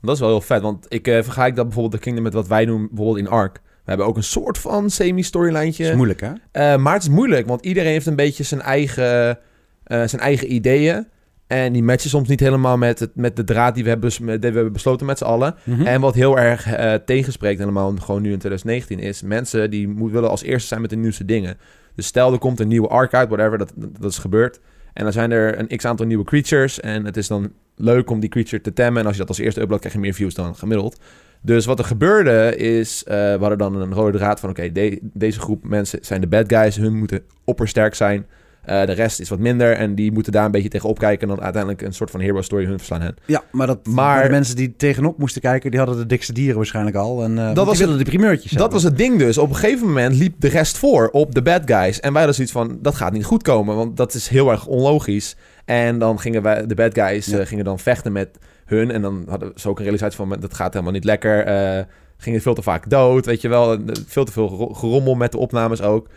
Dat 0.01 0.13
is 0.15 0.19
wel 0.19 0.29
heel 0.29 0.41
vet, 0.41 0.61
want 0.61 0.85
ik 0.89 1.07
eh, 1.07 1.23
vergelijk 1.23 1.55
dat 1.55 1.65
bijvoorbeeld 1.65 1.93
de 1.95 1.99
Kingdom 1.99 2.23
met 2.23 2.33
wat 2.33 2.47
wij 2.47 2.65
doen 2.65 2.87
bijvoorbeeld 2.87 3.25
in 3.25 3.31
Ark. 3.31 3.61
We 3.63 3.89
hebben 3.89 4.07
ook 4.07 4.17
een 4.17 4.23
soort 4.23 4.57
van 4.57 4.89
semi-storylijntje. 4.89 5.85
Is 5.85 5.95
moeilijk 5.95 6.21
hè? 6.21 6.31
Eh, 6.51 6.77
maar 6.77 6.93
het 6.93 7.03
is 7.03 7.09
moeilijk, 7.09 7.47
want 7.47 7.65
iedereen 7.65 7.91
heeft 7.91 8.05
een 8.05 8.15
beetje 8.15 8.43
zijn 8.43 8.61
eigen, 8.61 9.39
zijn 9.85 10.19
eigen 10.19 10.53
ideeën. 10.53 11.07
En 11.47 11.73
die 11.73 11.83
matchen 11.83 12.09
soms 12.09 12.27
niet 12.27 12.39
helemaal 12.39 12.77
met, 12.77 12.99
het, 12.99 13.15
met 13.15 13.35
de 13.35 13.43
draad 13.43 13.75
die 13.75 13.83
we 13.83 13.89
hebben, 13.89 14.09
die 14.09 14.25
we 14.25 14.45
hebben 14.45 14.73
besloten 14.73 15.05
met 15.05 15.17
z'n 15.17 15.23
allen. 15.23 15.55
Mhm. 15.63 15.85
En 15.85 16.01
wat 16.01 16.15
heel 16.15 16.39
erg 16.39 16.73
eh, 16.73 16.93
tegenspreekt, 16.93 17.59
helemaal 17.59 17.95
gewoon 17.97 18.21
nu 18.21 18.31
in 18.31 18.39
2019, 18.39 18.99
is 18.99 19.21
mensen 19.21 19.69
die 19.69 19.87
moet, 19.87 20.11
willen 20.11 20.29
als 20.29 20.43
eerste 20.43 20.67
zijn 20.67 20.81
met 20.81 20.89
de 20.89 20.95
nieuwste 20.95 21.25
dingen. 21.25 21.57
Dus 21.95 22.05
stel 22.05 22.31
er 22.31 22.39
komt 22.39 22.59
een 22.59 22.67
nieuwe 22.67 22.87
arc 22.87 23.13
uit, 23.13 23.29
whatever, 23.29 23.57
dat, 23.57 23.73
dat 23.75 24.11
is 24.11 24.17
gebeurd. 24.17 24.59
En 24.93 25.03
dan 25.03 25.13
zijn 25.13 25.31
er 25.31 25.59
een 25.59 25.77
x-aantal 25.77 26.05
nieuwe 26.05 26.23
creatures. 26.23 26.79
En 26.79 27.05
het 27.05 27.17
is 27.17 27.27
dan 27.27 27.51
leuk 27.75 28.09
om 28.09 28.19
die 28.19 28.29
creature 28.29 28.61
te 28.61 28.73
temmen. 28.73 28.99
En 29.01 29.05
als 29.05 29.13
je 29.13 29.19
dat 29.21 29.29
als 29.29 29.37
eerste 29.39 29.61
uploadt, 29.61 29.79
krijg 29.79 29.95
je 29.95 30.01
meer 30.01 30.13
views 30.13 30.33
dan 30.33 30.55
gemiddeld. 30.55 30.99
Dus 31.41 31.65
wat 31.65 31.79
er 31.79 31.85
gebeurde 31.85 32.55
is, 32.55 33.03
eh, 33.03 33.15
we 33.15 33.37
hadden 33.39 33.57
dan 33.57 33.75
een 33.81 33.93
rode 33.93 34.17
draad 34.17 34.39
van... 34.39 34.49
oké, 34.49 34.71
de- 34.71 34.99
deze 35.01 35.39
groep 35.39 35.67
mensen 35.67 35.99
zijn 36.01 36.21
de 36.21 36.27
bad 36.27 36.53
guys. 36.53 36.75
Hun 36.75 36.97
moeten 36.97 37.21
oppersterk 37.43 37.95
zijn. 37.95 38.25
Eh, 38.63 38.85
de 38.85 38.91
rest 38.91 39.19
is 39.19 39.29
wat 39.29 39.39
minder. 39.39 39.73
En 39.75 39.95
die 39.95 40.11
moeten 40.11 40.31
daar 40.31 40.45
een 40.45 40.51
beetje 40.51 40.69
tegen 40.69 40.89
opkijken... 40.89 41.21
en 41.29 41.35
dan 41.35 41.43
uiteindelijk 41.43 41.81
een 41.81 41.93
soort 41.93 42.11
van 42.11 42.19
hero 42.19 42.41
story 42.41 42.65
hun 42.65 42.77
verslaan. 42.77 43.01
hen. 43.01 43.15
Ja, 43.25 43.43
maar, 43.51 43.67
dat, 43.67 43.85
Maar- 43.85 44.23
de 44.23 44.29
mensen 44.29 44.55
die 44.55 44.75
tegenop 44.75 45.17
moesten 45.17 45.41
kijken, 45.41 45.69
die 45.71 45.79
hadden 45.79 45.97
de 45.97 46.05
dikste 46.05 46.33
dieren 46.33 46.55
waarschijnlijk 46.55 46.95
al. 46.95 47.23
En, 47.23 47.35
dat 47.53 47.65
was 47.65 47.77
wilden 47.77 47.97
de 47.97 48.03
primeurtjes 48.03 48.51
Dat 48.51 48.59
hebben. 48.59 48.73
was 48.81 48.83
het 48.83 48.97
ding 48.97 49.17
dus. 49.19 49.37
Op 49.37 49.49
een 49.49 49.55
gegeven 49.55 49.87
moment 49.87 50.15
liep 50.15 50.35
de 50.39 50.47
rest 50.47 50.77
voor 50.77 51.09
op 51.11 51.35
de 51.35 51.41
bad 51.41 51.61
guys. 51.65 51.99
En 51.99 52.09
wij 52.13 52.23
hadden 52.23 52.33
zoiets 52.35 52.53
van, 52.53 52.77
dat 52.81 52.95
gaat 52.95 53.13
niet 53.13 53.25
goed 53.25 53.43
komen. 53.43 53.75
Want 53.75 53.97
dat 53.97 54.13
is 54.13 54.27
heel 54.27 54.51
erg 54.51 54.65
onlogisch. 54.65 55.35
En 55.65 55.99
dan 55.99 56.19
gingen 56.19 56.41
wij, 56.41 56.65
de 56.67 56.75
bad 56.75 56.93
guys 56.93 57.25
Ja. 57.25 57.37
eh, 57.37 57.45
gingen 57.45 57.65
dan 57.65 57.79
vechten 57.79 58.11
met 58.11 58.29
hun. 58.65 58.91
En 58.91 59.01
dan 59.01 59.25
hadden 59.29 59.51
ze 59.55 59.69
ook 59.69 59.77
een 59.77 59.83
realisatie 59.83 60.15
van, 60.17 60.37
dat 60.39 60.53
gaat 60.53 60.73
helemaal 60.73 60.93
niet 60.93 61.03
lekker. 61.05 61.43
eh 61.45 61.83
gingen 62.17 62.41
veel 62.41 62.53
te 62.53 62.61
vaak 62.61 62.89
dood, 62.89 63.25
weet 63.25 63.41
je 63.41 63.47
wel. 63.47 63.73
Eh, 63.73 63.79
Veel 64.07 64.25
te 64.25 64.31
veel 64.31 64.47
gero- 64.47 64.73
gerommel 64.73 65.15
met 65.15 65.31
de 65.31 65.37
opnames 65.37 65.81
ook. 65.81 66.07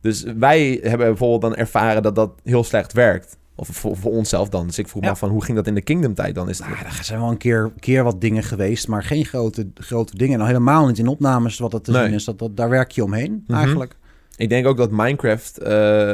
Dus 0.00 0.22
wij 0.22 0.78
hebben 0.82 1.06
bijvoorbeeld 1.06 1.40
dan 1.40 1.54
ervaren 1.56 2.02
dat 2.02 2.14
dat 2.14 2.30
heel 2.44 2.64
slecht 2.64 2.92
werkt. 2.92 3.38
Of 3.54 3.68
voor, 3.68 3.96
voor 3.96 4.12
onszelf 4.12 4.48
dan. 4.48 4.66
Dus 4.66 4.78
ik 4.78 4.88
vroeg 4.88 5.00
me 5.00 5.06
Ja. 5.06 5.12
af 5.12 5.18
van, 5.18 5.28
hoe 5.30 5.44
ging 5.44 5.56
dat 5.56 5.66
in 5.66 5.74
de 5.74 5.82
Kingdom 5.82 6.14
tijd 6.14 6.34
dan? 6.34 6.48
Is 6.48 6.58
het, 6.58 6.66
Nou, 6.68 6.78
er 6.84 7.04
zijn 7.04 7.20
wel 7.20 7.30
een 7.30 7.36
keer, 7.36 7.72
keer 7.78 8.04
wat 8.04 8.20
dingen 8.20 8.42
geweest, 8.42 8.88
maar 8.88 9.02
geen 9.04 9.24
grote, 9.24 9.68
grote 9.74 10.16
dingen. 10.16 10.34
En 10.34 10.40
al 10.40 10.46
helemaal 10.46 10.86
niet 10.86 10.98
in 10.98 11.06
opnames 11.08 11.58
wat 11.58 11.72
het 11.72 11.84
te 11.84 11.90
Nee. 11.90 12.04
zien 12.04 12.14
is. 12.14 12.24
Dat, 12.24 12.38
dat, 12.38 12.56
daar 12.56 12.68
werk 12.68 12.90
je 12.90 13.04
omheen 13.04 13.44
Mhm. 13.46 13.58
eigenlijk. 13.58 13.96
Ik 14.40 14.48
denk 14.48 14.66
ook 14.66 14.76
dat 14.76 14.90
Minecraft, 14.90 15.58
eh, 15.58 15.68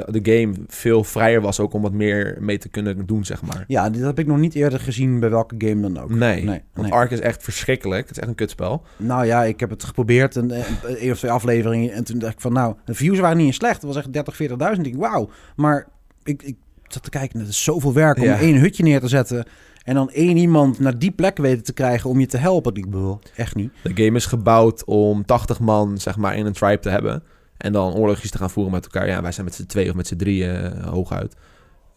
de 0.06 0.20
game, 0.22 0.52
veel 0.68 1.04
vrijer 1.04 1.40
was 1.40 1.60
ook 1.60 1.72
om 1.72 1.82
wat 1.82 1.92
meer 1.92 2.36
mee 2.40 2.58
te 2.58 2.68
kunnen 2.68 3.06
doen, 3.06 3.24
zeg 3.24 3.42
maar. 3.42 3.64
Ja, 3.66 3.90
dit 3.90 4.02
heb 4.02 4.18
ik 4.18 4.26
nog 4.26 4.38
niet 4.38 4.54
eerder 4.54 4.80
gezien 4.80 5.20
bij 5.20 5.30
welke 5.30 5.54
game 5.58 5.80
dan 5.80 5.98
ook. 6.02 6.10
Nee, 6.10 6.42
nee, 6.44 6.62
want 6.74 6.88
nee. 6.88 6.96
Ark 6.96 7.10
is 7.10 7.20
echt 7.20 7.42
verschrikkelijk. 7.42 8.00
Het 8.02 8.10
is 8.10 8.18
echt 8.18 8.28
een 8.28 8.34
kutspel. 8.34 8.82
Nou 8.96 9.26
ja, 9.26 9.44
ik 9.44 9.60
heb 9.60 9.70
het 9.70 9.84
geprobeerd, 9.84 10.34
een, 10.34 10.50
een, 10.50 10.64
een 11.04 11.10
of 11.10 11.18
twee 11.18 11.30
afleveringen. 11.30 11.92
En 11.92 12.04
toen 12.04 12.18
dacht 12.18 12.32
ik 12.32 12.40
van, 12.40 12.52
nou, 12.52 12.74
de 12.84 12.94
views 12.94 13.18
waren 13.18 13.36
niet 13.36 13.46
eens 13.46 13.56
slecht. 13.56 13.74
Het 13.74 13.84
was 13.84 13.96
echt 13.96 14.12
30, 14.12 14.34
40.000. 14.42 14.48
Ik 14.78 14.84
denk, 14.84 14.96
wauw. 14.96 15.30
Maar 15.56 15.86
ik, 16.24 16.42
ik 16.42 16.56
zat 16.86 17.02
te 17.02 17.10
kijken, 17.10 17.38
het 17.38 17.48
is 17.48 17.64
zoveel 17.64 17.92
werk 17.92 18.16
om 18.18 18.24
Ja. 18.24 18.38
één 18.38 18.56
hutje 18.60 18.82
neer 18.82 19.00
te 19.00 19.08
zetten. 19.08 19.44
En 19.84 19.94
dan 19.94 20.10
één 20.10 20.36
iemand 20.36 20.78
naar 20.78 20.98
die 20.98 21.10
plek 21.10 21.36
weten 21.36 21.64
te 21.64 21.72
krijgen 21.72 22.10
om 22.10 22.20
je 22.20 22.26
te 22.26 22.36
helpen. 22.36 22.74
Ik 22.74 22.84
bedoel, 22.90 23.18
echt 23.36 23.54
niet. 23.54 23.70
De 23.82 24.04
game 24.04 24.16
is 24.16 24.26
gebouwd 24.26 24.84
om 24.84 25.24
80 25.24 25.60
man, 25.60 25.98
zeg 25.98 26.16
maar, 26.16 26.36
in 26.36 26.46
een 26.46 26.52
tribe 26.52 26.78
te 26.78 26.90
hebben. 26.90 27.22
En 27.58 27.72
dan 27.72 27.94
oorlogjes 27.94 28.30
te 28.30 28.38
gaan 28.38 28.50
voeren 28.50 28.72
met 28.72 28.84
elkaar. 28.84 29.06
Ja, 29.06 29.22
wij 29.22 29.32
zijn 29.32 29.46
met 29.46 29.54
z'n 29.54 29.66
twee 29.66 29.88
of 29.88 29.94
met 29.94 30.06
z'n 30.06 30.16
drieën 30.16 30.54
eh, 30.54 30.86
hooguit. 30.86 31.36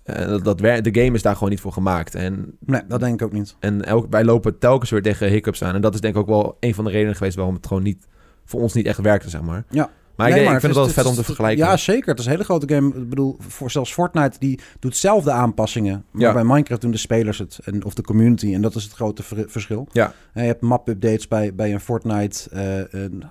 Dat, 0.04 0.44
dat 0.44 0.58
de 0.58 0.90
game 0.92 1.12
is 1.12 1.22
daar 1.22 1.34
gewoon 1.34 1.50
niet 1.50 1.60
voor 1.60 1.72
gemaakt. 1.72 2.16
En, 2.16 2.58
Nee, 2.66 2.82
dat 2.88 3.00
denk 3.00 3.22
ik 3.22 3.28
ook 3.28 3.34
niet. 3.34 3.56
en 3.60 3.86
elk, 3.86 4.06
wij 4.10 4.24
lopen 4.24 4.58
telkens 4.58 4.90
weer 4.90 5.02
tegen 5.02 5.30
hiccups 5.30 5.64
aan. 5.64 5.76
En 5.76 5.82
dat 5.82 5.94
is 5.94 6.02
denk 6.02 6.16
ik 6.16 6.22
ook 6.22 6.28
wel 6.28 6.58
een 6.60 6.74
van 6.74 6.86
de 6.86 6.92
redenen 6.92 7.16
geweest 7.16 7.36
waarom 7.36 7.56
het 7.56 7.68
gewoon 7.68 7.84
niet, 7.84 8.08
voor 8.46 8.62
ons 8.62 8.74
niet 8.74 8.86
echt 8.86 9.00
werkte, 9.02 9.30
zeg 9.30 9.42
maar. 9.42 9.64
Ja. 9.70 9.90
Maar 10.20 10.30
ik, 10.30 10.48
vind 10.50 10.62
het 10.62 10.74
wel 10.74 10.88
vet 10.88 11.06
om 11.06 11.14
te 11.16 11.24
vergelijken. 11.24 11.66
Ja, 11.66 11.78
zeker. 11.78 12.10
Het 12.10 12.20
is 12.20 12.26
een 12.26 12.32
hele 12.32 12.44
grote 12.44 12.74
game. 12.74 12.88
Ik 12.96 13.10
bedoel, 13.10 13.36
voor 13.40 13.72
zelfs 13.72 13.94
Fortnite 13.94 14.40
die 14.40 14.60
doet 14.80 14.96
zelf 14.96 15.24
de 15.24 15.32
aanpassingen. 15.32 16.04
Maar 16.12 16.22
Ja. 16.22 16.34
bij 16.34 16.44
Minecraft 16.44 16.82
doen 16.82 16.92
de 16.92 16.98
spelers 16.98 17.38
het. 17.38 17.60
En, 17.64 17.84
of 17.86 17.94
de 17.94 18.02
community. 18.02 18.54
En 18.54 18.62
dat 18.62 18.76
is 18.76 18.84
het 18.84 18.94
grote 18.94 19.24
ver- 19.24 19.46
verschil. 19.50 19.88
Ja. 19.92 20.14
En 20.34 20.42
je 20.42 20.48
hebt 20.48 20.62
map-updates 20.62 21.28
bij, 21.28 21.56
bij 21.56 21.74
een 21.74 21.80
Fortnite. 21.80 22.50
eh 22.50 23.02
een 23.02 23.24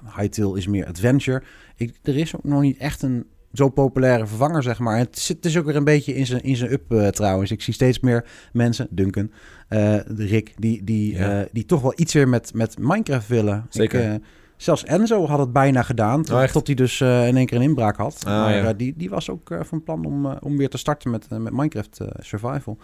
is 0.56 0.66
meer 0.66 0.86
adventure. 0.86 1.42
Ik, 1.76 1.94
er 2.02 2.16
is 2.16 2.36
ook 2.36 2.44
nog 2.44 2.60
niet 2.60 2.76
echt 2.76 3.02
een 3.02 3.26
zo 3.52 3.68
populaire 3.68 4.26
vervanger, 4.26 4.62
zeg 4.62 4.78
maar. 4.78 4.98
Het, 4.98 5.18
zit, 5.18 5.44
is 5.44 5.56
ook 5.58 5.64
weer 5.64 5.76
een 5.76 5.84
beetje 5.84 6.14
in 6.14 6.26
zijn, 6.26 6.42
in 6.42 6.56
zijn 6.56 6.72
up 6.72 6.92
eh, 6.92 7.06
trouwens. 7.08 7.50
Ik 7.50 7.62
zie 7.62 7.74
steeds 7.74 8.00
meer 8.00 8.24
mensen, 8.52 8.86
Duncan, 8.90 9.30
eh, 9.68 9.78
de 10.08 10.24
Rick, 10.26 10.54
die, 10.56 10.84
die, 10.84 11.12
Ja. 11.16 11.40
eh, 11.40 11.46
die 11.52 11.64
toch 11.66 11.80
wel 11.82 11.92
iets 11.96 12.12
weer 12.12 12.28
met, 12.28 12.54
met 12.54 12.78
Minecraft 12.78 13.28
willen. 13.28 13.66
Zeker. 13.68 14.00
Ik, 14.00 14.06
eh, 14.20 14.26
zelfs 14.58 14.84
Enzo 14.84 15.26
had 15.26 15.38
het 15.38 15.52
bijna 15.52 15.82
gedaan, 15.82 16.22
tot, 16.22 16.34
Oh, 16.36 16.42
echt? 16.42 16.52
tot 16.52 16.66
hij 16.66 16.76
dus 16.76 17.00
eh, 17.00 17.26
in 17.26 17.36
één 17.36 17.46
keer 17.46 17.56
een 17.56 17.62
inbraak 17.62 17.96
had. 17.96 18.22
Ah, 18.26 18.32
maar 18.32 18.54
ja. 18.54 18.68
eh, 18.68 18.74
die, 18.76 18.94
die 18.96 19.10
was 19.10 19.30
ook 19.30 19.50
eh, 19.50 19.60
van 19.62 19.82
plan 19.82 20.04
om, 20.04 20.26
om 20.26 20.56
weer 20.56 20.68
te 20.68 20.78
starten 20.78 21.10
met, 21.10 21.26
met 21.30 21.52
Minecraft 21.52 22.00
Survival. 22.18 22.78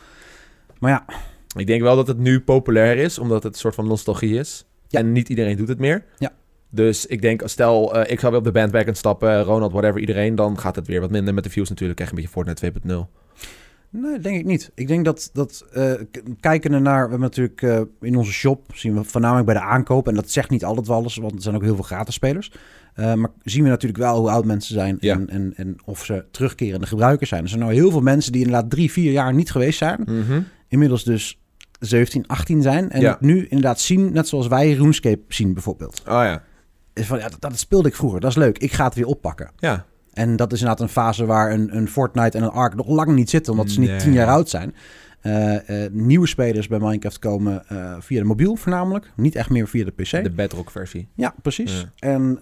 Maar 0.79 0.91
ja, 0.91 1.05
Ik 1.57 1.67
denk 1.67 1.83
wel 1.83 1.97
dat 1.97 2.07
het 2.07 2.19
nu 2.19 2.41
populair 2.41 2.97
is, 2.97 3.19
omdat 3.19 3.43
het 3.43 3.53
een 3.53 3.59
soort 3.59 3.75
van 3.75 3.87
nostalgie 3.87 4.39
is. 4.39 4.67
Ja. 4.89 4.99
En 4.99 5.13
niet 5.13 5.29
iedereen 5.29 5.57
doet 5.57 5.69
het 5.69 5.79
meer. 5.79 6.05
Ja. 6.19 6.33
Dus 6.71 7.07
ik 7.07 7.23
denk, 7.23 7.43
stel, 7.45 7.99
ik 8.09 8.21
zou 8.21 8.31
weer 8.33 8.41
op 8.41 8.47
de 8.47 8.53
bandwagon 8.61 8.95
stappen, 8.95 9.43
Ronald, 9.43 9.73
whatever, 9.73 10.01
iedereen, 10.01 10.35
dan 10.35 10.59
gaat 10.59 10.77
het 10.77 10.87
weer 10.87 11.01
wat 11.01 11.11
minder 11.11 11.35
met 11.35 11.45
de 11.45 11.51
views 11.51 11.69
natuurlijk. 11.69 11.99
Krijg 11.99 12.11
je 12.13 12.17
een 12.17 12.23
beetje 12.23 12.55
Fortnite 12.63 13.07
2.0. 13.09 13.24
Nee, 13.97 14.19
denk 14.19 14.37
ik 14.39 14.45
niet. 14.45 14.71
Ik 14.75 14.89
denk 14.89 15.05
dat, 15.05 15.31
dat 15.33 15.65
k- 16.11 16.23
kijkende 16.41 16.79
naar... 16.79 16.95
We 17.05 17.11
hebben 17.11 17.21
natuurlijk 17.21 17.63
eh, 17.63 17.81
in 18.01 18.17
onze 18.17 18.33
shop, 18.33 18.67
zien 18.75 18.95
we 18.95 19.05
voornamelijk 19.05 19.47
bij 19.47 19.55
de 19.55 19.61
aankoop... 19.61 20.09
en 20.09 20.15
dat 20.15 20.31
zegt 20.31 20.51
niet 20.51 20.65
altijd 20.65 20.87
wel 20.87 20.97
alles, 20.97 21.17
want 21.17 21.35
er 21.35 21.43
zijn 21.43 21.55
ook 21.55 21.63
heel 21.63 21.75
veel 21.75 21.85
gratis 21.85 22.15
spelers. 22.15 22.53
Eh, 22.95 23.15
maar 23.15 23.31
zien 23.43 23.63
we 23.63 23.69
natuurlijk 23.69 24.03
wel 24.03 24.19
hoe 24.19 24.31
oud 24.31 24.45
mensen 24.45 24.75
zijn... 24.75 24.97
Ja. 25.01 25.15
En, 25.15 25.29
en, 25.31 25.53
en 25.57 25.77
of 25.85 26.05
ze 26.05 26.25
terugkerende 26.31 26.87
gebruikers 26.87 27.29
zijn. 27.29 27.43
Er 27.43 27.49
zijn 27.49 27.61
nou 27.61 27.73
heel 27.73 27.91
veel 27.91 28.01
mensen 28.01 28.33
die 28.33 28.45
inderdaad 28.45 28.71
drie, 28.71 28.91
vier 28.93 29.13
jaar 29.13 29.35
niet 29.35 29.51
geweest 29.51 29.79
zijn. 29.79 30.01
Mhm. 30.07 30.41
Inmiddels 30.69 31.05
dus 31.05 31.41
17, 31.81 32.27
18 32.27 32.63
zijn. 32.63 32.91
En 32.91 33.01
Ja. 33.01 33.17
nu 33.21 33.47
inderdaad 33.47 33.81
zien, 33.81 34.13
net 34.13 34.29
zoals 34.29 34.47
wij 34.47 34.73
RuneScape 34.73 35.23
zien 35.29 35.53
bijvoorbeeld. 35.53 36.01
Oh 36.01 36.05
ja. 36.13 36.43
Is 36.93 37.07
van, 37.07 37.19
ja, 37.19 37.29
dat, 37.29 37.41
dat 37.41 37.59
speelde 37.59 37.89
ik 37.89 37.95
vroeger, 37.95 38.21
dat 38.21 38.31
is 38.31 38.37
leuk. 38.37 38.59
Ik 38.59 38.73
ga 38.73 38.85
het 38.85 38.95
weer 38.95 39.07
oppakken. 39.07 39.51
Ja. 39.57 39.85
En 40.15 40.37
dat 40.37 40.53
is 40.53 40.61
inderdaad 40.61 40.83
een 40.87 40.93
fase 40.93 41.27
waar 41.27 41.53
een, 41.53 41.77
een 41.77 41.89
Fortnite 41.89 42.39
en 42.39 42.45
een 42.45 42.51
Ark 42.51 42.75
nog 42.75 42.89
lang 42.89 43.11
niet 43.11 43.31
zitten, 43.31 43.53
omdat 43.53 43.71
ze 43.71 43.81
niet 43.81 43.99
tien 43.99 44.13
jaar 44.13 44.29
oud 44.29 44.49
zijn. 44.49 44.75
Eh, 45.25 45.85
eh, 45.85 45.93
nieuwe 45.93 46.27
spelers 46.27 46.69
bij 46.69 46.79
Minecraft 46.79 47.19
komen 47.19 47.69
eh, 47.69 47.95
via 47.99 48.21
de 48.21 48.27
mobiel 48.27 48.57
voornamelijk, 48.57 49.13
niet 49.17 49.35
echt 49.35 49.51
meer 49.51 49.69
via 49.69 49.85
de 49.85 49.91
PC. 49.91 50.11
De 50.11 50.31
Bedrock 50.31 50.71
versie. 50.71 51.09
Ja, 51.15 51.35
precies. 51.43 51.81
Ja. 51.81 52.09
En, 52.09 52.39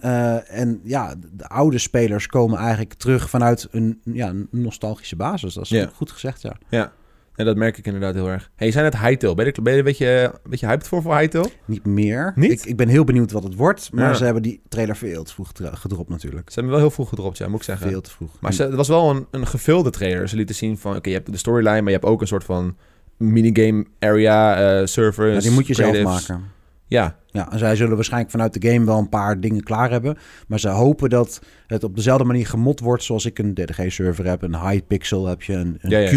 en 0.47 0.81
ja, 0.83 1.15
de 1.31 1.47
oude 1.47 1.77
spelers 1.77 2.27
komen 2.27 2.57
eigenlijk 2.57 2.93
terug 2.93 3.29
vanuit 3.29 3.67
een, 3.71 4.01
ja, 4.03 4.33
nostalgische 4.51 5.15
basis. 5.15 5.53
Dat 5.53 5.63
is 5.63 5.69
Ja. 5.69 5.89
goed 5.93 6.11
gezegd, 6.11 6.41
ja. 6.41 6.55
Ja. 6.69 6.91
En 7.35 7.45
dat 7.45 7.55
merk 7.57 7.77
ik 7.77 7.85
inderdaad 7.85 8.13
heel 8.13 8.27
erg. 8.29 8.51
Hey, 8.55 8.67
je 8.67 8.73
zei 8.73 8.83
net 8.83 8.97
Hytale. 8.97 9.35
Ben 9.35 9.45
je, 9.45 9.61
ben 9.61 9.71
je 9.73 9.79
een 9.79 9.85
beetje, 9.85 10.31
een 10.43 10.49
beetje 10.49 10.65
hyped 10.67 10.87
voor 10.87 11.01
voor 11.01 11.17
Hytale? 11.17 11.49
Niet 11.65 11.85
meer. 11.85 12.31
Niet? 12.35 12.51
Ik, 12.51 12.65
ik 12.65 12.75
ben 12.77 12.87
heel 12.87 13.03
benieuwd 13.03 13.31
wat 13.31 13.43
het 13.43 13.55
wordt, 13.55 13.89
maar 13.93 14.07
Ja. 14.09 14.13
ze 14.13 14.23
hebben 14.23 14.41
die 14.43 14.61
trailer 14.69 14.95
veel 14.95 15.23
te 15.23 15.33
vroeg 15.33 15.47
gedro- 15.47 15.69
gedropt 15.73 16.09
natuurlijk. 16.09 16.47
Ze 16.49 16.53
hebben 16.53 16.71
wel 16.71 16.81
heel 16.81 16.91
vroeg 16.91 17.09
gedropt, 17.09 17.37
ja, 17.37 17.47
moet 17.47 17.57
ik 17.59 17.63
zeggen. 17.63 17.89
Veel 17.89 18.01
te 18.01 18.09
vroeg. 18.11 18.31
Maar 18.39 18.53
ze, 18.53 18.63
het 18.63 18.73
was 18.75 18.87
wel 18.87 19.09
een, 19.09 19.25
een 19.31 19.47
gevulde 19.47 19.89
trailer. 19.89 20.29
Ze 20.29 20.35
lieten 20.35 20.55
zien 20.55 20.77
van, 20.77 20.95
oké, 20.95 21.09
je 21.09 21.15
hebt 21.15 21.31
de 21.31 21.37
storyline, 21.37 21.81
maar 21.81 21.91
je 21.91 21.97
hebt 21.97 22.05
ook 22.05 22.21
een 22.21 22.27
soort 22.27 22.43
van 22.43 22.77
minigame 23.17 23.85
area, 23.99 24.55
eh 24.79 24.85
servers, 24.85 25.33
Ja, 25.35 25.39
die 25.41 25.51
moet 25.51 25.67
je 25.67 25.73
zelf 25.73 26.01
maken. 26.03 26.43
Ja, 26.87 27.17
Ja, 27.27 27.51
en 27.51 27.59
zij 27.59 27.75
zullen 27.75 27.95
waarschijnlijk 27.95 28.31
vanuit 28.31 28.61
de 28.61 28.69
game 28.69 28.85
wel 28.85 28.97
een 28.97 29.09
paar 29.09 29.39
dingen 29.39 29.63
klaar 29.63 29.91
hebben. 29.91 30.17
Maar 30.47 30.59
ze 30.59 30.69
hopen 30.69 31.09
dat 31.09 31.41
het 31.67 31.83
op 31.83 31.95
dezelfde 31.95 32.23
manier 32.23 32.47
gemod 32.47 32.79
wordt 32.79 33.03
zoals 33.03 33.25
ik 33.25 33.39
een 33.39 33.53
DDG-server 33.53 34.25
heb. 34.25 34.41
Een 34.41 34.55
Hypixel 34.59 35.27
heb 35.27 35.41
je, 35.41 35.53
een, 35.53 35.77
een 35.81 35.89
Ja, 35.89 35.97
ja. 35.99 36.09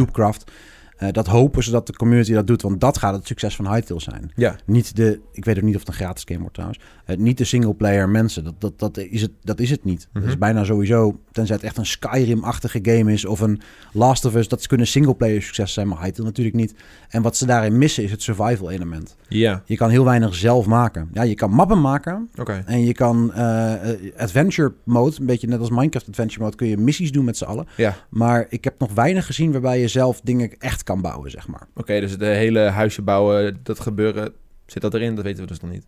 Eh, 0.97 1.09
dat 1.13 1.27
hopen 1.27 1.63
ze 1.65 1.71
dat 1.71 1.87
de 1.87 1.93
community 1.97 2.33
dat 2.33 2.47
doet, 2.47 2.63
want 2.63 2.81
dat 2.81 2.99
gaat 2.99 3.15
het 3.15 3.27
succes 3.27 3.57
van 3.57 3.73
Hytale 3.75 4.01
zijn. 4.01 4.31
Ja. 4.35 4.57
Niet 4.67 4.97
de, 4.97 5.21
ik 5.33 5.45
weet 5.45 5.57
ook 5.57 5.63
niet 5.63 5.75
of 5.75 5.81
het 5.81 5.89
een 5.89 5.95
gratis 5.95 6.23
game 6.27 6.39
wordt 6.41 6.55
trouwens. 6.55 6.81
Eh, 7.05 7.17
niet 7.17 7.39
de 7.39 7.45
singleplayer 7.45 8.09
mensen, 8.09 8.45
dat, 8.45 8.55
dat, 8.59 8.79
dat, 8.79 8.97
is 8.99 9.23
het, 9.23 9.31
dat 9.43 9.61
is 9.61 9.71
het 9.71 9.85
niet. 9.85 10.09
Dat 10.13 10.23
is 10.23 10.29
Mhm. 10.29 10.39
bijna 10.39 10.65
sowieso, 10.65 11.21
tenzij 11.33 11.55
het 11.57 11.65
echt 11.65 11.77
een 11.77 11.87
Skyrim-achtige 11.87 12.79
game 12.83 13.13
is 13.13 13.25
of 13.25 13.41
een 13.41 13.61
Last 13.93 14.25
of 14.25 14.35
Us, 14.35 14.49
dat 14.49 14.67
kunnen 14.67 14.87
singleplayer 14.87 15.43
succes 15.43 15.73
zijn, 15.73 15.89
maar 15.89 16.03
Hytale 16.03 16.25
natuurlijk 16.29 16.57
niet. 16.57 16.75
En 17.09 17.23
wat 17.23 17.37
ze 17.37 17.47
daarin 17.47 17.79
missen 17.79 18.03
is 18.05 18.11
het 18.11 18.23
survival 18.23 18.71
element. 18.71 19.17
Ja, 19.29 19.63
Je 19.65 19.77
kan 19.77 19.91
heel 19.91 20.05
weinig 20.05 20.35
zelf 20.35 20.67
maken. 20.67 21.09
Ja, 21.13 21.23
je 21.23 21.35
kan 21.35 21.51
mappen 21.51 21.81
maken, 21.81 22.29
oké. 22.41 22.63
en 22.67 22.85
je 22.85 22.93
kan 22.93 23.33
eh, 23.33 23.75
adventure 24.17 24.73
mode, 24.85 25.17
een 25.21 25.27
beetje 25.27 25.47
net 25.47 25.61
als 25.61 25.71
Minecraft 25.71 26.09
adventure 26.09 26.43
mode, 26.43 26.57
kun 26.57 26.67
je 26.69 26.77
missies 26.77 27.13
doen 27.13 27.25
met 27.25 27.37
z'n 27.37 27.45
allen. 27.45 27.67
Ja, 27.77 27.97
Maar 28.11 28.47
ik 28.49 28.65
heb 28.65 28.75
nog 28.79 28.93
weinig 28.95 29.27
gezien 29.27 29.53
waarbij 29.53 29.81
je 29.81 29.89
zelf 29.89 30.21
dingen 30.25 30.51
echt 30.59 30.83
kan 30.87 31.01
bouwen, 31.01 31.31
zeg 31.31 31.49
maar. 31.49 31.67
oké. 31.75 32.01
dus 32.01 32.19
de 32.19 32.27
hele 32.27 32.61
huisje 32.61 33.03
bouwen, 33.03 33.59
dat 33.63 33.81
gebeuren, 33.81 34.33
zit 34.67 34.83
dat 34.83 34.95
erin? 34.95 35.15
Dat 35.15 35.25
weten 35.25 35.43
we 35.43 35.49
dus 35.49 35.61
nog 35.61 35.71
niet. 35.71 35.87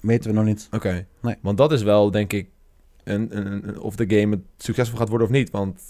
Weten 0.00 0.30
we 0.30 0.36
nog 0.36 0.44
niet. 0.44 0.68
Oké. 0.70 1.06
Nee. 1.22 1.34
Want 1.40 1.58
dat 1.58 1.72
is 1.72 1.82
wel, 1.82 2.10
denk 2.10 2.32
ik, 2.32 2.48
een, 3.04 3.36
een, 3.36 3.68
een- 3.68 3.78
of 3.80 3.96
de 3.96 4.20
game 4.20 4.40
succesvol 4.58 4.98
gaat 4.98 5.08
worden 5.08 5.26
of 5.26 5.32
niet. 5.32 5.50
Want 5.50 5.80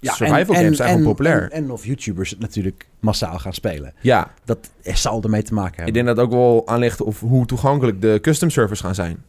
survival 0.00 0.54
games 0.54 0.76
zijn 0.76 0.88
gewoon 0.90 1.04
populair. 1.04 1.42
En, 1.42 1.50
en 1.64 1.70
of 1.70 1.84
YouTubers 1.84 2.30
het 2.30 2.38
natuurlijk 2.38 2.86
massaal 3.00 3.38
gaan 3.38 3.52
spelen. 3.54 3.94
ja, 4.00 4.30
Dat 4.44 4.70
zal 4.82 5.22
ermee 5.22 5.42
te 5.42 5.54
maken 5.54 5.70
ik 5.70 5.76
hebben. 5.76 5.94
denk 5.94 6.06
dat 6.06 6.16
het 6.16 6.24
ook 6.26 6.32
wel 6.32 6.66
aan 6.68 6.78
ligt 6.78 7.00
of 7.00 7.20
hoe 7.20 7.46
toegankelijk 7.46 8.00
de 8.00 8.18
custom 8.22 8.50
servers 8.50 8.80
gaan 8.80 8.94
zijn. 8.94 9.24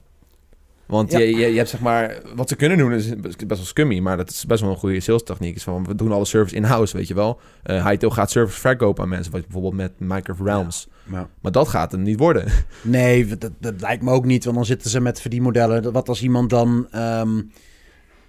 Want 0.87 1.11
Ja. 1.11 1.19
je, 1.19 1.25
je, 1.35 1.47
je 1.51 1.57
hebt 1.57 1.69
zeg 1.69 1.79
maar, 1.79 2.17
wat 2.35 2.49
ze 2.49 2.55
kunnen 2.55 2.77
doen 2.77 2.93
is 2.93 3.09
best 3.19 3.39
wel 3.47 3.57
scummy, 3.57 3.99
maar 3.99 4.17
dat 4.17 4.29
is 4.29 4.45
best 4.45 4.61
wel 4.61 4.69
een 4.69 4.77
goede 4.77 4.99
sales 4.99 5.23
techniek. 5.23 5.55
Is 5.55 5.63
van, 5.63 5.85
we 5.85 5.95
doen 5.95 6.11
alle 6.11 6.25
servers 6.25 6.53
in-house, 6.53 6.97
weet 6.97 7.07
je 7.07 7.13
wel. 7.13 7.39
Eh 7.63 7.85
Hytale 7.87 8.13
gaat 8.13 8.31
servers 8.31 8.57
verkopen 8.59 9.03
aan 9.03 9.09
mensen, 9.09 9.31
wat 9.31 9.41
bijvoorbeeld 9.41 9.73
met 9.73 9.91
Minecraft 9.97 10.41
Realms. 10.41 10.87
Maar, 11.03 11.27
Maar 11.41 11.51
dat 11.51 11.67
gaat 11.67 11.91
hem 11.91 12.01
niet 12.01 12.19
worden. 12.19 12.45
nee, 12.81 13.25
dat, 13.37 13.51
dat 13.59 13.81
lijkt 13.81 14.03
me 14.03 14.11
ook 14.11 14.25
niet. 14.25 14.43
Want 14.43 14.55
dan 14.55 14.65
zitten 14.65 14.89
ze 14.89 14.99
met 15.01 15.21
verdienmodellen. 15.21 15.91
Wat 15.91 16.09
als 16.09 16.21
iemand 16.23 16.49
dan... 16.49 16.87
ehm, 16.91 17.41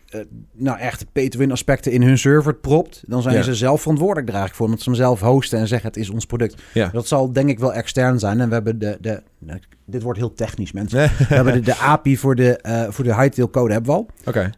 eh, 0.08 0.20
nou, 0.52 0.78
echt 0.78 1.12
pay-to-win 1.12 1.52
aspecten 1.52 1.92
in 1.92 2.02
hun 2.02 2.18
server 2.18 2.54
propt. 2.54 3.02
Dan 3.06 3.22
zijn 3.22 3.34
Ja. 3.34 3.42
ze 3.42 3.54
zelf 3.54 3.80
verantwoordelijk 3.80 4.28
er 4.28 4.34
eigenlijk 4.34 4.56
voor. 4.56 4.66
Omdat 4.66 4.82
ze 4.82 4.90
hem 4.90 4.98
zelf 4.98 5.20
hosten 5.20 5.58
en 5.58 5.68
zeggen 5.68 5.88
het 5.88 5.96
is 5.96 6.10
ons 6.10 6.26
product. 6.26 6.62
Ja. 6.74 6.88
Dat 6.88 7.06
zal 7.06 7.32
denk 7.32 7.48
ik 7.48 7.58
wel 7.58 7.72
extern 7.74 8.18
zijn. 8.18 8.40
En 8.40 8.48
we 8.48 8.54
hebben 8.54 8.78
de... 8.78 8.98
de 9.00 9.22
nou, 9.38 9.60
dit 9.86 10.02
wordt 10.02 10.18
heel 10.18 10.32
technisch, 10.32 10.72
mensen. 10.72 10.98
We 10.98 11.34
hebben 11.34 11.52
de, 11.52 11.60
de 11.60 11.76
API 11.76 12.18
voor 12.18 12.34
de, 12.34 12.56
eh 12.56 12.86
voor 12.90 13.04
de 13.04 13.14
Hytale 13.14 13.50
code 13.50 13.72
hebben 13.72 13.90
we 13.90 13.96
al. 13.96 14.08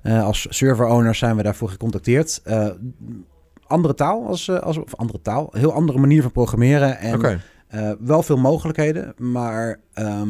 Eh, 0.03 0.25
als 0.25 0.47
server-owners 0.51 1.19
zijn 1.19 1.37
we 1.37 1.43
daarvoor 1.43 1.69
gecontacteerd. 1.69 2.43
Andere 3.67 3.95
taal, 3.95 4.27
als, 4.27 4.51
als, 4.51 4.77
of 4.77 4.97
andere 4.97 5.21
taal, 5.23 5.49
heel 5.53 5.73
andere 5.73 5.99
manier 5.99 6.23
van 6.23 6.33
programmeren. 6.33 6.99
En 6.99 7.41
wel 8.01 8.23
veel 8.23 8.37
mogelijkheden, 8.39 9.15
maar 9.19 9.81
ehm, 9.93 10.29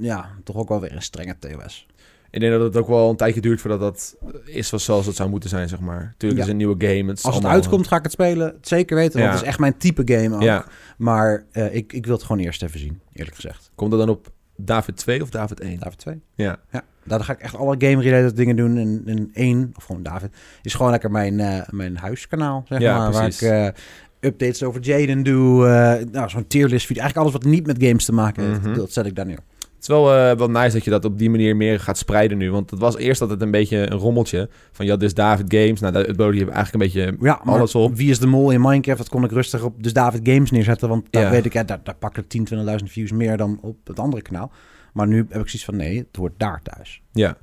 ja, 0.00 0.28
toch 0.44 0.56
ook 0.56 0.68
wel 0.68 0.80
weer 0.80 0.92
een 0.94 1.02
strenge 1.02 1.36
TOS. 1.38 1.86
Ik 2.32 2.40
denk 2.40 2.52
dat 2.52 2.60
het 2.62 2.76
ook 2.76 2.88
wel 2.88 3.10
een 3.10 3.16
tijdje 3.16 3.40
duurt 3.40 3.60
voordat 3.60 3.80
dat 3.80 4.16
is 4.44 4.68
zoals 4.68 5.06
het 5.06 5.16
zou 5.16 5.28
moeten 5.30 5.48
zijn, 5.50 5.68
zeg 5.68 5.80
maar. 5.80 6.14
Tuurlijk 6.16 6.22
Ja. 6.22 6.28
is 6.30 6.38
het 6.40 6.48
een 6.48 6.56
nieuwe 6.56 6.86
game. 6.86 7.10
Het 7.10 7.22
Als 7.22 7.34
het 7.34 7.44
uitkomt, 7.44 7.86
ga 7.86 7.96
ik 7.96 8.02
het 8.02 8.12
spelen. 8.12 8.54
Zeker 8.60 8.96
weten, 8.96 9.12
want 9.12 9.24
Ja. 9.24 9.30
het 9.32 9.40
is 9.42 9.48
echt 9.48 9.58
mijn 9.58 9.76
type 9.76 10.02
game 10.14 10.34
ook. 10.34 10.42
Ja. 10.42 10.64
Maar 10.96 11.44
eh, 11.52 11.74
ik, 11.74 11.92
ik 11.92 12.06
wil 12.06 12.14
het 12.14 12.24
gewoon 12.24 12.42
eerst 12.42 12.62
even 12.62 12.78
zien, 12.80 13.00
eerlijk 13.12 13.34
gezegd. 13.36 13.70
Komt 13.74 13.90
dat 13.90 14.00
dan 14.00 14.08
op 14.08 14.30
David 14.56 14.96
2 14.96 15.22
of 15.22 15.30
David 15.30 15.60
1? 15.60 15.78
David 15.78 15.98
2. 15.98 16.20
Ja. 16.34 16.58
Ja, 16.70 16.82
daar 17.04 17.24
ga 17.24 17.32
ik 17.32 17.38
echt 17.40 17.56
alle 17.56 17.74
game-related 17.78 18.36
dingen 18.36 18.56
doen. 18.56 18.76
En, 18.78 19.02
en 19.06 19.30
één, 19.34 19.70
of 19.76 19.84
gewoon 19.84 20.02
David, 20.02 20.30
is 20.62 20.74
gewoon 20.74 20.90
lekker 20.90 21.10
mijn, 21.10 21.40
eh, 21.40 21.60
mijn 21.70 21.96
huiskanaal, 21.96 22.64
zeg 22.68 22.80
Ja, 22.80 22.98
maar. 22.98 23.10
precies. 23.10 23.40
Waar 23.40 23.66
ik 23.68 23.74
eh, 23.74 24.28
updates 24.30 24.62
over 24.62 24.80
Jaden 24.80 25.22
doe. 25.22 25.64
nou, 26.12 26.28
zo'n 26.28 26.46
tierlist 26.46 26.86
video. 26.86 27.02
Eigenlijk 27.02 27.16
alles 27.16 27.42
wat 27.42 27.52
niet 27.52 27.66
met 27.66 27.82
games 27.84 28.04
te 28.04 28.12
maken 28.12 28.44
heeft, 28.48 28.62
Mhm. 28.62 28.74
dat 28.74 28.92
zet 28.92 29.06
ik 29.06 29.14
daar 29.14 29.26
neer. 29.26 29.38
Het 29.82 29.90
is 29.90 29.96
wel, 29.96 30.14
eh, 30.14 30.36
wel 30.36 30.50
nice 30.50 30.72
dat 30.72 30.84
je 30.84 30.90
dat 30.90 31.04
op 31.04 31.18
die 31.18 31.30
manier 31.30 31.56
meer 31.56 31.80
gaat 31.80 31.98
spreiden 31.98 32.38
nu. 32.38 32.50
Want 32.50 32.70
het 32.70 32.78
was 32.80 32.96
eerst 32.96 33.20
altijd 33.20 33.42
een 33.42 33.50
beetje 33.50 33.90
een 33.90 33.98
rommeltje. 33.98 34.48
Van 34.72 34.86
ja, 34.86 34.96
dus 34.96 35.14
David 35.14 35.44
Games. 35.54 35.80
Nou, 35.80 35.96
het 35.96 36.16
boden 36.16 36.34
je 36.38 36.50
eigenlijk 36.50 36.72
een 36.72 36.78
beetje 36.78 37.16
Ja, 37.26 37.40
alles 37.44 37.74
op. 37.74 37.94
wie 37.96 38.10
is 38.10 38.18
de 38.18 38.26
mol 38.26 38.50
in 38.50 38.60
Minecraft? 38.60 38.98
Dat 38.98 39.08
kon 39.08 39.24
ik 39.24 39.30
rustig 39.30 39.62
op 39.62 39.82
dus 39.82 39.92
David 39.92 40.20
Games 40.28 40.50
neerzetten. 40.50 40.88
Want 40.88 41.06
daar 41.10 41.22
Ja. 41.22 41.30
weet 41.30 41.44
ik, 41.44 41.52
ja, 41.52 41.62
daar, 41.64 41.80
daar 41.82 41.94
pakken 41.94 42.26
10, 42.26 42.44
20.000 42.44 42.90
views 42.90 43.12
meer 43.12 43.36
dan 43.36 43.58
op 43.62 43.76
het 43.84 43.98
andere 43.98 44.22
kanaal. 44.22 44.52
Maar 44.92 45.06
nu 45.06 45.16
heb 45.16 45.40
ik 45.42 45.48
zoiets 45.48 45.64
van, 45.64 45.76
nee, 45.76 45.98
het 45.98 46.16
wordt 46.16 46.38
daar 46.38 46.60
thuis. 46.62 47.02
Ja. 47.12 47.28
Het 47.28 47.36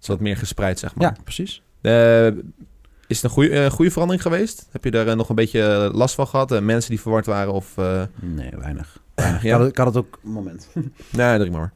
is 0.00 0.08
wat 0.08 0.20
meer 0.20 0.36
gespreid, 0.36 0.78
zeg 0.78 0.94
maar. 0.94 1.06
Ja, 1.06 1.16
precies. 1.24 1.62
Eh, 1.80 2.26
is 2.26 2.36
het 3.06 3.22
een 3.22 3.30
goede, 3.30 3.50
eh, 3.64 3.70
goede 3.70 3.90
verandering 3.90 4.22
geweest? 4.24 4.68
Heb 4.70 4.84
je 4.84 4.90
daar 4.90 5.16
nog 5.16 5.28
een 5.28 5.34
beetje 5.34 5.90
last 5.92 6.14
van 6.14 6.26
gehad? 6.26 6.52
Eh, 6.52 6.60
mensen 6.60 6.90
die 6.90 7.00
verward 7.00 7.26
waren 7.26 7.52
of... 7.52 7.76
Nee, 8.20 8.50
weinig. 8.58 9.01
Ja. 9.14 9.40
Ik, 9.42 9.50
had 9.50 9.60
het, 9.60 9.68
ik 9.68 9.76
had 9.76 9.86
het 9.86 9.96
ook... 9.96 10.18
Moment. 10.22 10.68
Nee, 11.10 11.38
druk 11.38 11.52
maar. 11.52 11.72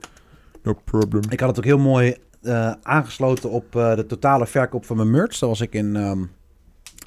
No 0.63 0.75
problem. 0.85 1.23
Ik 1.29 1.41
had 1.41 1.49
het 1.49 1.59
ook 1.59 1.65
heel 1.65 1.79
mooi 1.79 2.17
eh, 2.43 2.73
aangesloten 2.83 3.51
op 3.51 3.77
eh, 3.77 3.95
de 3.97 4.07
totale 4.07 4.47
verkoop 4.47 4.85
van 4.85 4.97
mijn 4.97 5.11
merch. 5.11 5.39
Daar 5.39 5.49
was 5.49 5.61
ik 5.61 5.73
in 5.73 5.97
ehm, 5.97 6.25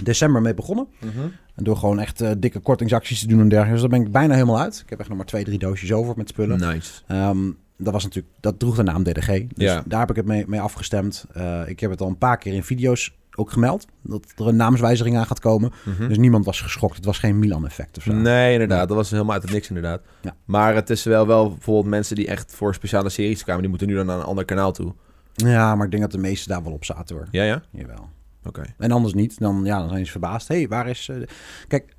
december 0.03 0.41
mee 0.41 0.53
begonnen. 0.53 0.87
Mhm. 0.99 1.27
En 1.55 1.63
door 1.63 1.77
gewoon 1.77 1.99
echt 1.99 2.21
eh, 2.21 2.31
dikke 2.37 2.59
kortingsacties 2.59 3.19
te 3.19 3.27
doen 3.27 3.39
en 3.39 3.49
dergelijke. 3.49 3.71
Dus 3.81 3.89
daar 3.89 3.99
ben 3.99 4.07
ik 4.07 4.13
bijna 4.13 4.33
helemaal 4.33 4.59
uit. 4.59 4.79
Ik 4.83 4.89
heb 4.89 4.99
echt 4.99 5.07
nog 5.09 5.17
maar 5.17 5.25
twee, 5.25 5.43
drie 5.43 5.59
doosjes 5.59 5.91
over 5.91 6.13
met 6.17 6.29
spullen. 6.29 6.59
Nice. 6.59 7.01
Ehm, 7.07 7.51
dat 7.77 7.93
was 7.93 8.03
natuurlijk, 8.03 8.33
dat 8.39 8.59
droeg 8.59 8.75
de 8.75 8.83
naam 8.83 9.03
DDG. 9.03 9.27
Dus 9.27 9.47
Ja. 9.55 9.83
daar 9.85 9.99
heb 9.99 10.09
ik 10.09 10.15
het 10.15 10.25
mee, 10.25 10.43
mee 10.47 10.61
afgestemd. 10.61 11.25
Ik 11.65 11.79
heb 11.79 11.91
het 11.91 12.01
al 12.01 12.07
een 12.07 12.17
paar 12.17 12.37
keer 12.37 12.53
in 12.53 12.63
video's 12.63 13.17
ook 13.39 13.51
gemeld. 13.51 13.85
Dat 14.03 14.25
er 14.37 14.47
een 14.47 14.55
naamswijziging 14.55 15.17
aan 15.17 15.25
gaat 15.25 15.39
komen. 15.39 15.71
Mhm. 15.85 16.07
Dus 16.07 16.17
niemand 16.17 16.45
was 16.45 16.61
geschokt. 16.61 16.95
Het 16.95 17.05
was 17.05 17.19
geen 17.19 17.39
Milan-effect 17.39 17.97
of 17.97 18.03
zo. 18.03 18.13
Nee, 18.13 18.53
inderdaad. 18.53 18.87
Dat 18.87 18.97
was 18.97 19.09
helemaal 19.11 19.33
uit 19.33 19.41
het 19.43 19.51
niks, 19.51 19.67
inderdaad. 19.67 20.01
Ja. 20.21 20.35
Maar 20.45 20.75
het 20.75 20.89
is 20.89 21.03
wel, 21.03 21.27
wel 21.27 21.49
bijvoorbeeld 21.49 21.87
mensen 21.87 22.15
die 22.15 22.27
echt 22.27 22.53
voor 22.55 22.73
speciale 22.73 23.09
series 23.09 23.43
kwamen... 23.43 23.61
die 23.61 23.69
moeten 23.69 23.87
nu 23.87 23.95
dan 23.95 24.05
naar 24.05 24.17
een 24.17 24.23
ander 24.25 24.45
kanaal 24.45 24.71
toe. 24.71 24.93
Ja, 25.33 25.75
maar 25.75 25.85
ik 25.85 25.91
denk 25.91 26.03
dat 26.03 26.11
de 26.11 26.17
meesten 26.17 26.51
daar 26.51 26.63
wel 26.63 26.73
op 26.73 26.85
zaten 26.85 27.15
hoor. 27.15 27.27
Ja, 27.31 27.43
ja? 27.43 27.61
Jawel. 27.71 28.09
Oké. 28.45 28.61
En 28.77 28.91
anders 28.91 29.13
niet. 29.13 29.39
Dan, 29.39 29.61
ja, 29.63 29.79
dan 29.79 29.89
zijn 29.89 30.05
ze 30.05 30.11
verbaasd. 30.11 30.47
Hé, 30.47 30.55
hey, 30.55 30.67
waar 30.67 30.87
is... 30.87 31.05
de- 31.05 31.27
Kijk, 31.67 31.95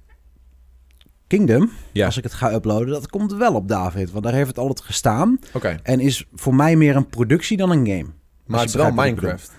Kingdom, 1.26 1.70
Ja. 1.92 2.06
als 2.06 2.16
ik 2.16 2.22
het 2.22 2.32
ga 2.34 2.52
uploaden, 2.52 2.88
dat 2.88 3.08
komt 3.08 3.32
wel 3.32 3.54
op 3.54 3.68
David. 3.68 4.10
Want 4.10 4.24
daar 4.24 4.32
heeft 4.32 4.48
het 4.48 4.58
altijd 4.58 4.80
gestaan. 4.80 5.38
Oké. 5.52 5.76
En 5.82 6.00
is 6.00 6.24
voor 6.34 6.54
mij 6.54 6.76
meer 6.76 6.96
een 6.96 7.08
productie 7.08 7.56
dan 7.56 7.70
een 7.70 7.86
game. 7.86 8.06
Maar 8.46 8.60
het 8.60 8.68
is 8.68 8.74
wel 8.74 8.92
Minecraft. 8.92 9.52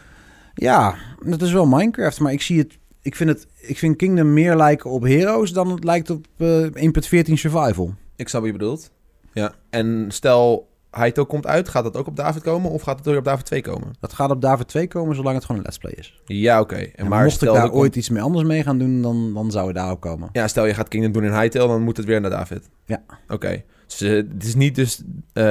Ja, 0.54 0.96
het 1.26 1.42
is 1.42 1.52
wel 1.52 1.66
Minecraft, 1.66 2.20
maar 2.20 2.32
ik 2.32 2.42
zie 2.42 2.60
het. 2.60 2.80
Ik 3.02 3.16
vind, 3.16 3.30
het, 3.30 3.48
ik 3.60 3.78
vind 3.78 3.96
Kingdom 3.96 4.34
meer 4.34 4.56
lijken 4.56 4.90
op 4.90 5.04
Heroes 5.04 5.52
dan 5.52 5.72
het 5.72 5.84
lijkt 5.84 6.10
op 6.10 6.26
eh 6.38 6.64
1.14 6.64 7.34
Survival. 7.34 7.94
Ik 8.16 8.28
snap 8.30 8.42
wat 8.42 8.52
je 8.52 8.58
bedoelt. 8.58 8.92
Ja. 9.34 9.54
En 9.70 10.06
stel, 10.08 10.70
Hyto 10.92 11.26
komt 11.26 11.48
uit, 11.48 11.70
gaat 11.70 11.84
dat 11.84 11.98
ook 11.98 12.08
op 12.08 12.16
David 12.16 12.42
komen 12.42 12.72
of 12.72 12.82
gaat 12.82 12.98
het 12.98 13.08
ook 13.08 13.18
op 13.18 13.24
David 13.24 13.46
2 13.46 13.62
komen? 13.62 13.94
Dat 14.00 14.14
gaat 14.14 14.32
op 14.32 14.42
David 14.42 14.68
2 14.68 14.88
komen 14.88 15.16
zolang 15.16 15.36
het 15.36 15.46
gewoon 15.46 15.58
een 15.62 15.66
let's 15.68 15.78
play 15.78 15.94
is. 15.98 16.22
Ja, 16.26 16.60
oké. 16.60 16.76
En 16.76 16.92
En 16.94 17.08
Maar 17.08 17.24
mocht 17.24 17.42
ik 17.42 17.54
daar 17.54 17.72
ooit 17.72 17.96
iets 17.96 18.10
mee 18.10 18.22
anders 18.22 18.48
mee 18.48 18.64
gaan 18.64 18.78
doen, 18.78 19.02
dan, 19.02 19.34
dan 19.34 19.52
zou 19.52 19.68
het 19.68 19.76
daar 19.76 19.92
ook 19.92 20.02
komen. 20.02 20.30
ja, 20.32 20.48
stel 20.48 20.66
je 20.66 20.74
gaat 20.74 20.88
Kingdom 20.88 21.12
doen 21.12 21.24
in 21.24 21.34
Hytale, 21.40 21.68
dan 21.68 21.82
moet 21.82 21.98
het 21.98 22.06
weer 22.06 22.22
naar 22.22 22.30
David. 22.30 22.70
Ja. 22.86 23.04
Oké. 23.28 23.64
Dus 24.00 24.02
eh, 24.02 24.16
het 24.16 24.44
is 24.44 24.56
niet 24.56 24.76
dus 24.76 25.02
eh, 25.34 25.44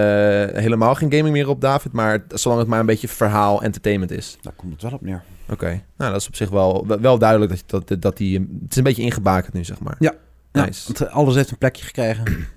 helemaal 0.52 0.94
geen 0.94 1.12
gaming 1.12 1.34
meer 1.34 1.48
op 1.48 1.60
David, 1.60 1.92
maar 1.92 2.22
zolang 2.28 2.60
het 2.60 2.68
maar 2.68 2.80
een 2.80 2.86
beetje 2.86 3.08
verhaal, 3.08 3.62
entertainment 3.62 4.10
is. 4.10 4.38
Daar 4.40 4.52
komt 4.56 4.72
het 4.72 4.82
wel 4.82 4.92
op 4.92 5.00
neer. 5.02 5.22
Oké. 5.50 5.82
Nou, 5.96 6.12
dat 6.12 6.20
is 6.20 6.26
op 6.26 6.34
zich 6.36 6.50
wel, 6.50 6.86
wel 7.00 7.18
duidelijk 7.18 7.50
dat, 7.50 7.58
je- 7.60 7.84
dat, 7.86 8.02
dat 8.02 8.16
die... 8.16 8.38
Het 8.62 8.70
is 8.70 8.76
een 8.76 8.82
beetje 8.82 9.02
ingebakend 9.02 9.52
nu, 9.54 9.64
zeg 9.64 9.80
maar. 9.80 9.96
Ja. 9.98 10.14
Nice. 10.52 10.92
Ja, 10.92 10.98
want 10.98 11.12
alles 11.12 11.34
heeft 11.34 11.50
een 11.50 11.58
plekje 11.58 11.84
gekregen. 11.84 12.24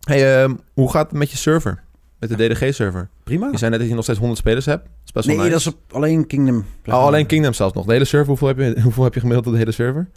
Hey, 0.00 0.42
ehm, 0.42 0.54
hoe 0.74 0.90
gaat 0.90 1.10
het 1.10 1.18
met 1.18 1.30
je 1.30 1.36
server? 1.36 1.82
Met 2.18 2.28
de 2.28 2.48
DDG-server? 2.48 3.08
Prima. 3.24 3.48
Je 3.50 3.58
zei 3.58 3.70
net 3.70 3.80
dat 3.80 3.88
je 3.88 3.94
nog 3.94 4.02
steeds 4.02 4.18
100 4.18 4.38
spelers 4.40 4.66
hebt. 4.66 4.82
Dat 4.84 4.92
is 5.04 5.12
best 5.12 5.26
wel 5.26 5.36
Nee, 5.36 5.44
nice. 5.50 5.64
dat 5.64 5.74
is 5.74 5.80
op 5.80 5.94
alleen 5.96 6.26
Kingdom. 6.26 6.64
Oh, 6.86 6.94
alleen 6.94 7.26
Kingdom 7.26 7.52
zelfs 7.52 7.74
nog. 7.74 7.86
De 7.86 7.92
hele 7.92 8.04
server, 8.04 8.28
hoeveel 8.28 8.48
heb 8.48 8.58
je, 8.58 8.80
hoeveel 8.82 9.04
heb 9.04 9.14
je 9.14 9.20
gemiddeld 9.20 9.46
op 9.46 9.52
de 9.52 9.58
hele 9.58 9.72
server? 9.72 10.08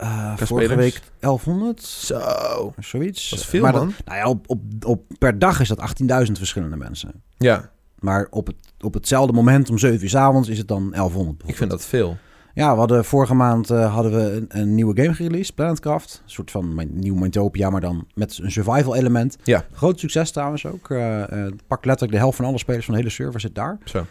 Eh, 0.00 0.36
vorige 0.36 0.74
week 0.76 1.00
1100. 1.20 1.82
Zo. 1.82 2.72
Zoiets. 2.78 3.30
Dat 3.30 3.38
is 3.38 3.44
veel, 3.46 3.62
maar 3.62 3.72
dat- 3.72 3.82
man. 3.82 3.94
nou 4.04 4.18
ja, 4.18 4.28
op, 4.28 4.48
op, 4.50 4.60
op, 4.86 5.02
per 5.18 5.38
dag 5.38 5.60
is 5.60 5.68
dat 5.68 5.78
18.000 6.26 6.32
verschillende 6.38 6.76
mensen. 6.76 7.22
Ja, 7.38 7.70
Maar 7.98 8.26
op, 8.30 8.46
het, 8.46 8.56
op 8.80 8.94
hetzelfde 8.94 9.32
moment 9.32 9.70
om 9.70 9.78
7 9.78 10.02
uur 10.02 10.08
s 10.08 10.14
avonds 10.14 10.48
is 10.48 10.58
het 10.58 10.68
dan 10.68 10.90
1100. 10.90 11.42
ik 11.46 11.56
vind 11.56 11.70
dat 11.70 11.84
veel. 11.84 12.16
Ja, 12.54 12.72
we 12.72 12.78
hadden 12.78 13.04
vorige 13.04 13.34
maand 13.34 13.70
eh, 13.70 13.94
hadden 13.94 14.12
we 14.12 14.36
een, 14.36 14.46
een 14.48 14.74
nieuwe 14.74 15.02
game 15.02 15.14
gereleased, 15.14 15.54
Planetcraft. 15.54 16.20
Een 16.24 16.30
soort 16.30 16.50
van 16.50 16.74
mijn, 16.74 16.88
nieuw 16.92 17.14
Mythopia, 17.14 17.70
maar 17.70 17.80
dan 17.80 18.06
met 18.14 18.38
een 18.42 18.50
survival 18.50 18.96
element. 18.96 19.36
Ja. 19.42 19.64
Groot 19.72 20.00
succes 20.00 20.30
trouwens 20.30 20.66
ook. 20.66 20.90
Eh, 20.90 21.46
pak 21.66 21.84
letterlijk 21.84 22.12
de 22.12 22.18
helft 22.18 22.36
van 22.36 22.44
alle 22.44 22.58
spelers 22.58 22.84
van 22.84 22.94
de 22.94 23.00
hele 23.00 23.12
server 23.12 23.40
zit 23.40 23.54
daar. 23.54 23.78
Zo. 23.84 24.06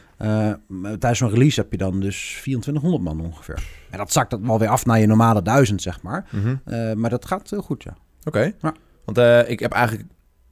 Tijdens 0.80 1.18
zo'n 1.18 1.30
release 1.30 1.60
heb 1.60 1.72
je 1.72 1.78
dan 1.78 2.00
dus 2.00 2.38
2400 2.42 3.04
man 3.04 3.26
ongeveer. 3.26 3.64
En 3.90 3.98
dat 3.98 4.12
zakt 4.12 4.30
dat 4.30 4.40
wel 4.42 4.60
weer 4.60 4.68
af 4.68 4.86
naar 4.86 5.00
je 5.00 5.08
normale 5.08 5.42
1000, 5.42 5.82
zeg 5.82 6.02
maar. 6.02 6.28
Mhm. 6.32 7.00
Maar 7.00 7.10
dat 7.10 7.26
gaat 7.26 7.50
heel 7.50 7.62
goed, 7.62 7.84
ja. 7.84 7.98
Oké. 8.24 8.54
Ja. 8.62 8.74
Want 9.06 9.48
ik 9.50 9.60
heb 9.60 9.72
eigenlijk 9.72 10.08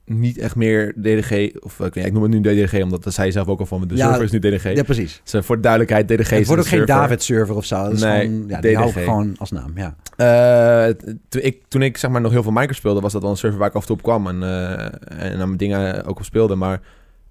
niet 0.09 0.37
echt 0.37 0.55
meer 0.55 0.93
DDG... 1.01 1.49
Of 1.59 1.79
ik, 1.79 1.95
ik 1.95 2.13
noem 2.13 2.23
het 2.23 2.31
nu 2.31 2.41
DDG, 2.41 2.81
omdat 2.81 3.03
dat 3.03 3.13
zei 3.13 3.31
zelf 3.31 3.47
ook 3.47 3.59
al 3.59 3.65
van... 3.65 3.87
De 3.87 3.95
Ja, 3.95 4.07
server 4.07 4.23
is 4.23 4.31
nu 4.31 4.39
DDG. 4.39 4.73
Ja, 4.75 4.83
precies. 4.83 5.21
Dus, 5.23 5.33
eh, 5.33 5.41
voor 5.41 5.55
de 5.55 5.61
duidelijkheid, 5.61 6.07
DDG 6.07 6.29
Het 6.29 6.39
is 6.39 6.47
wordt 6.47 6.61
ook 6.61 6.67
geen 6.67 6.77
server. 6.77 6.95
David-server 6.95 7.55
of 7.55 7.65
zo. 7.65 7.83
Dat 7.83 7.91
is 7.93 8.01
Nee, 8.01 8.25
gewoon, 8.27 8.45
ja, 8.47 8.61
die 8.61 8.77
DDG. 8.77 9.03
gewoon 9.03 9.35
als 9.37 9.51
naam, 9.51 9.71
ja. 9.75 9.95
Eh, 10.17 10.93
toen, 11.29 11.41
ik, 11.41 11.61
toen 11.67 11.81
ik 11.81 11.97
zeg 11.97 12.11
maar 12.11 12.21
nog 12.21 12.31
heel 12.31 12.43
veel 12.43 12.51
Minecraft 12.51 12.79
speelde, 12.79 12.99
was 13.01 13.11
dat 13.13 13.21
wel 13.21 13.31
een 13.31 13.37
server 13.37 13.59
waar 13.59 13.67
ik 13.69 13.73
af 13.75 13.81
en 13.81 13.87
toe 13.87 13.95
op 13.95 14.03
kwam 14.03 14.27
en, 14.27 14.43
eh, 14.43 14.85
en 15.25 15.31
aan 15.39 15.47
mijn 15.47 15.57
dingen 15.57 16.05
ook 16.05 16.17
op 16.17 16.25
speelde. 16.25 16.55
Maar 16.55 16.81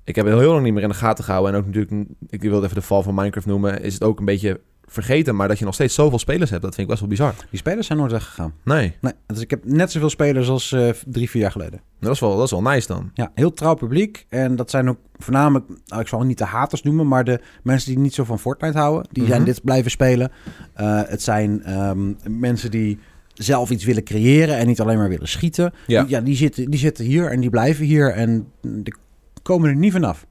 ik 0.04 0.14
heb 0.16 0.26
het 0.26 0.38
heel 0.38 0.50
lang 0.52 0.64
niet 0.64 0.72
meer 0.74 0.82
in 0.82 0.88
de 0.88 0.94
gaten 0.94 1.24
gehouden. 1.24 1.52
En 1.52 1.58
ook 1.58 1.66
natuurlijk, 1.66 2.08
ik 2.28 2.40
wilde 2.42 2.64
even 2.64 2.74
de 2.78 2.82
val 2.82 3.02
van 3.02 3.14
Minecraft 3.14 3.46
noemen, 3.46 3.82
is 3.82 3.94
het 3.94 4.02
ook 4.02 4.18
een 4.18 4.24
beetje 4.24 4.60
vergeten. 4.86 5.36
Maar 5.36 5.48
dat 5.48 5.58
je 5.58 5.64
nog 5.64 5.74
steeds 5.74 5.94
zoveel 5.94 6.18
spelers 6.18 6.50
hebt, 6.50 6.62
dat 6.62 6.74
vind 6.74 6.82
ik 6.82 6.88
best 6.96 7.00
wel 7.00 7.08
bizar. 7.10 7.34
Die 7.50 7.58
spelers 7.58 7.86
zijn 7.86 7.98
nooit 7.98 8.12
weggegaan. 8.12 8.52
Nee, 8.64 8.96
Nee, 9.00 9.12
dus 9.26 9.40
ik 9.40 9.50
heb 9.50 9.64
net 9.64 9.90
zoveel 9.90 10.10
spelers 10.10 10.48
als 10.48 10.72
eh, 10.72 10.88
drie, 11.06 11.30
vier 11.30 11.42
jaar 11.42 11.50
geleden. 11.50 11.80
dat 12.00 12.12
is 12.12 12.20
wel, 12.20 12.36
dat 12.36 12.44
is 12.44 12.50
wel 12.50 12.62
nice 12.62 12.86
dan. 12.86 13.10
Ja, 13.14 13.30
heel 13.34 13.52
trouw 13.52 13.74
publiek. 13.74 14.26
En 14.28 14.56
dat 14.56 14.70
zijn 14.70 14.88
ook 14.88 14.98
voornamelijk, 15.16 15.68
nou, 15.86 16.00
ik 16.00 16.08
zal 16.08 16.18
het 16.18 16.28
niet 16.28 16.38
de 16.38 16.44
haters 16.44 16.82
noemen, 16.82 17.08
maar 17.08 17.24
de 17.24 17.40
mensen 17.62 17.90
die 17.90 17.98
niet 17.98 18.14
zo 18.14 18.24
van 18.24 18.38
Fortnite 18.38 18.78
houden, 18.78 19.08
die 19.12 19.26
zijn 19.26 19.40
Mhm. 19.40 19.50
dit 19.50 19.62
blijven 19.64 19.90
spelen. 19.90 20.30
Eh, 20.74 21.00
het 21.06 21.22
zijn 21.22 21.62
ehm, 21.64 22.12
mensen 22.38 22.70
die 22.70 22.98
zelf 23.34 23.70
iets 23.70 23.84
willen 23.84 24.04
creëren 24.04 24.56
en 24.56 24.66
niet 24.66 24.80
alleen 24.80 24.98
maar 24.98 25.08
willen 25.08 25.28
schieten. 25.28 25.72
Ja. 25.86 26.00
Die, 26.02 26.10
ja, 26.10 26.20
die, 26.20 26.36
zitten, 26.36 26.70
die 26.70 26.80
zitten 26.80 27.04
hier 27.04 27.30
en 27.30 27.40
die 27.40 27.50
blijven 27.50 27.84
hier 27.84 28.12
en 28.12 28.46
die 28.62 28.94
komen 29.42 29.68
er 29.68 29.76
niet 29.76 29.92
vanaf. 29.92 30.26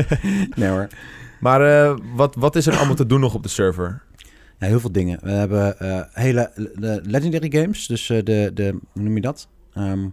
nee 0.56 0.68
hoor. 0.68 0.88
Maar 1.40 1.60
eh, 1.60 1.96
wat, 2.14 2.34
wat 2.34 2.56
is 2.56 2.66
er 2.66 2.76
allemaal 2.76 2.94
te 2.94 3.06
doen 3.06 3.20
nog 3.20 3.34
op 3.34 3.42
de 3.42 3.48
server? 3.48 4.02
Ja, 4.58 4.66
heel 4.66 4.80
veel 4.80 4.92
dingen. 4.92 5.18
We 5.22 5.30
hebben 5.30 5.78
eh, 5.78 6.02
hele 6.12 6.50
de 6.74 7.00
legendary 7.04 7.60
games, 7.60 7.86
dus 7.86 8.10
eh, 8.10 8.24
de, 8.24 8.50
de, 8.54 8.78
hoe 8.92 9.02
noem 9.02 9.14
je 9.14 9.20
dat? 9.20 9.48
Ehm, 9.72 10.08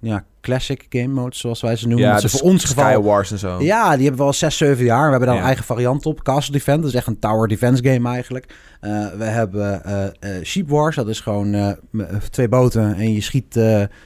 ja, 0.00 0.24
classic 0.44 0.86
game 0.88 1.06
modes, 1.08 1.38
zoals 1.38 1.60
wij 1.60 1.76
ze 1.76 1.88
noemen. 1.88 2.06
ja, 2.08 2.18
ze 2.18 2.28
voor 2.28 2.40
ons 2.40 2.64
geval 2.64 2.84
Skywars 2.84 3.30
en 3.30 3.38
zo. 3.38 3.62
Ja, 3.62 3.92
die 3.96 4.02
hebben 4.02 4.20
we 4.20 4.26
al 4.26 4.32
6, 4.32 4.56
7 4.56 4.84
jaar. 4.84 5.04
We 5.04 5.10
hebben 5.10 5.26
daar 5.26 5.34
Ja. 5.36 5.40
een 5.42 5.46
eigen 5.46 5.64
variant 5.64 6.06
op. 6.06 6.22
Castle 6.22 6.52
Defense, 6.52 6.80
dat 6.80 6.88
is 6.90 6.96
echt 6.96 7.06
een 7.06 7.18
tower 7.18 7.48
defense 7.48 7.84
game 7.84 8.08
eigenlijk. 8.08 8.54
Eh, 8.80 9.06
we 9.18 9.24
hebben 9.24 9.84
eh, 9.84 10.30
Sheep 10.42 10.68
Wars, 10.68 10.96
dat 10.96 11.08
is 11.08 11.20
gewoon 11.20 11.76
twee 12.30 12.48
boten 12.48 12.94
en 12.94 13.12
je 13.12 13.20
schiet 13.20 13.60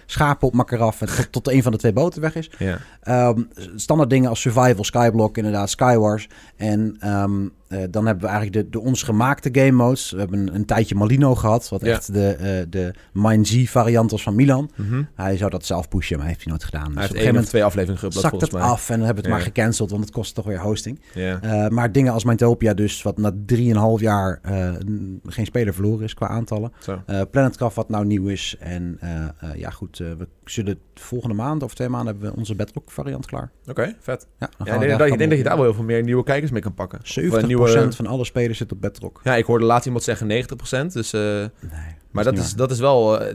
schapen 0.06 0.48
op 0.48 0.58
elkaar 0.58 0.80
af 0.80 1.00
en 1.00 1.06
tot, 1.06 1.32
tot 1.32 1.48
een 1.48 1.62
van 1.62 1.72
de 1.72 1.78
twee 1.78 1.92
boten 1.92 2.20
weg 2.20 2.34
is. 2.34 2.50
Ja. 2.58 2.78
Ehm, 3.02 3.42
standaard 3.76 4.10
dingen 4.10 4.28
als 4.28 4.40
Survival, 4.40 4.84
Skyblock, 4.84 5.36
inderdaad, 5.36 5.70
Skywars. 5.70 6.28
En 6.56 6.96
ehm, 7.00 7.46
eh, 7.68 7.78
dan 7.90 8.06
hebben 8.06 8.24
we 8.24 8.30
eigenlijk 8.30 8.52
de, 8.64 8.70
de 8.78 8.80
ons 8.84 9.02
gemaakte 9.02 9.48
game 9.52 9.70
modes. 9.70 10.10
We 10.10 10.18
hebben 10.18 10.38
een, 10.40 10.54
een 10.54 10.64
tijdje 10.64 10.94
Malino 10.94 11.34
gehad, 11.34 11.68
wat 11.68 11.80
Ja. 11.84 11.92
echt 11.92 12.12
de, 12.12 12.66
de 12.70 12.94
Mind 13.12 13.50
variant 13.64 14.10
was 14.10 14.22
van 14.22 14.34
Milan. 14.34 14.70
Mhm. 14.76 15.02
Hij 15.14 15.36
zou 15.36 15.50
dat 15.50 15.64
zelf 15.66 15.88
pushen, 15.88 16.18
maar 16.18 16.27
heeft 16.28 16.42
hij 16.42 16.52
nooit 16.52 16.64
gedaan. 16.64 16.84
Dus 16.86 16.94
Hij 16.94 17.08
op 17.08 17.14
heeft 17.14 17.26
één 17.26 17.38
of 17.38 17.44
twee 17.44 17.64
afleveringen 17.64 18.00
geüpload 18.00 18.20
zakt 18.20 18.40
het 18.40 18.50
volgens 18.50 18.52
mij. 18.52 18.70
af 18.70 18.88
en 18.90 18.96
dan 18.96 19.04
hebben 19.06 19.24
we 19.24 19.30
het 19.30 19.38
Ja. 19.38 19.44
maar 19.44 19.54
gecanceld, 19.54 19.90
want 19.90 20.04
het 20.04 20.12
kost 20.12 20.34
toch 20.34 20.44
weer 20.44 20.60
hosting. 20.60 21.00
Ja. 21.14 21.40
Eh, 21.42 21.68
maar 21.68 21.92
dingen 21.92 22.12
als 22.12 22.24
Mindtopia 22.24 22.74
dus, 22.74 23.02
wat 23.02 23.18
na 23.18 23.32
3,5 23.46 24.00
jaar 24.00 24.38
eh, 24.42 24.70
geen 25.26 25.46
speler 25.46 25.74
verloren 25.74 26.04
is 26.04 26.14
qua 26.14 26.26
aantallen. 26.28 26.72
Zo. 26.78 27.02
Eh 27.06 27.20
Planetcraft 27.30 27.76
wat 27.76 27.88
nou 27.88 28.04
nieuw 28.06 28.26
is. 28.28 28.56
En 28.58 28.98
ja 29.54 29.70
goed, 29.70 29.98
we 29.98 30.28
zullen 30.44 30.78
volgende 30.94 31.34
maand 31.34 31.62
of 31.62 31.74
twee 31.74 31.88
maanden 31.88 32.12
hebben 32.12 32.30
we 32.30 32.36
onze 32.36 32.54
Bedrock 32.54 32.90
variant 32.90 33.26
klaar. 33.26 33.50
Oké, 33.66 33.94
vet. 34.00 34.26
Ja, 34.38 34.48
Ja, 34.64 34.74
ik 34.74 34.80
denk, 34.80 34.98
dat, 34.98 35.08
ik 35.08 35.18
denk 35.18 35.30
dat 35.30 35.38
je 35.38 35.44
daar 35.44 35.56
wel 35.56 35.64
heel 35.64 35.74
veel 35.74 35.84
meer 35.84 36.02
nieuwe 36.02 36.24
kijkers 36.24 36.50
mee 36.50 36.62
kan 36.62 36.74
pakken. 36.74 36.98
op. 36.98 37.04
Of, 37.04 37.10
70% 37.10 37.42
eh, 37.42 37.46
nieuwe- 37.46 37.92
van 37.92 38.06
alle 38.06 38.24
spelers 38.24 38.58
zit 38.58 38.72
op 38.72 38.80
Bedrock. 38.80 39.20
Ja, 39.24 39.36
ik 39.36 39.44
hoorde 39.44 39.64
laatst 39.64 39.86
iemand 39.86 40.04
zeggen 40.04 40.26
90%. 40.26 40.92
Dus, 40.92 41.12
Nee, 41.12 41.50
maar 42.10 42.24
dat 42.24 42.38
is, 42.38 42.54
dat 42.54 42.70
is 42.70 42.78
wel... 42.78 43.20
eh 43.20 43.34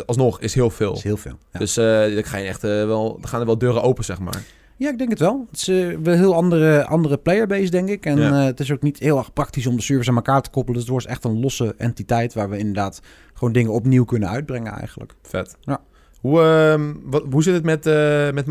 70% 0.00 0.04
alsnog 0.06 0.40
is 0.40 0.54
heel 0.54 0.70
veel. 0.70 0.92
Is 0.94 1.02
heel 1.02 1.16
veel. 1.16 1.38
Ja. 1.52 1.58
Dus 1.58 1.76
eh 1.76 1.84
dan, 2.14 2.24
ga 2.24 2.36
je 2.36 2.46
echt, 2.48 2.64
eh, 2.64 2.70
wel, 2.70 3.12
dan 3.20 3.28
gaan 3.28 3.40
er 3.40 3.46
wel 3.46 3.58
deuren 3.58 3.82
open, 3.82 4.04
zeg 4.04 4.18
maar. 4.18 4.42
Ja, 4.76 4.90
ik 4.90 4.98
denk 4.98 5.10
het 5.10 5.18
wel. 5.18 5.46
Het 5.50 5.60
is 5.60 5.68
eh, 5.68 5.76
wel 6.02 6.12
een 6.12 6.18
heel 6.18 6.34
andere, 6.34 6.84
andere 6.84 7.16
playerbase, 7.16 7.70
denk 7.70 7.88
ik. 7.88 8.06
En 8.06 8.18
Ja. 8.18 8.40
eh, 8.40 8.44
het 8.44 8.60
is 8.60 8.72
ook 8.72 8.82
niet 8.82 8.98
heel 8.98 9.18
erg 9.18 9.32
praktisch 9.32 9.66
om 9.66 9.76
de 9.76 9.82
servers 9.82 10.08
aan 10.08 10.14
elkaar 10.16 10.42
te 10.42 10.50
koppelen. 10.50 10.72
Dus 10.72 10.82
het 10.82 10.90
wordt 10.92 11.06
echt 11.06 11.24
een 11.24 11.40
losse 11.40 11.74
entiteit 11.76 12.34
waar 12.34 12.50
we 12.50 12.58
inderdaad 12.58 13.00
gewoon 13.34 13.52
dingen 13.52 13.72
opnieuw 13.72 14.04
kunnen 14.04 14.28
uitbrengen 14.28 14.72
eigenlijk. 14.72 15.14
Vet. 15.22 15.56
Ja. 15.60 15.80
Hoe, 16.20 16.40
ehm, 16.42 16.92
wat, 17.04 17.24
hoe 17.30 17.42
zit 17.42 17.54
het 17.54 17.64
met, 17.64 17.86
eh 17.86 18.30
met? 18.30 18.46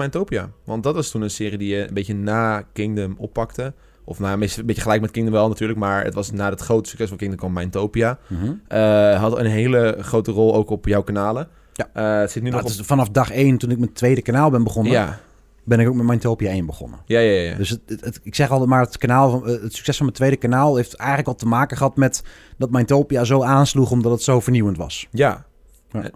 Want 0.63 0.84
dat 0.84 0.95
was 0.95 1.09
toen 1.09 1.22
een 1.22 1.30
serie 1.30 1.57
die 1.57 1.76
je 1.76 1.88
een 1.88 1.93
beetje 1.93 2.15
na 2.15 2.61
Kingdom 2.74 3.15
oppakte. 3.18 3.74
Of 4.09 4.19
nou, 4.19 4.33
een 4.33 4.65
beetje 4.65 4.81
gelijk 4.81 5.01
met 5.01 5.11
Kingdom 5.11 5.33
wel 5.33 5.47
natuurlijk. 5.47 5.79
Maar 5.79 6.03
het 6.03 6.13
was 6.13 6.31
na 6.31 6.49
het 6.49 6.61
grote 6.61 6.89
succes 6.89 7.07
van 7.07 7.17
Kingdom 7.17 7.39
kwam 7.39 7.53
Mindtopia. 7.53 8.17
Mhm. 8.27 8.51
Eh 8.67 9.19
had 9.19 9.37
een 9.39 9.45
hele 9.45 9.97
grote 9.99 10.31
rol 10.31 10.55
ook 10.55 10.69
op 10.69 10.85
jouw 10.85 11.01
kanalen. 11.03 11.47
Ja. 11.73 11.89
Eh, 11.93 12.19
het 12.19 12.31
zit 12.31 12.43
nu 12.43 12.49
Nou, 12.49 12.61
nog 12.61 12.69
het 12.71 12.79
op... 12.79 12.85
is 12.85 12.87
vanaf 12.87 13.09
dag 13.09 13.31
één, 13.31 13.57
toen 13.57 13.71
ik 13.71 13.77
mijn 13.77 13.93
tweede 13.93 14.21
kanaal 14.21 14.49
ben 14.49 14.63
begonnen, 14.63 14.91
Ja. 14.91 15.19
ben 15.63 15.79
ik 15.79 15.87
ook 15.87 15.95
met 15.95 16.05
Mindtopia 16.05 16.51
1 16.51 16.65
begonnen. 16.65 16.99
Ja, 17.05 17.19
ja, 17.19 17.41
ja. 17.41 17.55
Dus 17.55 17.69
het, 17.69 17.79
het- 17.85 18.01
het- 18.05 18.19
ik 18.23 18.35
zeg 18.35 18.51
altijd 18.51 18.69
maar, 18.69 18.81
het, 18.81 18.97
kanaal 18.97 19.29
van, 19.29 19.47
eh, 19.47 19.61
het 19.61 19.73
succes 19.73 19.95
van 19.97 20.05
mijn 20.05 20.17
tweede 20.17 20.37
kanaal 20.37 20.75
heeft 20.75 20.93
eigenlijk 20.95 21.29
al 21.29 21.35
te 21.35 21.47
maken 21.47 21.77
gehad 21.77 21.95
met 21.95 22.23
dat 22.57 22.71
Mindtopia 22.71 23.23
zo 23.23 23.43
aansloeg 23.43 23.91
omdat 23.91 24.11
het 24.11 24.21
zo 24.21 24.39
vernieuwend 24.39 24.77
was. 24.77 25.07
Ja. 25.11 25.45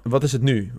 Wat 0.03 0.23
is 0.23 0.31
het 0.31 0.41
nu? 0.41 0.71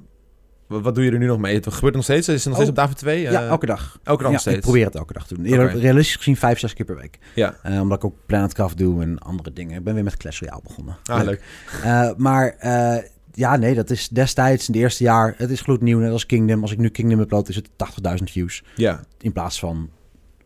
Wat, 0.66 0.94
doe 0.94 1.04
je 1.04 1.10
er 1.10 1.18
nu 1.18 1.26
nog 1.26 1.38
mee? 1.38 1.54
Het 1.54 1.72
gebeurt 1.72 1.94
nog 1.94 2.02
steeds? 2.04 2.28
Is 2.28 2.34
het 2.34 2.44
nog 2.44 2.54
steeds 2.54 2.70
Oh. 2.70 2.76
op 2.76 2.82
David 2.82 2.96
2? 2.96 3.20
ja, 3.20 3.46
elke 3.46 3.66
dag. 3.66 3.98
elke 4.02 4.22
dag 4.22 4.32
ja, 4.32 4.38
steeds? 4.38 4.56
ik 4.56 4.62
probeer 4.62 4.84
het 4.84 4.94
elke 4.94 5.12
dag 5.12 5.26
te 5.26 5.34
doen. 5.34 5.66
Realistisch 5.66 6.16
gezien 6.16 6.36
vijf, 6.36 6.58
zes 6.58 6.74
keer 6.74 6.86
per 6.86 6.96
week. 6.96 7.18
Ja. 7.34 7.54
Eh, 7.62 7.80
omdat 7.80 7.98
ik 7.98 8.04
ook 8.04 8.16
Planetcraft 8.26 8.78
doe 8.78 9.02
en 9.02 9.18
andere 9.18 9.52
dingen. 9.52 9.78
Ik 9.78 9.84
ben 9.84 9.94
weer 9.94 10.04
met 10.04 10.16
Clash 10.16 10.40
Royale 10.40 10.60
begonnen. 10.62 10.96
Ah, 11.04 11.24
leuk. 11.24 11.42
Eh, 11.82 12.10
maar 12.16 12.54
eh, 12.58 13.02
ja, 13.32 13.56
nee, 13.56 13.74
dat 13.74 13.90
is 13.90 14.08
destijds 14.08 14.68
in 14.68 14.74
het 14.74 14.82
eerste 14.82 15.02
jaar. 15.04 15.34
Het 15.36 15.50
is 15.50 15.60
gloednieuw, 15.60 15.98
net 15.98 16.10
als 16.12 16.26
Kingdom. 16.26 16.62
Als 16.62 16.72
ik 16.72 16.78
nu 16.78 16.88
Kingdom 16.88 17.20
upload, 17.20 17.48
is 17.48 17.56
het 17.56 17.68
80.000 17.76 18.30
views. 18.30 18.62
Ja. 18.74 19.00
In 19.20 19.32
plaats 19.32 19.58
van 19.58 19.90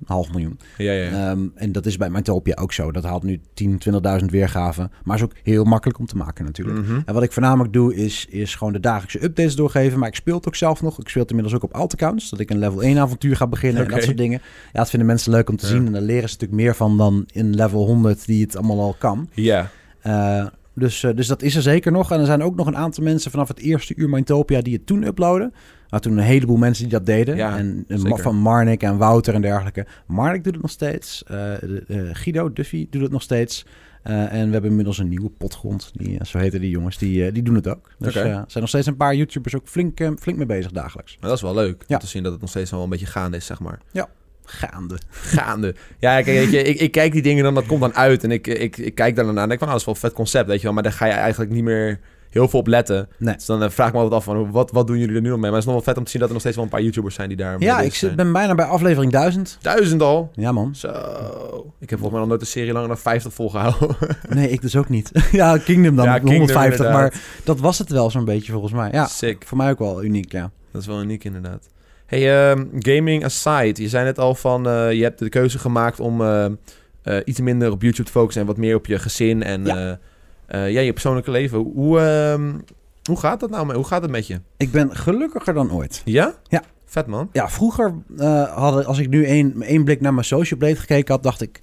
een 0.00 0.06
half 0.06 0.30
miljoen. 0.32 0.58
Ja, 0.78 0.92
ja. 0.92 1.30
Ehm, 1.30 1.46
en 1.54 1.72
dat 1.72 1.86
is 1.86 1.96
bij 1.96 2.10
Mytopia 2.10 2.54
ook 2.60 2.72
zo. 2.72 2.92
Dat 2.92 3.04
haalt 3.04 3.22
nu 3.22 3.40
10, 3.54 3.78
20.000 3.78 4.30
weergaven. 4.30 4.90
Maar 5.04 5.16
is 5.16 5.22
ook 5.22 5.32
heel 5.42 5.64
makkelijk 5.64 5.98
om 5.98 6.06
te 6.06 6.16
maken 6.16 6.44
natuurlijk. 6.44 6.78
Mhm. 6.78 7.00
En 7.04 7.14
wat 7.14 7.22
ik 7.22 7.32
voornamelijk 7.32 7.72
doe, 7.72 7.94
is, 7.94 8.26
is 8.28 8.54
gewoon 8.54 8.72
de 8.72 8.80
dagelijkse 8.80 9.22
updates 9.24 9.54
doorgeven. 9.56 9.98
Maar 9.98 10.08
ik 10.08 10.14
speel 10.14 10.36
het 10.36 10.46
ook 10.46 10.54
zelf 10.56 10.82
nog. 10.82 10.98
Ik 11.00 11.08
speel 11.08 11.22
het 11.22 11.30
inmiddels 11.30 11.56
ook 11.62 11.64
op 11.70 11.74
alt-accounts. 11.74 12.30
Dat 12.30 12.40
ik 12.40 12.50
een 12.50 12.58
level 12.58 12.82
1 12.82 12.98
avontuur 12.98 13.36
ga 13.36 13.46
beginnen 13.46 13.84
en 13.84 13.90
dat 13.90 14.02
soort 14.02 14.16
dingen. 14.16 14.40
Ja, 14.72 14.78
dat 14.78 14.90
vinden 14.90 15.08
mensen 15.08 15.32
leuk 15.32 15.48
om 15.48 15.56
te 15.56 15.66
Ja. 15.66 15.72
zien. 15.72 15.86
En 15.86 15.92
daar 15.92 16.02
leren 16.02 16.28
ze 16.28 16.34
natuurlijk 16.34 16.60
meer 16.62 16.74
van 16.76 16.96
dan 16.96 17.24
in 17.32 17.54
level 17.54 17.86
100 17.86 18.26
die 18.26 18.42
het 18.44 18.56
allemaal 18.56 18.80
al 18.80 18.96
kan. 18.98 19.28
Ja. 19.34 19.70
Eh, 20.00 20.46
dus, 20.74 21.02
eh, 21.02 21.16
dus 21.16 21.26
dat 21.26 21.42
is 21.42 21.56
er 21.56 21.62
zeker 21.62 21.92
nog. 21.92 22.12
En 22.12 22.20
er 22.20 22.26
zijn 22.26 22.42
ook 22.42 22.56
nog 22.56 22.66
een 22.66 22.76
aantal 22.76 23.04
mensen 23.04 23.30
vanaf 23.30 23.48
het 23.48 23.58
eerste 23.58 23.94
uur 23.96 24.08
Mindtopia 24.08 24.60
die 24.60 24.72
het 24.74 24.86
toen 24.86 25.02
uploaden. 25.02 25.54
Maar 25.90 26.00
toen 26.00 26.16
een 26.16 26.24
heleboel 26.24 26.56
mensen 26.56 26.82
die 26.82 26.92
dat 26.92 27.06
deden. 27.06 27.36
Ja, 27.36 27.58
en 27.58 27.84
zeker. 27.88 28.18
van 28.18 28.36
Marnik 28.36 28.82
en 28.82 28.96
Wouter 28.96 29.34
en 29.34 29.40
dergelijke. 29.40 29.86
Marnik 30.06 30.44
doet 30.44 30.52
het 30.52 30.62
nog 30.62 30.70
steeds. 30.70 31.24
Eh, 31.24 31.54
eh, 31.54 31.68
Guido, 32.12 32.52
Duffy 32.52 32.86
doet 32.90 33.02
het 33.02 33.10
nog 33.10 33.22
steeds. 33.22 33.66
Eh, 34.02 34.32
en 34.32 34.46
we 34.46 34.52
hebben 34.52 34.70
inmiddels 34.70 34.98
een 34.98 35.08
nieuwe 35.08 35.30
potgrond. 35.30 35.90
Die, 35.94 36.18
zo 36.24 36.38
heten 36.38 36.60
die 36.60 36.70
jongens. 36.70 36.98
Die, 36.98 37.32
die 37.32 37.42
doen 37.42 37.54
het 37.54 37.68
ook. 37.68 37.90
Dus 37.98 38.14
er 38.14 38.22
zijn 38.22 38.44
nog 38.54 38.68
steeds 38.68 38.86
een 38.86 38.96
paar 38.96 39.14
YouTubers 39.14 39.56
ook 39.56 39.68
flink, 39.68 39.98
flink 40.18 40.38
mee 40.38 40.46
bezig 40.46 40.72
dagelijks. 40.72 41.16
Maar 41.20 41.28
dat 41.28 41.38
is 41.38 41.44
wel 41.44 41.54
leuk 41.54 41.84
Ja. 41.86 41.94
om 41.94 42.00
te 42.00 42.06
zien 42.06 42.22
dat 42.22 42.32
het 42.32 42.40
nog 42.40 42.50
steeds 42.50 42.70
wel 42.70 42.82
een 42.82 42.88
beetje 42.88 43.06
gaande 43.06 43.36
is, 43.36 43.46
zeg 43.46 43.60
maar. 43.60 43.78
Gaande. 44.46 44.98
Gaande. 45.10 45.74
Ja, 45.98 46.22
kijk, 46.22 46.26
weet 46.26 46.50
je, 46.50 46.62
ik, 46.62 46.78
ik 46.78 46.92
kijk 46.92 47.12
die 47.12 47.22
dingen 47.22 47.44
dan, 47.44 47.54
dat 47.54 47.66
komt 47.66 47.80
dan 47.80 47.94
uit. 47.94 48.24
En 48.24 48.30
ik, 48.30 48.46
ik, 48.46 48.76
ik 48.76 48.94
kijk 48.94 49.16
daar 49.16 49.24
dan 49.24 49.34
naar 49.34 49.42
en 49.42 49.48
denk 49.48 49.60
van, 49.60 49.68
nou, 49.68 49.80
dat 49.80 49.80
is 49.80 49.84
wel 49.84 49.94
een 49.94 50.00
vet 50.00 50.12
concept, 50.12 50.46
weet 50.48 50.56
je 50.56 50.64
wel. 50.64 50.72
Maar 50.72 50.82
daar 50.82 50.92
ga 50.92 51.06
je 51.06 51.12
eigenlijk 51.12 51.50
niet 51.50 51.64
meer 51.64 52.00
heel 52.30 52.48
veel 52.48 52.58
op 52.58 52.66
letten. 52.66 53.08
Nee. 53.18 53.34
Dus 53.34 53.46
dan 53.46 53.62
eh, 53.62 53.70
vraag 53.70 53.86
ik 53.86 53.92
me 53.92 53.98
altijd 54.00 54.18
af 54.20 54.24
van, 54.24 54.50
wat, 54.50 54.70
wat 54.70 54.86
doen 54.86 54.98
jullie 54.98 55.14
er 55.14 55.20
nu 55.20 55.28
nog 55.28 55.38
mee? 55.38 55.50
Maar 55.50 55.60
het 55.60 55.68
is 55.68 55.72
nog 55.74 55.74
wel 55.74 55.84
vet 55.84 55.96
om 55.96 56.04
te 56.04 56.10
zien 56.10 56.20
dat 56.20 56.28
er 56.28 56.34
nog 56.34 56.42
steeds 56.42 56.56
wel 56.56 56.64
een 56.64 56.70
paar 56.70 56.82
YouTubers 56.82 57.14
zijn 57.14 57.28
die 57.28 57.36
daar 57.36 57.56
Ja, 57.60 57.80
ik 57.80 57.94
zit, 57.94 58.16
ben 58.16 58.32
bijna 58.32 58.54
bij 58.54 58.64
aflevering 58.64 59.12
1000. 59.12 59.58
Duizend 59.60 60.02
al. 60.02 60.30
Ja 60.34 60.52
man. 60.52 60.74
Zo. 60.74 60.88
Ik 61.78 61.90
heb 61.90 61.98
volgens 61.98 62.10
mij 62.10 62.20
nog 62.20 62.28
nooit 62.28 62.40
een 62.40 62.46
serie 62.46 62.72
langer 62.72 62.88
dan 62.88 62.98
50 62.98 63.32
volgehouden. 63.32 63.96
Nee, 64.28 64.50
ik 64.50 64.60
dus 64.60 64.76
ook 64.76 64.88
niet. 64.88 65.10
ja, 65.32 65.58
Kingdom 65.58 65.96
dan. 65.96 66.04
Ja, 66.04 66.12
Kingdom 66.12 66.36
150. 66.36 66.86
inderdaad. 66.86 67.12
Maar 67.12 67.22
dat 67.44 67.60
was 67.60 67.78
het 67.78 67.90
wel 67.90 68.10
zo'n 68.10 68.24
beetje 68.24 68.52
volgens 68.52 68.72
mij. 68.72 68.88
Ja, 68.92 69.06
Sick. 69.06 69.44
voor 69.46 69.56
mij 69.56 69.70
ook 69.70 69.78
wel 69.78 70.04
uniek, 70.04 70.32
ja. 70.32 70.50
Dat 70.72 70.80
is 70.80 70.86
wel 70.86 71.02
uniek 71.02 71.24
inderdaad. 71.24 71.68
Hey, 72.06 72.50
ehm, 72.50 72.64
gaming 72.78 73.24
aside. 73.24 73.82
Je 73.82 73.88
zei 73.88 74.04
net 74.04 74.18
al 74.18 74.34
van, 74.34 74.68
eh, 74.68 74.92
je 74.92 75.02
hebt 75.02 75.18
de 75.18 75.28
keuze 75.28 75.58
gemaakt 75.58 76.00
om 76.00 76.22
eh, 76.22 76.46
iets 77.24 77.40
minder 77.40 77.70
op 77.70 77.82
YouTube 77.82 78.06
te 78.06 78.12
focussen 78.12 78.40
en 78.42 78.48
wat 78.48 78.56
meer 78.56 78.74
op 78.76 78.86
je 78.86 78.98
gezin 78.98 79.42
en 79.42 79.64
Ja. 79.64 79.98
Eh, 80.46 80.70
ja, 80.70 80.80
je 80.80 80.92
persoonlijke 80.92 81.30
leven. 81.30 81.58
Hoe, 81.58 82.00
ehm, 82.00 82.52
hoe 83.04 83.18
gaat 83.18 83.40
dat 83.40 83.50
nou? 83.50 83.66
mee? 83.66 83.76
Hoe 83.76 83.86
gaat 83.86 84.02
het 84.02 84.10
met 84.10 84.26
je? 84.26 84.40
Ik 84.56 84.70
ben 84.70 84.96
gelukkiger 84.96 85.54
dan 85.54 85.72
ooit. 85.72 86.02
Ja? 86.04 86.34
Ja. 86.48 86.62
Vet 86.84 87.06
man. 87.06 87.28
Ja, 87.32 87.48
vroeger 87.48 87.94
eh, 88.18 88.56
hadden, 88.56 88.86
als 88.86 88.98
ik 88.98 89.08
nu 89.08 89.24
één, 89.24 89.62
één 89.62 89.84
blik 89.84 90.00
naar 90.00 90.14
mijn 90.14 90.26
social 90.26 90.58
blade 90.58 90.76
gekeken 90.76 91.14
had, 91.14 91.22
dacht 91.22 91.42
ik... 91.42 91.60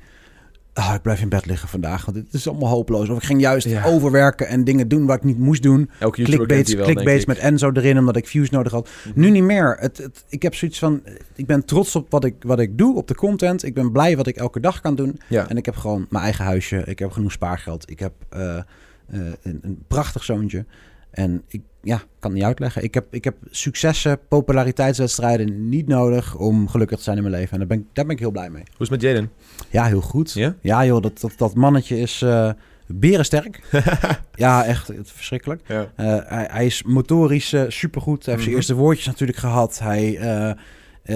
Ah, 0.74 0.94
ik 0.94 1.02
blijf 1.02 1.22
in 1.22 1.30
bed 1.30 1.46
liggen 1.46 1.70
vandaag, 1.70 2.06
want 2.06 2.18
dit 2.18 2.34
is 2.34 2.48
allemaal 2.48 2.70
hopeloos. 2.70 3.10
Of 3.10 3.18
ik 3.18 3.24
ging 3.24 3.42
juist 3.42 3.68
Ja. 3.68 3.84
overwerken 3.86 4.48
en 4.48 4.64
dingen 4.64 4.88
doen 4.88 5.06
waar 5.06 5.18
ik 5.18 5.24
niet 5.24 5.38
moest 5.38 5.64
doen. 5.64 5.90
Elke 6.00 6.24
Clickbaits, 6.24 6.74
wel, 6.74 6.86
clickbaits 6.86 7.26
met 7.26 7.38
Enzo 7.38 7.72
erin, 7.74 7.98
omdat 7.98 8.16
ik 8.16 8.28
views 8.28 8.50
nodig 8.50 8.72
had. 8.72 8.90
ik. 9.06 9.16
Nu 9.16 9.30
niet 9.30 9.44
meer. 9.44 9.76
Het, 9.80 9.98
het, 9.98 10.24
ik 10.30 10.42
heb 10.42 10.56
zoiets 10.56 10.80
van, 10.80 11.02
ik 11.36 11.46
ben 11.46 11.66
trots 11.66 11.96
op 11.96 12.12
wat 12.12 12.24
ik, 12.24 12.36
wat 12.40 12.60
ik 12.60 12.78
doe, 12.78 12.96
op 12.96 13.08
de 13.08 13.16
content. 13.16 13.64
Ik 13.64 13.74
ben 13.74 13.92
blij 13.92 14.18
wat 14.18 14.28
ik 14.28 14.36
elke 14.36 14.60
dag 14.60 14.82
kan 14.82 14.96
doen. 14.96 15.20
Ja. 15.30 15.50
En 15.50 15.58
ik 15.58 15.66
heb 15.66 15.76
gewoon 15.76 16.06
mijn 16.10 16.24
eigen 16.24 16.46
huisje. 16.46 16.78
Ik 16.86 17.00
heb 17.00 17.12
genoeg 17.12 17.32
spaargeld. 17.32 17.90
Ik 17.90 18.00
heb 18.00 18.14
eh, 18.30 18.58
eh, 18.58 18.64
een, 19.42 19.60
een 19.62 19.84
prachtig 19.88 20.24
zoontje. 20.24 20.66
En 21.12 21.42
ik 21.48 21.62
ja, 21.84 22.02
kan 22.20 22.34
niet 22.34 22.44
uitleggen. 22.44 22.84
Ik 22.84 22.94
heb, 22.94 23.06
ik 23.10 23.24
heb 23.24 23.36
successen, 23.50 24.20
populariteitswedstrijden 24.28 25.70
niet 25.70 25.88
nodig 25.88 26.36
om 26.36 26.68
gelukkig 26.68 26.98
te 26.98 27.04
zijn 27.04 27.18
in 27.18 27.24
mijn 27.24 27.36
leven. 27.36 27.52
En 27.52 27.58
daar 27.60 27.68
ben 27.68 27.80
ik, 27.80 27.86
daar 27.94 28.06
ben 28.06 28.14
ik 28.14 28.20
heel 28.20 28.32
blij 28.32 28.50
mee. 28.50 28.64
Hoe 28.64 28.72
is 28.72 28.90
het 28.90 28.90
met 28.90 29.02
Jaden? 29.02 29.32
Ja, 29.70 29.86
heel 29.86 30.02
goed. 30.02 30.34
Ja? 30.34 30.56
Ja, 30.62 30.86
joh, 30.86 31.02
dat, 31.02 31.20
dat, 31.20 31.34
dat 31.38 31.56
mannetje 31.56 31.98
is 32.00 32.22
eh 32.22 32.50
berensterk. 32.88 33.62
ja, 34.36 34.66
echt 34.66 34.88
het, 34.88 35.12
verschrikkelijk. 35.12 35.62
Ja. 35.68 35.92
Eh, 35.96 36.18
hij, 36.26 36.48
hij 36.52 36.66
is 36.66 36.84
motorisch 36.84 37.54
eh, 37.54 37.64
supergoed. 37.68 38.26
Hij 38.26 38.34
heeft 38.34 38.46
zijn 38.46 38.56
Mhm. 38.56 38.56
eerste 38.56 38.76
woordjes 38.76 39.06
natuurlijk 39.06 39.38
gehad. 39.38 39.80
Hij 39.80 40.12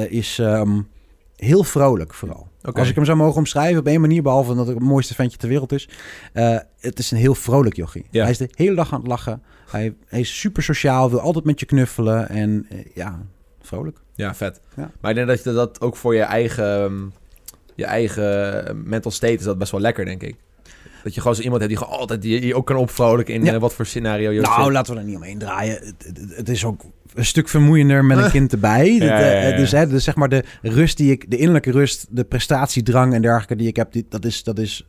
is 0.09 0.39
ehm, 0.39 0.81
heel 1.35 1.63
vrolijk 1.63 2.13
vooral. 2.13 2.47
Als 2.61 2.89
ik 2.89 2.95
hem 2.95 3.05
zou 3.05 3.17
mogen 3.17 3.37
omschrijven 3.37 3.79
op 3.79 3.87
één 3.87 4.01
manier, 4.01 4.21
behalve 4.23 4.55
dat 4.55 4.67
het 4.67 4.75
het 4.75 4.85
mooiste 4.85 5.13
ventje 5.15 5.37
ter 5.37 5.49
wereld 5.49 5.71
is. 5.71 5.89
het 6.79 6.99
is 6.99 7.11
een 7.11 7.17
heel 7.17 7.35
vrolijk 7.35 7.75
jochie. 7.75 8.05
Ja. 8.09 8.21
Hij 8.21 8.31
is 8.31 8.37
de 8.37 8.49
hele 8.51 8.75
dag 8.75 8.93
aan 8.93 8.99
het 8.99 9.07
lachen. 9.07 9.41
Hij, 9.69 9.93
hij 10.07 10.19
is 10.19 10.39
super 10.39 10.63
sociaal, 10.63 11.09
wil 11.09 11.19
altijd 11.19 11.45
met 11.45 11.59
je 11.59 11.65
knuffelen. 11.65 12.29
En 12.29 12.65
eh, 12.69 12.77
ja, 12.93 13.19
vrolijk. 13.61 13.97
Ja, 14.15 14.35
vet. 14.35 14.61
Ja. 14.75 14.91
Maar 15.01 15.09
ik 15.11 15.15
denk 15.17 15.27
dat 15.27 15.43
je 15.43 15.51
dat 15.53 15.81
ook 15.81 15.95
voor 15.95 16.15
je 16.15 16.21
eigen, 16.21 16.83
ehm, 16.83 16.93
je 17.75 17.85
eigen 17.85 18.81
mental 18.85 19.11
state 19.11 19.33
is 19.33 19.43
dat 19.43 19.57
best 19.57 19.71
wel 19.71 19.81
lekker, 19.81 20.05
denk 20.05 20.23
ik. 20.23 20.35
Dat 21.03 21.13
je 21.15 21.21
gewoon 21.21 21.35
zo 21.35 21.41
iemand 21.41 21.61
hebt 21.61 21.73
die 21.73 21.83
gewoon 21.83 21.99
altijd 21.99 22.21
die, 22.21 22.41
die 22.41 22.55
ook 22.55 22.65
kan 22.65 22.75
opvrolijken 22.75 23.33
in 23.33 23.43
Ja. 23.43 23.53
eh, 23.53 23.59
wat 23.59 23.73
voor 23.73 23.85
scenario 23.85 24.31
je 24.31 24.39
ook 24.39 24.45
Nou, 24.45 24.71
laten 24.71 24.93
we 24.93 24.99
er 24.99 25.05
niet 25.05 25.15
omheen 25.15 25.37
draaien. 25.39 25.73
Het, 25.75 25.93
het, 25.97 26.35
het 26.35 26.49
is 26.49 26.65
ook 26.65 26.81
een 27.13 27.25
stuk 27.25 27.47
vermoeiender 27.49 28.05
met 28.05 28.17
een 28.17 28.31
kind 28.37 28.51
erbij. 28.51 28.93
Ja, 28.93 28.99
Dat, 28.99 29.07
ja, 29.09 29.41
eh. 29.51 29.57
Dus, 29.57 29.71
hè, 29.71 29.87
dus 29.87 30.03
zeg 30.03 30.15
maar 30.15 30.29
de 30.29 30.43
rust 30.61 30.97
die 30.97 31.11
ik, 31.11 31.31
de 31.31 31.37
innerlijke 31.37 31.71
rust, 31.71 32.05
de 32.09 32.23
prestatiedrang 32.23 33.13
en 33.13 33.21
dergelijke 33.21 33.55
die 33.55 33.67
ik 33.67 33.75
heb, 33.75 33.91
die, 33.91 34.05
dat 34.09 34.25
is, 34.25 34.43
dat 34.43 34.59
is 34.59 34.87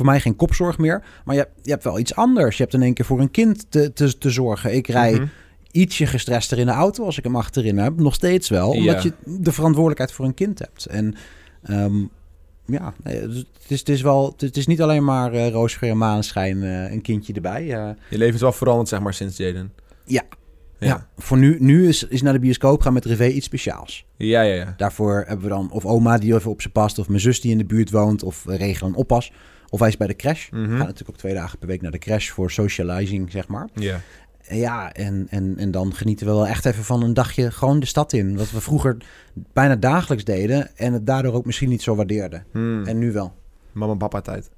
voor 0.00 0.08
mij 0.10 0.20
geen 0.20 0.36
kopzorg 0.36 0.78
meer. 0.78 1.02
Maar 1.24 1.36
je, 1.36 1.48
je 1.62 1.70
hebt 1.70 1.84
wel 1.84 1.98
iets 1.98 2.14
anders. 2.14 2.56
Je 2.56 2.62
hebt 2.62 2.74
in 2.74 2.82
één 2.82 2.94
keer 2.94 3.04
voor 3.04 3.20
een 3.20 3.30
kind 3.30 3.66
te, 3.70 3.92
te, 3.92 4.18
te 4.18 4.30
zorgen. 4.30 4.74
Ik 4.74 4.86
rij 4.88 5.12
Mhm. 5.12 5.24
ietsje 5.70 6.06
gestrester 6.06 6.58
in 6.58 6.66
de 6.66 6.72
auto 6.72 7.04
als 7.04 7.18
ik 7.18 7.24
hem 7.24 7.36
achterin 7.36 7.78
heb. 7.78 7.96
Nog 8.00 8.14
steeds 8.14 8.48
wel. 8.48 8.70
Omdat 8.70 9.02
Ja. 9.02 9.10
je 9.24 9.32
de 9.40 9.52
verantwoordelijkheid 9.52 10.12
voor 10.12 10.24
een 10.24 10.34
kind 10.34 10.58
hebt. 10.58 10.86
En 10.86 11.14
ehm, 11.62 11.98
ja, 12.66 12.94
het, 13.02 13.44
is, 13.68 13.78
het 13.78 13.88
is 13.88 14.02
wel. 14.02 14.34
Het 14.36 14.56
is 14.56 14.66
niet 14.66 14.82
alleen 14.82 15.04
maar 15.04 15.34
uh, 15.34 15.48
roosgeur 15.48 15.90
en 15.90 15.98
maneschijn, 15.98 16.62
eh, 16.62 16.92
een 16.92 17.02
kindje 17.02 17.32
erbij. 17.32 17.62
eh. 17.74 17.88
Je 18.10 18.18
leven 18.18 18.34
is 18.34 18.40
wel 18.40 18.52
veranderd, 18.52 18.88
zeg 18.88 19.00
maar, 19.00 19.14
sinds 19.14 19.36
Jaden. 19.36 19.72
Ja. 20.04 20.22
Ja. 20.78 20.86
Ja, 20.86 21.08
voor 21.18 21.38
nu, 21.38 21.56
nu 21.58 21.88
is, 21.88 22.04
is 22.08 22.22
naar 22.22 22.32
de 22.32 22.38
bioscoop 22.38 22.80
gaan 22.80 22.92
met 22.92 23.04
Revé 23.04 23.26
iets 23.26 23.46
speciaals. 23.46 24.04
Ja, 24.16 24.40
ja, 24.42 24.54
ja. 24.54 24.74
Daarvoor 24.76 25.24
hebben 25.26 25.44
we 25.44 25.48
dan 25.54 25.70
of 25.72 25.84
oma 25.84 26.18
die 26.18 26.34
even 26.34 26.50
op 26.50 26.62
ze 26.62 26.70
past, 26.70 26.98
of 26.98 27.08
mijn 27.08 27.20
zus 27.20 27.40
die 27.40 27.50
in 27.50 27.58
de 27.58 27.64
buurt 27.64 27.90
woont, 27.90 28.22
of 28.22 28.44
we 28.44 28.56
regelen 28.56 28.90
een 28.92 28.98
oppas. 28.98 29.32
Of 29.70 29.78
hij 29.80 29.88
is 29.88 29.96
bij 29.96 30.06
de 30.06 30.16
crash. 30.16 30.50
Mhm. 30.50 30.62
We 30.62 30.68
gaan 30.68 30.78
natuurlijk 30.78 31.08
ook 31.10 31.16
twee 31.16 31.34
dagen 31.34 31.58
per 31.58 31.68
week 31.68 31.82
naar 31.82 31.90
de 31.90 31.98
crash 31.98 32.28
voor 32.30 32.50
socializing, 32.50 33.30
zeg 33.30 33.48
maar. 33.48 33.68
Ja. 33.74 34.00
En 34.40 34.56
Ja, 34.56 34.92
en, 34.92 35.26
en, 35.30 35.54
en 35.58 35.70
dan 35.70 35.94
genieten 35.94 36.26
we 36.26 36.32
wel 36.32 36.46
echt 36.46 36.64
even 36.64 36.84
van 36.84 37.02
een 37.02 37.14
dagje 37.14 37.50
gewoon 37.50 37.80
de 37.80 37.86
stad 37.86 38.12
in. 38.12 38.36
Wat 38.36 38.50
we 38.50 38.60
vroeger 38.60 38.96
bijna 39.52 39.76
dagelijks 39.76 40.24
deden 40.24 40.76
en 40.76 40.92
het 40.92 41.06
daardoor 41.06 41.32
ook 41.32 41.46
misschien 41.46 41.68
niet 41.68 41.82
zo 41.82 41.94
waardeerden. 41.94 42.44
Hmm. 42.52 42.84
En 42.86 42.98
nu 42.98 43.12
wel. 43.12 43.34
Mama 43.72 43.92
en 43.92 43.98
papa 43.98 44.20
tijd. 44.20 44.50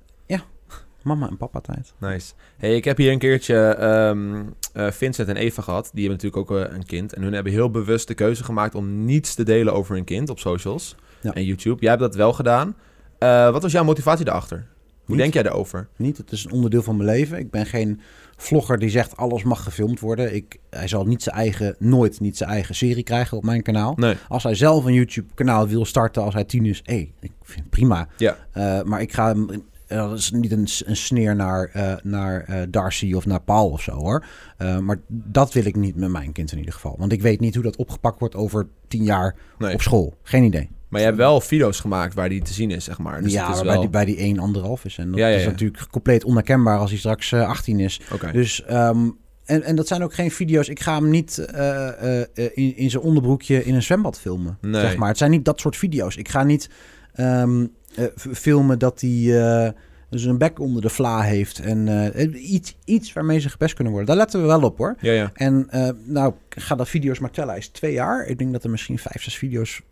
Mama 1.02 1.28
en 1.28 1.36
papa 1.36 1.60
tijd. 1.60 1.92
Nice. 1.98 2.32
Hey, 2.56 2.76
ik 2.76 2.84
heb 2.84 2.96
hier 2.96 3.12
een 3.12 3.18
keertje 3.18 3.56
ehm, 3.56 4.42
eh, 4.72 4.90
Vincent 4.90 5.28
en 5.28 5.36
Eva 5.36 5.62
gehad. 5.62 5.90
Die 5.92 6.08
hebben 6.08 6.24
natuurlijk 6.24 6.50
ook 6.50 6.58
eh, 6.58 6.74
een 6.76 6.84
kind. 6.84 7.12
En 7.12 7.22
hun 7.22 7.32
hebben 7.32 7.52
heel 7.52 7.70
bewust 7.70 8.08
de 8.08 8.14
keuze 8.14 8.44
gemaakt 8.44 8.74
om 8.74 9.04
niets 9.04 9.34
te 9.34 9.42
delen 9.44 9.72
over 9.72 9.94
hun 9.94 10.04
kind 10.04 10.28
op 10.30 10.38
socials 10.38 10.96
Ja. 11.20 11.32
en 11.32 11.44
YouTube. 11.44 11.80
Jij 11.80 11.88
hebt 11.90 12.02
dat 12.02 12.14
wel 12.14 12.32
gedaan. 12.32 12.76
Eh, 13.18 13.50
wat 13.50 13.62
was 13.62 13.72
jouw 13.72 13.84
motivatie 13.84 14.24
daarachter? 14.24 14.66
Hoe 15.04 15.16
denk 15.16 15.34
jij 15.34 15.42
daarover? 15.42 15.88
Niet, 15.96 16.16
het 16.16 16.32
is 16.32 16.44
een 16.44 16.52
onderdeel 16.52 16.82
van 16.82 16.96
mijn 16.96 17.08
leven. 17.08 17.38
Ik 17.38 17.50
ben 17.50 17.66
geen 17.66 18.00
vlogger 18.36 18.78
die 18.78 18.90
zegt 18.90 19.16
alles 19.16 19.42
mag 19.42 19.62
gefilmd 19.62 20.00
worden. 20.00 20.34
Ik, 20.34 20.58
hij 20.70 20.88
zal 20.88 21.04
niet 21.04 21.22
zijn 21.22 21.36
eigen, 21.36 21.76
nooit 21.78 22.20
niet 22.20 22.36
zijn 22.36 22.50
eigen 22.50 22.74
serie 22.74 23.02
krijgen 23.02 23.36
op 23.36 23.44
mijn 23.44 23.62
kanaal. 23.62 23.94
Nee. 23.96 24.16
Als 24.28 24.42
hij 24.42 24.54
zelf 24.54 24.84
een 24.84 24.92
YouTube 24.92 25.34
kanaal 25.34 25.68
wil 25.68 25.84
starten 25.84 26.22
als 26.22 26.34
hij 26.34 26.44
tien 26.44 26.66
is, 26.66 26.80
hey, 26.84 27.12
ik 27.20 27.32
vind 27.42 27.60
het 27.60 27.70
prima. 27.70 28.08
Ja. 28.16 28.36
Eh, 28.52 28.82
maar 28.82 29.00
ik 29.00 29.12
ga 29.12 29.28
hem, 29.28 29.48
eh, 29.86 29.98
dat 29.98 30.18
is 30.18 30.30
niet 30.30 30.52
een, 30.52 30.68
een 30.84 30.96
sneer 30.96 31.36
naar, 31.36 31.70
eh, 31.72 31.94
naar 32.02 32.66
Darcy 32.70 33.12
of 33.12 33.26
naar 33.26 33.42
Paul 33.42 33.70
of 33.70 33.82
zo 33.82 33.92
hoor. 33.92 34.24
Maar 34.80 35.00
dat 35.08 35.52
wil 35.52 35.64
ik 35.64 35.76
niet 35.76 35.96
met 35.96 36.10
mijn 36.10 36.32
kind 36.32 36.52
in 36.52 36.58
ieder 36.58 36.72
geval. 36.72 36.94
Want 36.98 37.12
ik 37.12 37.22
weet 37.22 37.40
niet 37.40 37.54
hoe 37.54 37.64
dat 37.64 37.76
opgepakt 37.76 38.20
wordt 38.20 38.34
over 38.34 38.66
tien 38.88 39.04
jaar 39.04 39.36
nee. 39.58 39.74
op 39.74 39.82
school. 39.82 40.14
Geen 40.22 40.44
idee. 40.44 40.70
Maar 40.92 41.00
je 41.00 41.06
hebt 41.06 41.18
wel 41.18 41.40
video's 41.40 41.80
gemaakt 41.80 42.14
waar 42.14 42.28
die 42.28 42.42
te 42.42 42.52
zien 42.52 42.70
is, 42.70 42.84
zeg 42.84 42.98
maar. 42.98 43.22
Dus 43.22 43.32
ja, 43.32 43.46
het 43.46 43.56
is 43.56 43.62
wel... 43.62 43.80
die, 43.80 43.90
bij 43.90 44.04
die 44.04 44.16
1, 44.16 44.38
anderhalf 44.38 44.84
is. 44.84 44.98
En 44.98 45.10
dat 45.10 45.18
Ja, 45.18 45.28
ja, 45.28 45.36
is 45.36 45.44
natuurlijk 45.44 45.86
compleet 45.90 46.24
onherkenbaar 46.24 46.78
als 46.78 46.90
hij 46.90 46.98
straks 46.98 47.32
eh, 47.32 47.48
18 47.48 47.80
is. 47.80 48.00
Oké. 48.12 48.32
Dus, 48.32 48.64
ehm, 48.64 49.10
en, 49.44 49.62
en 49.62 49.76
dat 49.76 49.86
zijn 49.86 50.02
ook 50.02 50.14
geen 50.14 50.30
video's. 50.30 50.68
Ik 50.68 50.80
ga 50.80 50.94
hem 50.94 51.10
niet 51.10 51.38
eh, 51.38 51.88
eh, 51.88 52.20
eh, 52.34 52.50
in, 52.54 52.76
in 52.76 52.90
zijn 52.90 53.02
onderbroekje 53.02 53.64
in 53.64 53.74
een 53.74 53.82
zwembad 53.82 54.20
filmen. 54.20 54.58
Nee. 54.60 54.80
Zeg 54.80 54.96
maar. 54.96 55.08
Het 55.08 55.18
zijn 55.18 55.30
niet 55.30 55.44
dat 55.44 55.60
soort 55.60 55.76
video's. 55.76 56.16
Ik 56.16 56.28
ga 56.28 56.42
niet 56.42 56.68
ehm, 57.12 57.66
eh, 57.94 58.04
filmen 58.16 58.78
dat 58.78 59.00
hij 59.00 59.40
eh, 59.66 59.72
zijn 60.10 60.38
bek 60.38 60.58
onder 60.58 60.82
de 60.82 60.88
vla 60.88 61.20
heeft. 61.20 61.58
En 61.58 62.12
eh, 62.14 62.52
iets, 62.52 62.76
iets 62.84 63.12
waarmee 63.12 63.38
ze 63.38 63.48
gepest 63.48 63.74
kunnen 63.74 63.92
worden. 63.92 64.10
Daar 64.10 64.24
letten 64.24 64.40
we 64.40 64.46
wel 64.46 64.62
op 64.62 64.78
hoor. 64.78 64.96
Ja, 65.00 65.12
ja. 65.12 65.30
En 65.34 65.66
eh, 65.70 65.88
nou, 66.04 66.34
ga 66.48 66.74
dat 66.74 66.88
video's 66.88 67.18
maar 67.18 67.30
tellen. 67.30 67.50
Hij 67.50 67.58
is 67.58 67.68
twee 67.68 67.92
jaar. 67.92 68.26
Ik 68.26 68.38
denk 68.38 68.52
dat 68.52 68.64
er 68.64 68.70
misschien 68.70 68.98
vijf, 68.98 69.22
zes 69.22 69.36
video's 69.36 69.82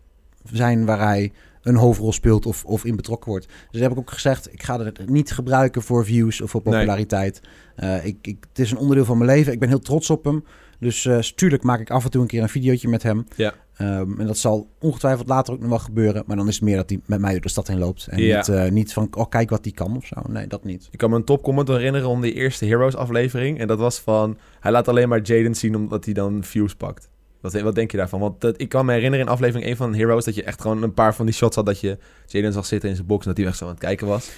zijn 0.51 0.85
waar 0.85 0.99
hij 0.99 1.31
een 1.61 1.75
hoofdrol 1.75 2.13
speelt 2.13 2.45
of, 2.45 2.65
of 2.65 2.85
in 2.85 2.95
betrokken 2.95 3.29
wordt. 3.29 3.47
Dus 3.71 3.81
heb 3.81 3.91
ik 3.91 3.97
ook 3.97 4.11
gezegd, 4.11 4.53
ik 4.53 4.63
ga 4.63 4.79
het 4.83 5.09
niet 5.09 5.31
gebruiken 5.31 5.81
voor 5.81 6.05
views 6.05 6.41
of 6.41 6.49
voor 6.51 6.61
Nee. 6.63 6.73
populariteit. 6.73 7.41
Eh, 7.75 8.05
ik, 8.05 8.17
ik, 8.21 8.37
het 8.49 8.59
is 8.59 8.71
een 8.71 8.77
onderdeel 8.77 9.05
van 9.05 9.17
mijn 9.17 9.29
leven. 9.29 9.53
Ik 9.53 9.59
ben 9.59 9.69
heel 9.69 9.79
trots 9.79 10.09
op 10.09 10.23
hem. 10.23 10.43
Dus 10.79 11.33
tuurlijk 11.35 11.63
maak 11.63 11.79
ik 11.79 11.89
af 11.89 12.03
en 12.03 12.11
toe 12.11 12.21
een 12.21 12.27
keer 12.27 12.41
een 12.41 12.49
videootje 12.49 12.87
met 12.87 13.03
hem. 13.03 13.25
Ja. 13.35 13.53
Ehm, 13.73 14.19
en 14.19 14.27
dat 14.27 14.37
zal 14.37 14.69
ongetwijfeld 14.79 15.27
later 15.27 15.53
ook 15.53 15.59
nog 15.59 15.69
wel 15.69 15.79
gebeuren. 15.79 16.23
Maar 16.25 16.35
dan 16.37 16.47
is 16.47 16.55
het 16.55 16.63
meer 16.63 16.75
dat 16.75 16.89
hij 16.89 16.99
met 17.05 17.19
mij 17.19 17.31
door 17.31 17.41
de 17.41 17.49
stad 17.49 17.67
heen 17.67 17.79
loopt. 17.79 18.07
En 18.09 18.21
Ja. 18.21 18.37
niet, 18.37 18.49
eh, 18.49 18.69
niet 18.71 18.93
van, 18.93 19.07
oh 19.17 19.29
kijk 19.29 19.49
wat 19.49 19.63
hij 19.63 19.73
kan 19.73 19.95
of 19.97 20.05
zo. 20.05 20.15
Nee, 20.27 20.47
dat 20.47 20.63
niet. 20.63 20.87
Ik 20.91 20.97
kan 20.97 21.09
me 21.09 21.15
een 21.15 21.23
topcomment 21.23 21.67
herinneren 21.67 22.07
om 22.09 22.21
die 22.21 22.33
eerste 22.33 22.65
Heroes 22.65 22.95
aflevering. 22.95 23.59
En 23.59 23.67
dat 23.67 23.77
was 23.79 23.99
van, 23.99 24.37
hij 24.59 24.71
laat 24.71 24.87
alleen 24.87 25.09
maar 25.09 25.21
Jaden 25.21 25.55
zien 25.55 25.75
omdat 25.75 26.05
hij 26.05 26.13
dan 26.13 26.43
views 26.43 26.75
pakt. 26.75 27.09
Wat, 27.41 27.61
wat 27.61 27.75
denk 27.75 27.91
je 27.91 27.97
daarvan? 27.97 28.19
Want 28.19 28.41
dat, 28.41 28.61
ik 28.61 28.69
kan 28.69 28.85
me 28.85 28.93
herinneren 28.93 29.25
in 29.25 29.31
aflevering 29.31 29.65
1 29.65 29.77
van 29.77 29.95
Heroes... 29.95 30.25
dat 30.25 30.35
je 30.35 30.43
echt 30.43 30.61
gewoon 30.61 30.83
een 30.83 30.93
paar 30.93 31.15
van 31.15 31.25
die 31.25 31.35
shots 31.35 31.55
had... 31.55 31.65
dat 31.65 31.79
je 31.79 31.97
Jaden 32.25 32.53
zag 32.53 32.65
zitten 32.65 32.89
in 32.89 32.95
zijn 32.95 33.07
box... 33.07 33.21
en 33.21 33.27
dat 33.29 33.37
hij 33.37 33.47
echt 33.47 33.57
zo 33.57 33.65
aan 33.65 33.71
het 33.71 33.79
kijken 33.79 34.07
was. 34.07 34.31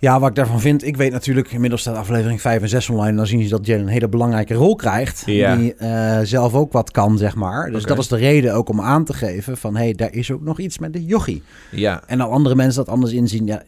Ja, 0.00 0.20
wat 0.20 0.28
ik 0.28 0.34
daarvan 0.34 0.60
vind, 0.60 0.84
ik 0.84 0.96
weet 0.96 1.12
natuurlijk, 1.12 1.52
inmiddels 1.52 1.80
staat 1.80 1.96
aflevering 1.96 2.40
5 2.40 2.62
en 2.62 2.68
6 2.68 2.88
online. 2.90 3.16
Dan 3.16 3.26
zien 3.26 3.42
ze 3.42 3.48
dat 3.48 3.66
Jalen 3.66 3.86
een 3.86 3.92
hele 3.92 4.08
belangrijke 4.08 4.54
rol 4.54 4.76
krijgt. 4.76 5.22
Ja. 5.26 5.56
Die 5.56 5.74
eh, 5.74 6.20
zelf 6.22 6.54
ook 6.54 6.72
wat 6.72 6.90
kan, 6.90 7.18
zeg 7.18 7.34
maar. 7.34 7.70
Dus 7.70 7.84
dat 7.84 7.98
is 7.98 8.08
de 8.08 8.16
reden 8.16 8.54
ook 8.54 8.68
om 8.68 8.80
aan 8.80 9.04
te 9.04 9.12
geven 9.12 9.56
van, 9.56 9.76
hé, 9.76 9.82
hey, 9.82 9.92
daar 9.92 10.12
is 10.12 10.30
ook 10.30 10.42
nog 10.42 10.58
iets 10.58 10.78
met 10.78 10.92
de 10.92 11.04
jochie. 11.04 11.42
Ja, 11.70 12.02
En 12.06 12.20
al 12.20 12.30
andere 12.30 12.54
mensen 12.54 12.84
dat 12.84 12.94
anders 12.94 13.12
inzien, 13.12 13.46
ja, 13.46 13.62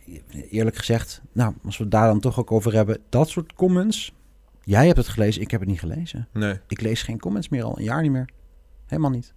eerlijk 0.51 0.77
gezegd, 0.77 1.21
nou, 1.33 1.53
als 1.65 1.77
we 1.77 1.83
het 1.83 1.93
daar 1.93 2.07
dan 2.07 2.21
toch 2.21 2.39
ook 2.39 2.53
over 2.53 2.75
hebben, 2.75 2.99
dat 3.09 3.29
soort 3.29 3.53
comments. 3.53 4.13
Jij 4.65 4.87
hebt 4.87 4.99
het 4.99 5.09
gelezen, 5.09 5.43
ik 5.43 5.51
heb 5.51 5.61
het 5.61 5.69
niet 5.69 5.81
gelezen. 5.81 6.29
nee. 6.33 6.55
Ik 6.69 6.81
lees 6.81 7.03
geen 7.03 7.19
comments 7.19 7.49
meer 7.49 7.63
al 7.63 7.79
een 7.79 7.85
jaar 7.85 8.03
niet 8.03 8.13
meer. 8.13 8.29
Helemaal 8.91 9.11
niet. 9.11 9.33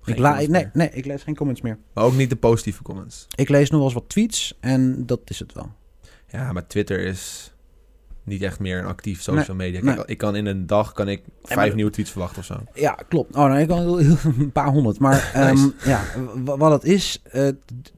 Geen 0.00 0.14
ik 0.14 0.20
la- 0.20 0.40
nee, 0.48 0.68
nee, 0.72 0.90
ik 0.92 1.04
lees 1.06 1.22
geen 1.22 1.36
comments 1.36 1.60
meer. 1.62 1.78
Maar 1.94 2.04
ook 2.04 2.14
niet 2.16 2.30
de 2.30 2.36
positieve 2.36 2.82
comments. 2.82 3.26
Ik 3.34 3.48
lees 3.48 3.70
nog 3.70 3.78
wel 3.78 3.84
eens 3.88 3.94
wat 3.98 4.08
tweets 4.08 4.56
en 4.60 5.06
dat 5.06 5.20
is 5.24 5.38
het 5.38 5.52
wel. 5.52 5.72
Ja, 6.28 6.52
maar 6.52 6.66
Twitter 6.66 7.00
is 7.00 7.52
niet 8.24 8.42
echt 8.42 8.58
meer 8.60 8.78
een 8.78 8.84
actief 8.86 9.22
social 9.22 9.56
media. 9.56 9.82
nee. 9.82 9.96
Ik 10.06 10.18
kan 10.18 10.36
in 10.36 10.46
een 10.46 10.66
dag 10.66 10.92
kan 10.92 11.08
ik 11.08 11.22
vijf 11.42 11.66
maar- 11.66 11.74
nieuwe 11.74 11.90
tweets 11.90 12.10
verwachten 12.10 12.38
of 12.38 12.44
zo. 12.44 12.54
Ja, 12.74 12.98
klopt. 13.08 13.36
Oh, 13.36 13.50
nee, 13.50 13.62
ik 13.62 13.68
kan 13.68 13.98
een 14.38 14.52
paar 14.52 14.68
honderd. 14.68 14.98
Maar 14.98 15.30
ehm, 15.34 15.58
ja, 15.84 16.02
wat 16.44 16.72
het 16.72 16.84
is, 16.84 17.22
eh, 17.30 17.48
d- 17.48 17.92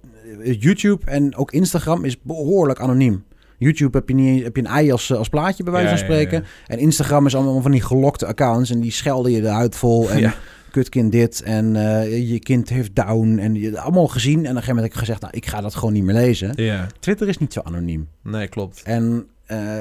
YouTube 0.61 1.07
en 1.07 1.37
ook 1.37 1.53
Instagram 1.53 2.05
is 2.05 2.21
behoorlijk 2.23 2.81
anoniem. 2.81 3.25
YouTube 3.59 3.99
heb 3.99 4.09
je, 4.09 4.15
niet, 4.15 4.43
heb 4.43 4.57
je 4.57 4.63
een 4.63 4.69
ei 4.69 4.93
als, 4.93 5.11
eh, 5.11 5.17
als 5.19 5.29
plaatje 5.29 5.63
bij 5.63 5.73
wijze 5.73 5.89
van 5.89 5.97
ja, 5.99 6.05
ja. 6.05 6.11
spreken. 6.13 6.45
En 6.67 6.79
Instagram 6.79 7.27
is 7.27 7.35
allemaal 7.35 7.61
van 7.61 7.71
die 7.71 7.81
gelokte 7.83 8.27
accounts 8.27 8.71
en 8.71 8.81
die 8.81 8.91
schelden 8.93 9.33
je 9.33 9.41
de 9.41 9.49
huid 9.49 9.77
vol. 9.77 10.11
En 10.11 10.19
Ja. 10.27 10.35
Kutkind 10.71 11.13
dit 11.13 11.43
en 11.43 11.77
eh, 11.77 12.31
je 12.31 12.39
kind 12.39 12.69
heeft 12.69 12.95
down. 12.95 13.39
En 13.39 13.55
je, 13.55 13.81
allemaal 13.81 14.09
gezien. 14.09 14.35
En 14.35 14.41
op 14.41 14.47
een 14.47 14.53
gegeven 14.53 14.75
moment 14.75 14.93
heb 14.93 14.95
ik 14.95 15.07
gezegd, 15.07 15.21
nou, 15.21 15.37
ik 15.37 15.47
ga 15.47 15.61
dat 15.61 15.75
gewoon 15.75 15.93
niet 15.93 16.05
meer 16.05 16.15
lezen. 16.15 16.53
Ja, 16.57 16.87
Twitter 16.99 17.29
is 17.29 17.39
niet 17.39 17.53
zo 17.53 17.61
anoniem. 17.61 18.09
nee, 18.23 18.49
klopt. 18.49 18.83
En 18.83 19.27
eh, 19.47 19.81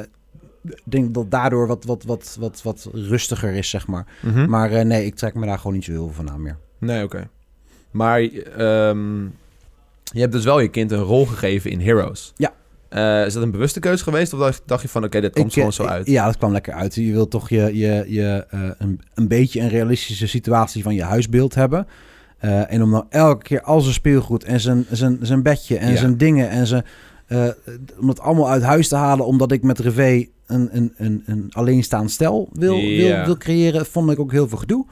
ik 0.63 0.81
denk 0.83 1.13
dat 1.13 1.31
daardoor 1.31 1.67
wat, 1.67 1.83
wat, 1.83 2.03
wat, 2.03 2.37
wat, 2.39 2.61
wat 2.61 2.89
rustiger 2.93 3.53
is, 3.53 3.69
zeg 3.69 3.87
maar. 3.87 4.05
Mhm. 4.21 4.49
Maar 4.49 4.71
eh, 4.71 4.85
nee, 4.85 5.05
ik 5.05 5.15
trek 5.15 5.33
me 5.33 5.45
daar 5.45 5.57
gewoon 5.57 5.73
niet 5.73 5.83
zo 5.83 5.91
heel 5.91 6.05
veel 6.05 6.13
van 6.13 6.29
aan 6.29 6.41
meer. 6.41 6.57
Nee, 6.79 7.03
oké. 7.03 7.29
Maar 7.91 8.21
ehm, 8.21 9.23
je 10.03 10.19
hebt 10.19 10.31
dus 10.31 10.43
wel 10.43 10.59
je 10.59 10.67
kind 10.67 10.91
een 10.91 10.99
rol 10.99 11.25
gegeven 11.25 11.71
in 11.71 11.81
Heroes. 11.81 12.33
Ja. 12.35 12.53
Eh, 12.89 13.25
is 13.25 13.33
dat 13.33 13.43
een 13.43 13.51
bewuste 13.51 13.79
keuze 13.79 14.03
geweest? 14.03 14.33
Of 14.33 14.39
dacht- 14.39 14.61
dacht 14.65 14.81
je 14.81 14.87
van, 14.87 15.03
oké, 15.03 15.21
dit 15.21 15.33
komt 15.33 15.45
Ik, 15.45 15.53
gewoon 15.53 15.69
eh, 15.69 15.75
zo 15.75 15.83
uit? 15.83 16.07
Ja, 16.07 16.25
dat 16.25 16.37
kwam 16.37 16.51
lekker 16.51 16.73
uit. 16.73 16.95
Je 16.95 17.11
wilt 17.11 17.31
toch 17.31 17.49
je, 17.49 17.77
je, 17.77 18.03
je, 18.07 18.45
eh, 18.49 18.59
een, 18.77 19.01
een 19.13 19.27
beetje 19.27 19.59
een 19.61 19.69
realistische 19.69 20.27
situatie 20.27 20.83
van 20.83 20.95
je 20.95 21.03
huisbeeld 21.03 21.55
hebben. 21.55 21.87
Eh, 22.37 22.71
en 22.73 22.81
om 22.83 22.89
nou 22.89 23.03
elke 23.09 23.43
keer 23.43 23.61
al 23.61 23.81
zijn 23.81 23.93
speelgoed 23.93 24.43
en 24.43 24.59
zijn, 24.59 24.85
zijn, 24.91 25.17
zijn 25.21 25.43
bedje 25.43 25.77
en 25.77 25.91
Ja. 25.91 25.97
zijn 25.97 26.17
dingen 26.17 26.49
en 26.49 26.67
zijn... 26.67 26.85
eh, 27.27 27.47
om 27.99 28.07
het 28.07 28.19
allemaal 28.19 28.49
uit 28.49 28.63
huis 28.63 28.87
te 28.87 28.95
halen, 28.95 29.25
omdat 29.25 29.51
ik 29.51 29.63
met 29.63 29.79
Revé 29.79 30.25
een, 30.47 30.69
een, 30.71 30.93
een, 30.97 31.23
een 31.25 31.47
alleenstaand 31.49 32.11
stel 32.11 32.49
wil, 32.53 32.73
Ja. 32.75 33.15
wil, 33.15 33.25
wil 33.25 33.37
creëren, 33.37 33.85
vond 33.85 34.11
ik 34.11 34.19
ook 34.19 34.31
heel 34.31 34.47
veel 34.47 34.57
gedoe. 34.57 34.85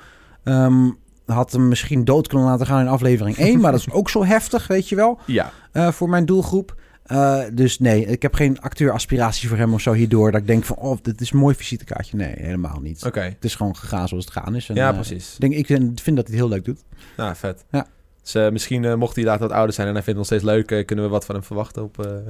Ehm, 0.44 0.90
had 1.26 1.52
hem 1.52 1.68
misschien 1.68 2.04
dood 2.04 2.28
kunnen 2.28 2.48
laten 2.48 2.66
gaan 2.66 2.80
in 2.82 2.88
aflevering 2.88 3.38
1, 3.38 3.60
maar 3.60 3.72
dat 3.72 3.80
is 3.80 3.92
ook 3.92 4.10
zo 4.10 4.26
heftig, 4.26 4.68
weet 4.68 4.90
je 4.90 4.96
wel, 4.96 5.20
Ja, 5.26 5.52
eh, 5.72 5.92
voor 5.92 6.10
mijn 6.10 6.26
doelgroep. 6.26 6.76
Eh, 7.08 7.44
dus 7.54 7.80
nee, 7.80 8.06
ik 8.06 8.22
heb 8.22 8.34
geen 8.34 8.62
acteuraspiratie 8.62 9.50
voor 9.50 9.58
hem 9.58 9.74
of 9.74 9.82
zo 9.82 9.94
hierdoor. 9.94 10.32
Dat 10.32 10.42
ik 10.42 10.48
denk 10.48 10.64
van, 10.64 10.76
oh, 10.76 10.98
dit 11.02 11.22
is 11.22 11.32
een 11.32 11.40
mooi 11.40 11.56
visitekaartje. 11.56 12.18
Nee, 12.18 12.34
helemaal 12.38 12.80
niet. 12.82 13.06
oké. 13.06 13.22
Het 13.22 13.44
is 13.46 13.56
gewoon 13.56 13.76
gegaan 13.76 14.08
zoals 14.08 14.26
het 14.26 14.34
gaan 14.34 14.56
is. 14.56 14.70
En, 14.70 14.76
Ja, 14.76 14.90
eh, 14.90 14.96
precies. 14.96 15.34
ik, 15.34 15.40
denk, 15.40 15.54
ik 15.54 15.66
vind 15.68 15.96
dat 15.96 16.06
hij 16.06 16.16
het 16.16 16.34
heel 16.34 16.50
leuk 16.50 16.66
doet. 16.66 16.84
Nou, 17.18 17.36
vet. 17.36 17.66
Ja. 17.72 17.88
Dus 18.22 18.36
eh, 18.36 18.50
misschien 18.50 18.98
mocht 18.98 19.16
hij 19.16 19.26
later 19.26 19.48
wat 19.48 19.58
ouder 19.58 19.74
zijn 19.74 19.88
en 19.88 19.94
hij 19.94 20.04
vindt 20.04 20.20
het 20.20 20.30
nog 20.30 20.40
steeds 20.40 20.68
leuk, 20.68 20.86
kunnen 20.86 21.06
we 21.06 21.12
wat 21.12 21.26
van 21.26 21.36
hem 21.36 21.44
verwachten 21.44 21.84
op... 21.84 22.26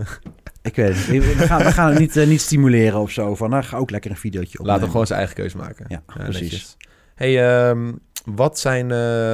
Ik 0.61 0.75
weet 0.75 0.95
het 0.97 1.09
niet. 1.09 1.23
We 1.37 1.45
gaan, 1.45 1.63
we 1.63 1.71
gaan 1.71 1.89
het 1.89 1.99
niet, 1.99 2.27
niet 2.27 2.41
stimuleren 2.41 2.99
of 2.99 3.11
zo. 3.11 3.35
Van, 3.35 3.49
nou, 3.49 3.63
ga 3.63 3.77
ook 3.77 3.89
lekker 3.89 4.11
een 4.11 4.17
videootje 4.17 4.59
opnemen. 4.59 4.71
Laat 4.71 4.81
hem 4.81 4.91
gewoon 4.91 5.07
zijn 5.07 5.19
eigen 5.19 5.35
keuze 5.37 5.57
maken. 5.57 5.85
Ja, 5.87 6.03
precies. 6.05 6.41
netjes. 6.41 6.77
Hey, 7.15 7.67
ehm, 7.67 7.93
wat 8.25 8.59
zijn 8.59 8.87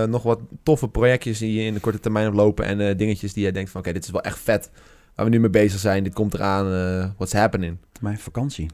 nog 0.09 0.23
wat 0.23 0.39
toffe 0.63 0.87
projectjes 0.87 1.37
die 1.39 1.53
je 1.53 1.65
in 1.65 1.73
de 1.73 1.79
korte 1.79 1.99
termijn 1.99 2.25
hebt 2.25 2.37
lopen 2.37 2.65
en 2.65 2.97
dingetjes 2.97 3.33
die 3.33 3.45
je 3.45 3.51
denkt 3.51 3.69
van 3.69 3.81
oké, 3.81 3.93
dit 3.93 4.03
is 4.03 4.11
wel 4.11 4.21
echt 4.21 4.39
vet 4.39 4.69
waar 5.16 5.26
we 5.26 5.32
nu 5.32 5.39
mee 5.39 5.49
bezig 5.49 5.80
zijn, 5.80 6.03
dit 6.03 6.14
komt 6.14 6.34
eraan, 6.34 6.74
eh 6.74 7.09
what's 7.18 7.34
happening? 7.34 7.78
Mijn 8.01 8.18
vakantie. 8.18 8.70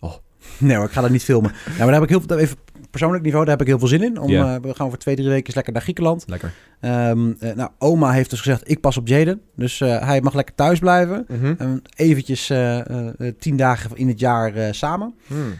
Oh. 0.00 0.14
Nee 0.58 0.76
hoor, 0.76 0.84
ik 0.84 0.90
ga 0.90 1.00
dat 1.00 1.10
niet 1.10 1.24
filmen. 1.24 1.50
Nou, 1.64 1.78
maar 1.78 1.86
daar 1.86 1.94
heb 1.94 2.02
ik 2.02 2.08
heel 2.08 2.20
veel, 2.20 2.38
even 2.38 2.56
persoonlijk 2.90 3.24
niveau, 3.24 3.44
daar 3.44 3.52
heb 3.52 3.62
ik 3.62 3.68
heel 3.68 3.78
veel 3.78 3.88
zin 3.88 4.02
in. 4.02 4.20
Om, 4.20 4.34
eh, 4.34 4.56
we 4.62 4.74
gaan 4.74 4.88
voor 4.88 4.98
twee, 4.98 5.14
drie 5.14 5.28
weken 5.28 5.54
lekker 5.54 5.72
naar 5.72 5.82
Griekenland. 5.82 6.24
Lekker. 6.26 6.52
Ehm, 6.80 7.32
eh, 7.38 7.54
nou, 7.54 7.70
oma 7.78 8.10
heeft 8.10 8.30
dus 8.30 8.40
gezegd, 8.40 8.70
ik 8.70 8.80
pas 8.80 8.96
op 8.96 9.08
Jaden. 9.08 9.40
Dus 9.56 9.78
hij 9.78 10.20
mag 10.20 10.34
lekker 10.34 10.54
thuis 10.54 10.78
blijven. 10.78 11.26
En 11.58 11.82
eventjes 11.96 12.52
tien 13.38 13.56
dagen 13.56 13.96
in 13.96 14.08
het 14.08 14.20
jaar 14.20 14.74
samen. 14.74 15.14
Hmm. 15.26 15.54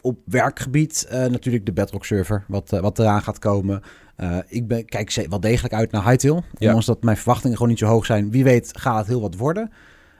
Op 0.00 0.18
werkgebied 0.24 1.08
natuurlijk 1.10 1.66
de 1.66 1.72
Bedrock 1.72 2.04
server, 2.04 2.44
wat, 2.48 2.70
wat 2.70 2.98
eraan 2.98 3.22
gaat 3.22 3.38
komen. 3.38 3.82
Eh, 4.20 4.36
ik 4.46 4.68
ben, 4.68 4.84
kijk 4.84 5.10
ze- 5.10 5.26
wel 5.28 5.40
degelijk 5.40 5.74
uit 5.74 5.90
naar 5.90 6.08
Hightail. 6.08 6.34
Ja. 6.34 6.66
Ondanks 6.66 6.86
dat 6.86 7.02
mijn 7.02 7.16
verwachtingen 7.16 7.56
gewoon 7.56 7.68
niet 7.70 7.78
zo 7.78 7.86
hoog 7.86 8.06
zijn. 8.06 8.30
Wie 8.30 8.44
weet 8.44 8.70
gaat 8.78 8.98
het 8.98 9.06
heel 9.06 9.20
wat 9.20 9.36
worden. 9.36 9.70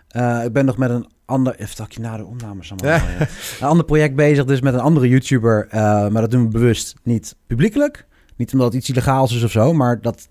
Eh, 0.08 0.44
ik 0.44 0.52
ben 0.52 0.64
nog 0.64 0.76
met 0.76 0.90
een 0.90 1.08
ander... 1.24 1.54
Even 1.58 1.76
dat 1.76 1.94
je 1.94 2.00
na 2.00 2.16
de 2.16 2.24
opnames 2.24 2.72
allemaal... 2.72 2.90
Ja. 2.90 3.04
ja. 3.18 3.26
Een 3.60 3.66
ander 3.66 3.84
project 3.84 4.14
bezig, 4.14 4.44
dus 4.44 4.60
met 4.60 4.74
een 4.74 4.80
andere 4.80 5.08
YouTuber. 5.08 5.66
eh, 5.70 5.80
maar 6.08 6.20
dat 6.22 6.30
doen 6.30 6.42
we 6.42 6.48
bewust 6.48 6.94
niet 7.02 7.36
publiekelijk. 7.46 8.06
Niet 8.36 8.52
omdat 8.52 8.66
het 8.66 8.76
iets 8.76 8.90
illegaals 8.90 9.34
is 9.34 9.42
of 9.42 9.50
zo, 9.50 9.72
maar 9.72 10.00
dat... 10.00 10.26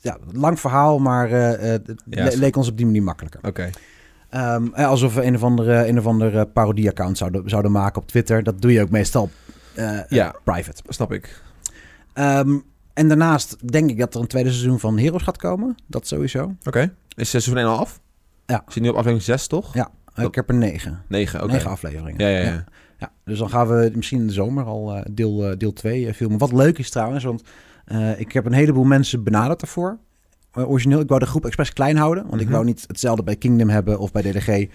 Ja, 0.00 0.18
lang 0.32 0.60
verhaal, 0.60 0.98
maar 0.98 1.30
le- 1.30 2.30
leek 2.34 2.56
ons 2.56 2.68
op 2.68 2.76
die 2.76 2.86
manier 2.86 3.02
makkelijker. 3.02 3.40
Oké. 3.42 3.70
Ehm, 4.30 4.66
eh, 4.72 4.86
alsof 4.88 5.14
we 5.14 5.24
een 5.24 5.34
of 5.34 5.42
andere, 5.42 5.88
een 5.88 5.98
of 5.98 6.06
andere 6.06 6.46
parodie-account 6.46 7.18
zouden, 7.18 7.48
zouden 7.50 7.72
maken 7.72 8.00
op 8.02 8.08
Twitter. 8.08 8.42
Dat 8.42 8.60
doe 8.62 8.72
je 8.72 8.82
ook 8.82 8.90
meestal 8.90 9.30
Ja. 10.08 10.34
private. 10.44 10.82
Snap 10.88 11.12
ik. 11.12 11.42
Ehm, 12.12 12.58
en 12.96 13.08
daarnaast 13.08 13.68
denk 13.72 13.90
ik 13.90 13.98
dat 13.98 14.14
er 14.14 14.20
een 14.20 14.26
tweede 14.26 14.50
seizoen 14.50 14.80
van 14.80 14.98
Heroes 14.98 15.22
gaat 15.22 15.36
komen. 15.36 15.74
Dat 15.86 16.06
sowieso. 16.06 16.54
Oké. 16.64 16.94
Is 17.16 17.30
seizoen 17.30 17.56
1 17.56 17.66
al 17.66 17.78
af? 17.78 18.00
Ja. 18.46 18.64
Zit 18.68 18.82
nu 18.82 18.88
op 18.88 18.94
aflevering 18.94 19.22
6, 19.22 19.46
toch? 19.46 19.74
Ja, 19.74 19.90
Eh, 20.14 20.24
ik 20.24 20.34
heb 20.34 20.48
er 20.48 20.54
negen. 20.54 21.02
9, 21.08 21.42
oké. 21.42 21.52
Negen 21.52 21.70
afleveringen. 21.70 22.18
Ja, 22.18 22.28
ja, 22.38 22.44
ja. 22.44 22.64
Ja, 22.98 23.12
dus 23.24 23.38
dan 23.38 23.50
gaan 23.50 23.68
we 23.68 23.90
misschien 23.94 24.20
in 24.20 24.26
de 24.26 24.32
zomer 24.32 24.64
al 24.64 24.94
eh, 24.96 25.02
deel, 25.10 25.50
eh, 25.50 25.56
deel 25.56 25.72
2 25.72 26.14
filmen. 26.14 26.38
Wat 26.38 26.52
leuk 26.52 26.78
is 26.78 26.90
trouwens, 26.90 27.24
want 27.24 27.42
ik 28.16 28.32
heb 28.32 28.46
een 28.46 28.52
heleboel 28.52 28.84
mensen 28.84 29.22
benaderd 29.24 29.60
daarvoor. 29.60 29.98
Origineel, 30.52 31.00
ik 31.00 31.08
wou 31.08 31.20
de 31.20 31.26
groep 31.26 31.44
expres 31.46 31.72
klein 31.72 31.96
houden. 31.96 32.22
Want 32.28 32.36
ik 32.40 32.46
Mhm. 32.46 32.52
wou 32.54 32.64
niet 32.66 32.84
hetzelfde 32.86 33.22
bij 33.22 33.36
Kingdom 33.36 33.68
hebben 33.68 33.98
of 33.98 34.12
bij 34.12 34.22
DDG. 34.22 34.66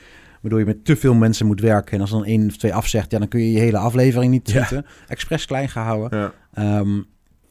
Waardoor 0.42 0.60
je 0.60 0.66
met 0.66 0.86
te 0.86 0.96
veel 0.96 1.14
mensen 1.14 1.46
moet 1.46 1.60
werken. 1.62 1.94
En 1.94 2.02
als 2.02 2.10
dan 2.10 2.26
één 2.26 2.48
of 2.48 2.58
twee 2.58 2.74
afzegt, 2.74 3.12
ja, 3.12 3.20
dan 3.20 3.28
kun 3.28 3.40
je 3.40 3.52
je 3.52 3.60
hele 3.60 3.78
aflevering 3.78 4.32
niet 4.32 4.52
Ja. 4.52 4.66
tweeten. 4.66 4.90
Expres 5.08 5.46
klein 5.46 5.70
gehouden. 5.70 6.18
Ja. 6.20 6.34
Ehm, 6.54 7.02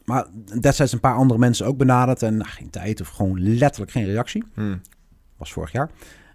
maar 0.05 0.25
destijds 0.59 0.93
een 0.93 0.99
paar 0.99 1.15
andere 1.15 1.39
mensen 1.39 1.65
ook 1.65 1.77
benaderd. 1.77 2.23
En 2.23 2.37
nou, 2.37 2.49
geen 2.49 2.69
tijd 2.69 3.01
of 3.01 3.07
gewoon 3.07 3.41
letterlijk 3.57 3.91
geen 3.91 4.05
reactie. 4.05 4.43
Hmm. 4.53 4.81
Was 5.37 5.53
vorig 5.53 5.71
jaar. 5.71 5.89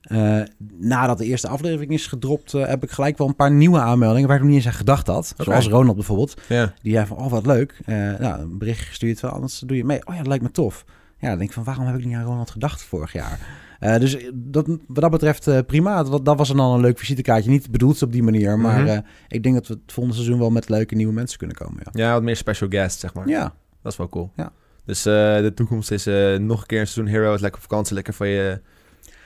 Eh, 0.07 0.41
nadat 0.79 1.19
de 1.19 1.25
eerste 1.25 1.49
aflevering 1.49 1.91
is 1.93 2.07
gedropt, 2.07 2.55
eh, 2.55 2.67
heb 2.67 2.83
ik 2.83 2.91
gelijk 2.91 3.19
wel 3.19 3.29
een 3.29 3.37
paar 3.37 3.51
nieuwe 3.51 3.81
aanmeldingen 3.81 4.29
waar 4.29 4.37
ik 4.37 4.43
nog 4.43 4.53
niet 4.53 4.61
eens 4.65 4.73
aan 4.73 4.79
gedacht 4.79 5.07
had. 5.07 5.35
Zoals 5.37 5.69
Ronald 5.69 5.97
bijvoorbeeld. 5.97 6.41
Die 6.83 6.93
zei 6.93 7.07
van, 7.07 7.17
oh 7.17 7.31
wat 7.31 7.47
leuk. 7.47 7.81
Eh, 7.85 7.95
nou, 7.95 8.41
een 8.41 8.59
bericht 8.59 8.81
gestuurd 8.81 9.25
anders 9.25 9.59
doe 9.59 9.77
je 9.77 9.85
mee. 9.85 10.07
Oh 10.07 10.13
ja, 10.13 10.19
dat 10.19 10.27
lijkt 10.27 10.43
me 10.43 10.51
tof. 10.51 10.85
Ja, 11.19 11.29
dan 11.29 11.39
denk 11.39 11.49
ik 11.49 11.55
van, 11.55 11.65
waarom 11.65 11.87
heb 11.87 11.99
ik 11.99 12.05
niet 12.05 12.15
aan 12.15 12.25
Ronald 12.25 12.51
gedacht 12.51 12.83
vorig 12.83 13.13
jaar? 13.13 13.41
Eh, 13.81 13.99
dus 13.99 14.17
dat, 14.35 14.67
wat 14.67 14.79
dat 15.03 15.11
betreft 15.11 15.47
eh, 15.47 15.59
prima. 15.67 16.03
Dat, 16.03 16.25
dat 16.25 16.37
was 16.39 16.49
dan 16.49 16.61
al 16.61 16.75
een 16.75 16.81
leuk 16.81 16.99
visitekaartje. 16.99 17.51
Niet 17.51 17.71
bedoeld 17.71 18.03
op 18.03 18.13
die 18.13 18.23
manier, 18.23 18.59
maar 18.59 18.81
Mhm. 18.81 18.89
eh, 18.89 18.99
ik 19.29 19.43
denk 19.43 19.55
dat 19.55 19.67
we 19.67 19.75
het 19.75 19.93
volgende 19.93 20.19
seizoen 20.19 20.39
wel 20.39 20.51
met 20.51 20.69
leuke 20.69 20.95
nieuwe 20.95 21.13
mensen 21.13 21.39
kunnen 21.39 21.57
komen. 21.57 21.83
Ja, 21.93 22.05
ja, 22.07 22.13
wat 22.13 22.23
meer 22.23 22.37
special 22.37 22.69
guests, 22.69 23.01
zeg 23.01 23.15
maar. 23.15 23.29
ja. 23.29 23.55
Dat 23.83 23.93
is 23.93 23.99
wel 23.99 24.09
cool. 24.09 24.31
Ja. 24.37 24.53
Dus 24.85 25.03
de 25.03 25.53
toekomst 25.55 25.91
is 25.91 26.05
nog 26.39 26.61
een 26.61 26.67
keer 26.67 26.81
een 26.81 26.87
seizoen 26.87 27.07
Heroes. 27.15 27.41
Lekker 27.41 27.61
op 27.63 27.69
vakantie, 27.71 27.95
lekker 27.95 28.15
van 28.15 28.29
je 28.29 28.61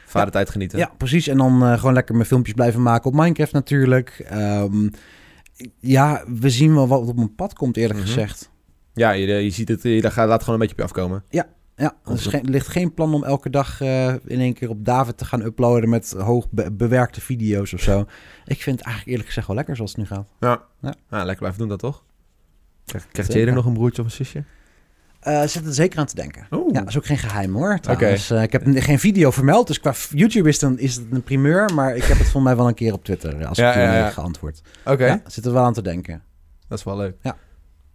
vadertijd 0.07 0.51
genieten. 0.51 0.79
Ja, 0.79 0.91
precies. 0.97 1.27
En 1.27 1.37
dan 1.37 1.79
gewoon 1.79 1.95
lekker 1.95 2.15
mijn 2.15 2.27
filmpjes 2.27 2.55
blijven 2.55 2.83
maken 2.83 3.11
op 3.11 3.17
Minecraft 3.17 3.53
natuurlijk. 3.53 4.25
Ehm, 4.29 4.89
ja, 5.79 6.25
we 6.41 6.51
zien 6.51 6.75
wel 6.75 6.89
wat 6.89 7.09
op 7.09 7.17
mijn 7.17 7.35
pad 7.35 7.53
komt, 7.55 7.77
eerlijk 7.77 7.99
Mhm. 7.99 8.09
gezegd. 8.09 8.51
Ja, 8.95 9.11
je, 9.11 9.27
je 9.27 9.51
ziet 9.51 9.69
het, 9.69 9.83
je 9.83 10.11
gaat, 10.11 10.29
laat 10.29 10.41
gewoon 10.43 10.61
een 10.61 10.67
beetje 10.67 10.83
op 10.85 10.91
je 10.91 10.99
afkomen. 11.01 11.25
Ja, 11.29 11.47
er, 11.81 12.13
is 12.13 12.27
geen- 12.27 12.43
er 12.45 12.51
ligt 12.51 12.69
geen 12.69 12.95
plan 12.95 13.15
om 13.15 13.25
elke 13.25 13.51
dag 13.51 13.81
eh, 13.81 14.09
in 14.09 14.41
één 14.41 14.55
keer 14.55 14.69
op 14.69 14.85
David 14.85 15.19
te 15.19 15.25
gaan 15.25 15.43
uploaden 15.43 15.89
met 15.89 16.15
hoog 16.19 16.47
be- 16.51 16.71
bewerkte 16.73 17.21
video's 17.21 17.73
of 17.73 17.81
zo. 17.81 18.01
Ik 18.45 18.63
vind 18.63 18.77
het 18.77 18.85
eigenlijk 18.87 19.07
eerlijk 19.07 19.27
gezegd 19.29 19.47
wel 19.47 19.57
lekker 19.57 19.77
zoals 19.77 19.91
het 19.91 20.01
nu 20.01 20.07
gaat. 20.07 20.29
Ja. 20.41 20.63
Ja. 20.81 20.95
Lekker 21.11 21.37
blijven 21.39 21.59
doen 21.59 21.69
dat 21.69 21.79
toch? 21.79 22.03
Krijgt 22.85 23.07
krijgt 23.13 23.31
Zeker. 23.33 23.47
Jaden 23.47 23.55
nog 23.63 23.65
een 23.73 23.79
broertje 23.79 24.03
of 24.03 24.09
een 24.09 24.15
zusje? 24.15 24.45
Eh 25.21 25.43
zit 25.45 25.67
er 25.67 25.75
zeker 25.75 25.99
aan 25.99 26.07
te 26.07 26.15
denken. 26.15 26.47
Oeh. 26.51 26.73
Ja, 26.73 26.79
dat 26.81 26.89
is 26.89 26.97
ook 26.97 27.07
geen 27.07 27.19
geheim 27.19 27.55
hoor. 27.55 27.79
trouwens. 27.81 28.31
Eh, 28.31 28.43
ik 28.43 28.53
heb 28.53 28.63
geen 28.67 28.99
video 28.99 29.31
vermeld, 29.31 29.67
dus 29.67 29.81
qua 29.81 29.95
YouTube 30.11 30.49
is, 30.49 30.59
dan, 30.59 30.79
is 30.79 30.95
het 30.97 31.05
een 31.11 31.23
primeur. 31.23 31.75
Maar 31.75 31.97
ik 31.97 32.03
heb 32.03 32.17
het 32.17 32.23
volgens 32.23 32.45
mij 32.45 32.57
wel 32.57 32.69
een 32.69 32.75
keer 32.75 32.93
op 32.93 33.05
Twitter 33.05 33.47
als 33.47 33.59
Ja, 33.59 33.69
ik 33.71 33.75
ja, 33.75 33.97
ja. 33.97 34.11
geantwoord. 34.11 34.63
Oké, 34.85 35.07
Ja, 35.07 35.21
zit 35.27 35.45
er 35.47 35.53
wel 35.53 35.65
aan 35.65 35.73
te 35.73 35.83
denken. 35.83 36.23
dat 36.69 36.79
is 36.79 36.85
wel 36.85 36.97
leuk. 36.97 37.17
Ja. 37.23 37.37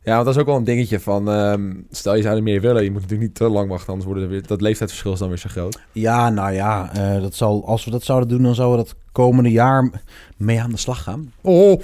Ja, 0.06 0.14
want 0.14 0.26
dat 0.26 0.36
is 0.36 0.42
ook 0.42 0.48
wel 0.48 0.56
een 0.56 0.64
dingetje 0.64 1.00
van... 1.00 1.30
ehm, 1.30 1.74
stel 1.92 2.16
je 2.16 2.22
zou 2.22 2.36
er 2.38 2.44
meer 2.44 2.62
willen, 2.62 2.84
je 2.84 2.92
moet 2.92 3.02
natuurlijk 3.02 3.28
niet 3.30 3.38
te 3.38 3.50
lang 3.50 3.70
wachten... 3.70 3.88
anders 3.88 4.06
worden 4.06 4.24
er 4.24 4.30
weer, 4.30 4.48
dat 4.48 4.62
leeftijdsverschil 4.62 5.14
is 5.14 5.20
dan 5.20 5.28
weer 5.28 5.38
zo 5.38 5.50
groot. 5.50 5.80
Ja, 5.92 6.30
nou 6.30 6.52
ja, 6.54 6.90
eh, 6.94 7.22
dat 7.22 7.36
zal, 7.36 7.68
als 7.68 7.86
we 7.86 7.92
dat 7.92 8.04
zouden 8.04 8.30
doen, 8.30 8.44
dan 8.44 8.56
zouden 8.56 8.80
we 8.80 8.84
dat 8.86 8.96
komende 9.12 9.52
jaar 9.52 9.90
mee 10.38 10.62
aan 10.62 10.70
de 10.72 10.78
slag 10.78 11.04
gaan. 11.04 11.32
Oh, 11.42 11.82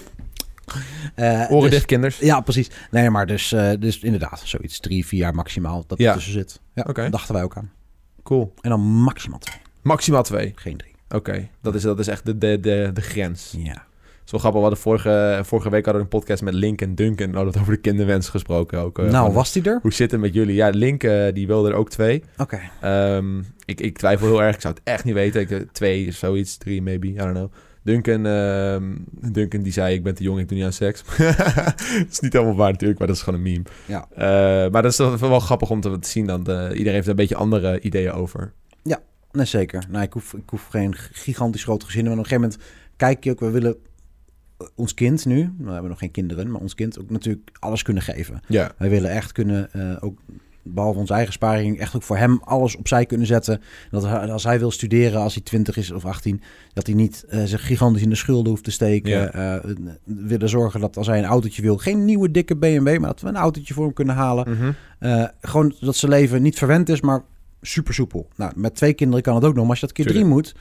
Eh, 1.15 1.45
oren 1.49 1.61
dus- 1.61 1.69
dicht, 1.69 1.85
kinders. 1.85 2.17
Ja, 2.17 2.39
precies. 2.41 2.69
Nee, 2.91 3.09
maar 3.09 3.25
dus, 3.27 3.51
eh, 3.51 3.71
dus 3.79 3.99
inderdaad, 3.99 4.41
zoiets 4.45 4.79
drie, 4.79 5.05
vier 5.05 5.19
jaar 5.19 5.35
maximaal 5.35 5.83
dat 5.87 5.97
Ja. 5.97 6.13
tussen 6.13 6.31
zit. 6.31 6.59
Ja, 6.73 6.85
Oké. 6.87 7.09
dachten 7.09 7.33
wij 7.33 7.43
ook 7.43 7.57
aan. 7.57 7.71
Cool. 8.23 8.53
En 8.61 8.69
dan 8.69 8.79
maximaal 8.81 9.39
twee, 9.39 9.55
Maximaal 9.81 10.23
twee. 10.23 10.51
geen 10.55 10.77
drie. 10.77 10.95
Oké, 11.09 11.47
dat, 11.61 11.75
is, 11.75 11.81
dat 11.81 11.99
is 11.99 12.07
echt 12.07 12.25
de, 12.25 12.37
de, 12.37 12.59
de, 12.59 12.89
de 12.93 13.01
grens. 13.01 13.55
Ja. 13.57 13.85
Het 14.31 14.39
is 14.39 14.45
wel 14.45 14.51
grappig, 14.51 14.81
we 14.81 14.91
hadden 14.91 15.03
vorige, 15.03 15.43
vorige 15.45 15.69
week 15.69 15.85
hadden 15.85 16.03
we 16.03 16.09
een 16.09 16.19
podcast 16.19 16.43
met 16.43 16.53
Link 16.53 16.81
en 16.81 16.95
Duncan. 16.95 17.29
We 17.29 17.35
hadden 17.35 17.53
het 17.53 17.61
over 17.61 17.73
de 17.73 17.79
kinderwens 17.79 18.29
gesproken 18.29 18.79
ook. 18.79 18.99
eh, 18.99 19.09
nou, 19.09 19.33
was 19.33 19.51
die 19.51 19.63
er? 19.63 19.79
Hoe 19.81 19.93
zit 19.93 20.11
het 20.11 20.19
met 20.19 20.33
jullie? 20.33 20.55
Ja, 20.55 20.69
Link 20.69 21.03
eh, 21.03 21.33
die 21.33 21.47
wilde 21.47 21.69
er 21.69 21.75
ook 21.75 21.89
twee. 21.89 22.23
Oké. 22.37 22.59
Ehm, 22.81 23.39
ik, 23.65 23.81
ik 23.81 23.97
twijfel 23.97 24.27
heel 24.27 24.43
erg. 24.43 24.55
Ik 24.55 24.61
zou 24.61 24.73
het 24.73 24.83
echt 24.83 25.03
niet 25.03 25.13
weten. 25.13 25.41
Ik, 25.41 25.51
eh, 25.51 25.59
twee, 25.71 26.11
zoiets. 26.11 26.57
Drie, 26.57 26.81
maybe. 26.81 27.07
I 27.07 27.15
don't 27.15 27.33
know. 27.33 27.51
Duncan, 27.83 28.25
ehm, 28.25 28.95
Duncan 29.31 29.61
die 29.61 29.73
zei, 29.73 29.95
ik 29.95 30.03
ben 30.03 30.15
te 30.15 30.23
jong, 30.23 30.39
ik 30.39 30.47
doe 30.47 30.57
niet 30.57 30.65
aan 30.65 30.73
seks. 30.73 31.03
dat 31.17 32.05
is 32.09 32.19
niet 32.19 32.33
helemaal 32.33 32.55
waar 32.55 32.71
natuurlijk, 32.71 32.99
maar 32.99 33.07
dat 33.07 33.17
is 33.17 33.23
gewoon 33.23 33.39
een 33.39 33.45
meme. 33.45 33.63
Ja. 33.85 34.07
Maar 34.69 34.81
dat 34.81 34.91
is 34.91 34.95
toch 34.95 35.19
wel 35.19 35.39
grappig 35.39 35.69
om 35.69 35.81
te, 35.81 35.99
te 35.99 36.09
zien. 36.09 36.29
Eh, 36.29 36.67
iedereen 36.71 36.93
heeft 36.93 37.07
een 37.07 37.15
beetje 37.15 37.35
andere 37.35 37.79
ideeën 37.79 38.11
over. 38.11 38.53
Nee, 39.31 39.45
zeker. 39.45 39.83
Nou, 39.89 40.03
ik 40.03 40.13
hoef, 40.13 40.33
ik 40.33 40.49
hoef 40.49 40.67
geen 40.67 40.95
gigantisch 41.11 41.63
groot 41.63 41.83
gezin. 41.83 42.03
Maar 42.03 42.11
op 42.11 42.17
een 42.17 42.25
gegeven 42.25 42.49
moment 42.49 42.69
kijk 42.97 43.23
je 43.23 43.31
ook, 43.31 43.39
we 43.39 43.49
willen 43.49 43.75
ons 44.75 44.93
kind 44.93 45.25
nu, 45.25 45.53
we 45.57 45.71
hebben 45.71 45.89
nog 45.89 45.99
geen 45.99 46.11
kinderen, 46.11 46.51
maar 46.51 46.61
ons 46.61 46.75
kind 46.75 46.99
ook 46.99 47.09
natuurlijk 47.09 47.49
alles 47.59 47.83
kunnen 47.83 48.03
geven. 48.03 48.41
Ja. 48.47 48.71
Wij 48.77 48.89
willen 48.89 49.11
echt 49.11 49.31
kunnen, 49.31 49.73
eh, 49.73 49.97
ook 49.99 50.19
behalve 50.63 50.99
onze 50.99 51.13
eigen 51.13 51.33
sparing, 51.33 51.79
echt 51.79 51.95
ook 51.95 52.03
voor 52.03 52.17
hem 52.17 52.39
alles 52.43 52.75
opzij 52.75 53.05
kunnen 53.05 53.27
zetten. 53.27 53.61
Dat 53.91 54.05
als 54.05 54.43
hij 54.43 54.59
wil 54.59 54.71
studeren, 54.71 55.21
als 55.21 55.33
hij 55.33 55.43
20 55.43 55.77
is 55.77 55.91
of 55.91 56.05
18, 56.05 56.41
dat 56.73 56.85
hij 56.85 56.95
niet 56.95 57.25
eh, 57.29 57.43
zich 57.43 57.65
gigantisch 57.65 58.01
in 58.01 58.09
de 58.09 58.15
schulden 58.15 58.49
hoeft 58.49 58.63
te 58.63 58.71
steken. 58.71 59.11
Ja. 59.11 59.31
Eh, 59.31 59.63
we 60.03 60.27
willen 60.27 60.49
zorgen 60.49 60.79
dat 60.79 60.97
als 60.97 61.07
hij 61.07 61.17
een 61.17 61.25
autootje 61.25 61.61
wil, 61.61 61.77
geen 61.77 62.05
nieuwe 62.05 62.31
dikke 62.31 62.55
BMW, 62.55 62.97
maar 62.99 63.09
dat 63.09 63.21
we 63.21 63.27
een 63.27 63.35
autootje 63.35 63.73
voor 63.73 63.83
hem 63.83 63.93
kunnen 63.93 64.15
halen. 64.15 64.49
Mhm. 64.49 65.27
Gewoon 65.41 65.75
dat 65.79 65.95
zijn 65.95 66.11
leven 66.11 66.41
niet 66.41 66.57
verwend 66.57 66.89
is, 66.89 67.01
maar 67.01 67.23
super 67.61 67.93
soepel. 67.93 68.27
Nou, 68.35 68.51
met 68.55 68.75
twee 68.75 68.93
kinderen 68.93 69.23
kan 69.23 69.35
het 69.35 69.43
ook 69.43 69.53
nog, 69.53 69.61
maar 69.61 69.69
als 69.69 69.79
je 69.79 69.85
dat 69.85 69.95
keer 69.95 70.05
drie 70.05 70.25
moet. 70.25 70.55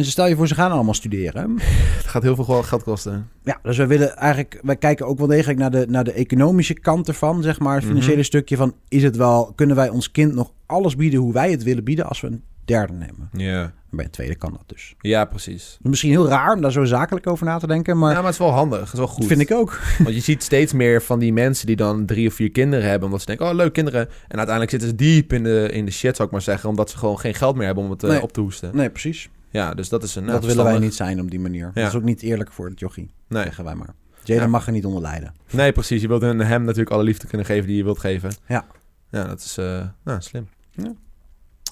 En 0.00 0.06
ze 0.06 0.12
stel 0.12 0.26
je 0.26 0.36
voor, 0.36 0.48
ze 0.48 0.54
gaan 0.54 0.70
allemaal 0.70 0.94
studeren. 0.94 1.56
Het 2.00 2.06
gaat 2.06 2.22
heel 2.22 2.34
veel 2.34 2.62
geld 2.62 2.82
kosten. 2.82 3.28
Ja, 3.44 3.58
dus 3.62 3.76
wij 3.76 3.86
willen 3.88 4.16
eigenlijk, 4.16 4.60
wij 4.62 4.76
kijken 4.76 5.06
ook 5.06 5.18
wel 5.18 5.26
degelijk 5.26 5.58
naar 5.58 5.70
de, 5.70 5.86
naar 5.88 6.04
de 6.04 6.12
economische 6.12 6.74
kant 6.74 7.08
ervan, 7.08 7.42
zeg 7.42 7.58
maar. 7.58 7.74
Het 7.74 7.84
financiële 7.84 8.14
Mhm. 8.14 8.24
stukje 8.24 8.56
van, 8.56 8.74
is 8.88 9.02
het 9.02 9.16
wel, 9.16 9.52
kunnen 9.54 9.76
wij 9.76 9.88
ons 9.88 10.10
kind 10.10 10.34
nog 10.34 10.52
alles 10.66 10.96
bieden 10.96 11.20
hoe 11.20 11.32
wij 11.32 11.50
het 11.50 11.62
willen 11.62 11.84
bieden 11.84 12.06
als 12.06 12.20
we 12.20 12.26
een 12.26 12.42
derde 12.64 12.92
nemen. 12.92 13.28
Ja. 13.32 13.72
Bij 13.90 14.04
een 14.04 14.10
tweede 14.10 14.34
kan 14.34 14.50
dat 14.52 14.62
dus. 14.66 14.94
Ja, 15.00 15.24
precies. 15.24 15.78
Misschien 15.82 16.10
heel 16.10 16.28
raar 16.28 16.54
om 16.54 16.60
daar 16.60 16.72
zo 16.72 16.84
zakelijk 16.84 17.26
over 17.26 17.46
na 17.46 17.58
te 17.58 17.66
denken, 17.66 17.98
maar 17.98 18.08
ja, 18.10 18.14
maar 18.16 18.24
het 18.24 18.32
is 18.32 18.38
wel 18.38 18.50
handig. 18.50 18.78
Het 18.80 18.92
is 18.92 18.98
wel 18.98 19.06
goed. 19.08 19.18
dat 19.18 19.26
vind 19.28 19.40
ik 19.40 19.52
ook. 19.52 19.80
Want 20.04 20.14
je 20.14 20.20
ziet 20.20 20.42
steeds 20.42 20.72
meer 20.72 21.02
van 21.02 21.18
die 21.18 21.32
mensen 21.32 21.66
die 21.66 21.76
dan 21.76 22.06
drie 22.06 22.28
of 22.28 22.34
vier 22.34 22.50
kinderen 22.50 22.88
hebben. 22.88 23.04
Omdat 23.04 23.20
ze 23.20 23.26
denken, 23.26 23.46
oh 23.48 23.54
leuk 23.54 23.72
kinderen. 23.72 24.00
En 24.28 24.36
uiteindelijk 24.38 24.70
zitten 24.70 24.88
ze 24.88 24.94
diep 24.94 25.32
in 25.32 25.42
de, 25.42 25.68
in 25.72 25.84
de 25.84 25.90
shit, 25.90 26.16
zou 26.16 26.28
ik 26.28 26.34
maar 26.34 26.42
zeggen. 26.42 26.68
Omdat 26.68 26.90
ze 26.90 26.98
gewoon 26.98 27.18
geen 27.18 27.34
geld 27.34 27.56
meer 27.56 27.66
hebben 27.66 27.84
om 27.84 27.90
het 27.90 28.02
eh, 28.02 28.10
Nee. 28.10 28.22
op 28.22 28.32
te 28.32 28.40
hoesten. 28.40 28.70
Nee, 28.76 28.90
precies. 28.90 29.28
Ja, 29.50 29.74
dus 29.74 29.88
dat 29.88 30.02
is 30.02 30.14
een... 30.14 30.26
dat 30.26 30.34
nou, 30.34 30.46
willen 30.46 30.64
wij 30.64 30.78
niet 30.78 30.94
zijn 30.94 31.20
op 31.20 31.30
die 31.30 31.40
manier. 31.40 31.64
Ja. 31.74 31.80
Dat 31.82 31.86
is 31.86 31.94
ook 31.94 32.02
niet 32.02 32.22
eerlijk 32.22 32.52
voor 32.52 32.68
het 32.68 32.80
jochie, 32.80 33.10
Nee. 33.28 33.42
zeggen 33.42 33.64
wij 33.64 33.74
maar. 33.74 33.94
Jaden 34.22 34.44
Ja. 34.44 34.50
mag 34.50 34.66
er 34.66 34.72
niet 34.72 34.84
onder 34.84 35.02
lijden. 35.02 35.34
nee, 35.50 35.72
precies. 35.72 36.02
Je 36.02 36.08
wilt 36.08 36.22
hem 36.22 36.40
hem 36.40 36.62
natuurlijk 36.62 36.90
alle 36.90 37.02
liefde 37.02 37.26
kunnen 37.26 37.46
geven 37.46 37.66
die 37.66 37.76
je 37.76 37.84
wilt 37.84 37.98
geven. 37.98 38.30
Ja. 38.48 38.64
Ja, 39.10 39.24
dat 39.24 39.40
is 39.40 39.58
eh, 39.58 39.86
nou, 40.04 40.20
slim. 40.22 40.48
Ja. 40.70 40.92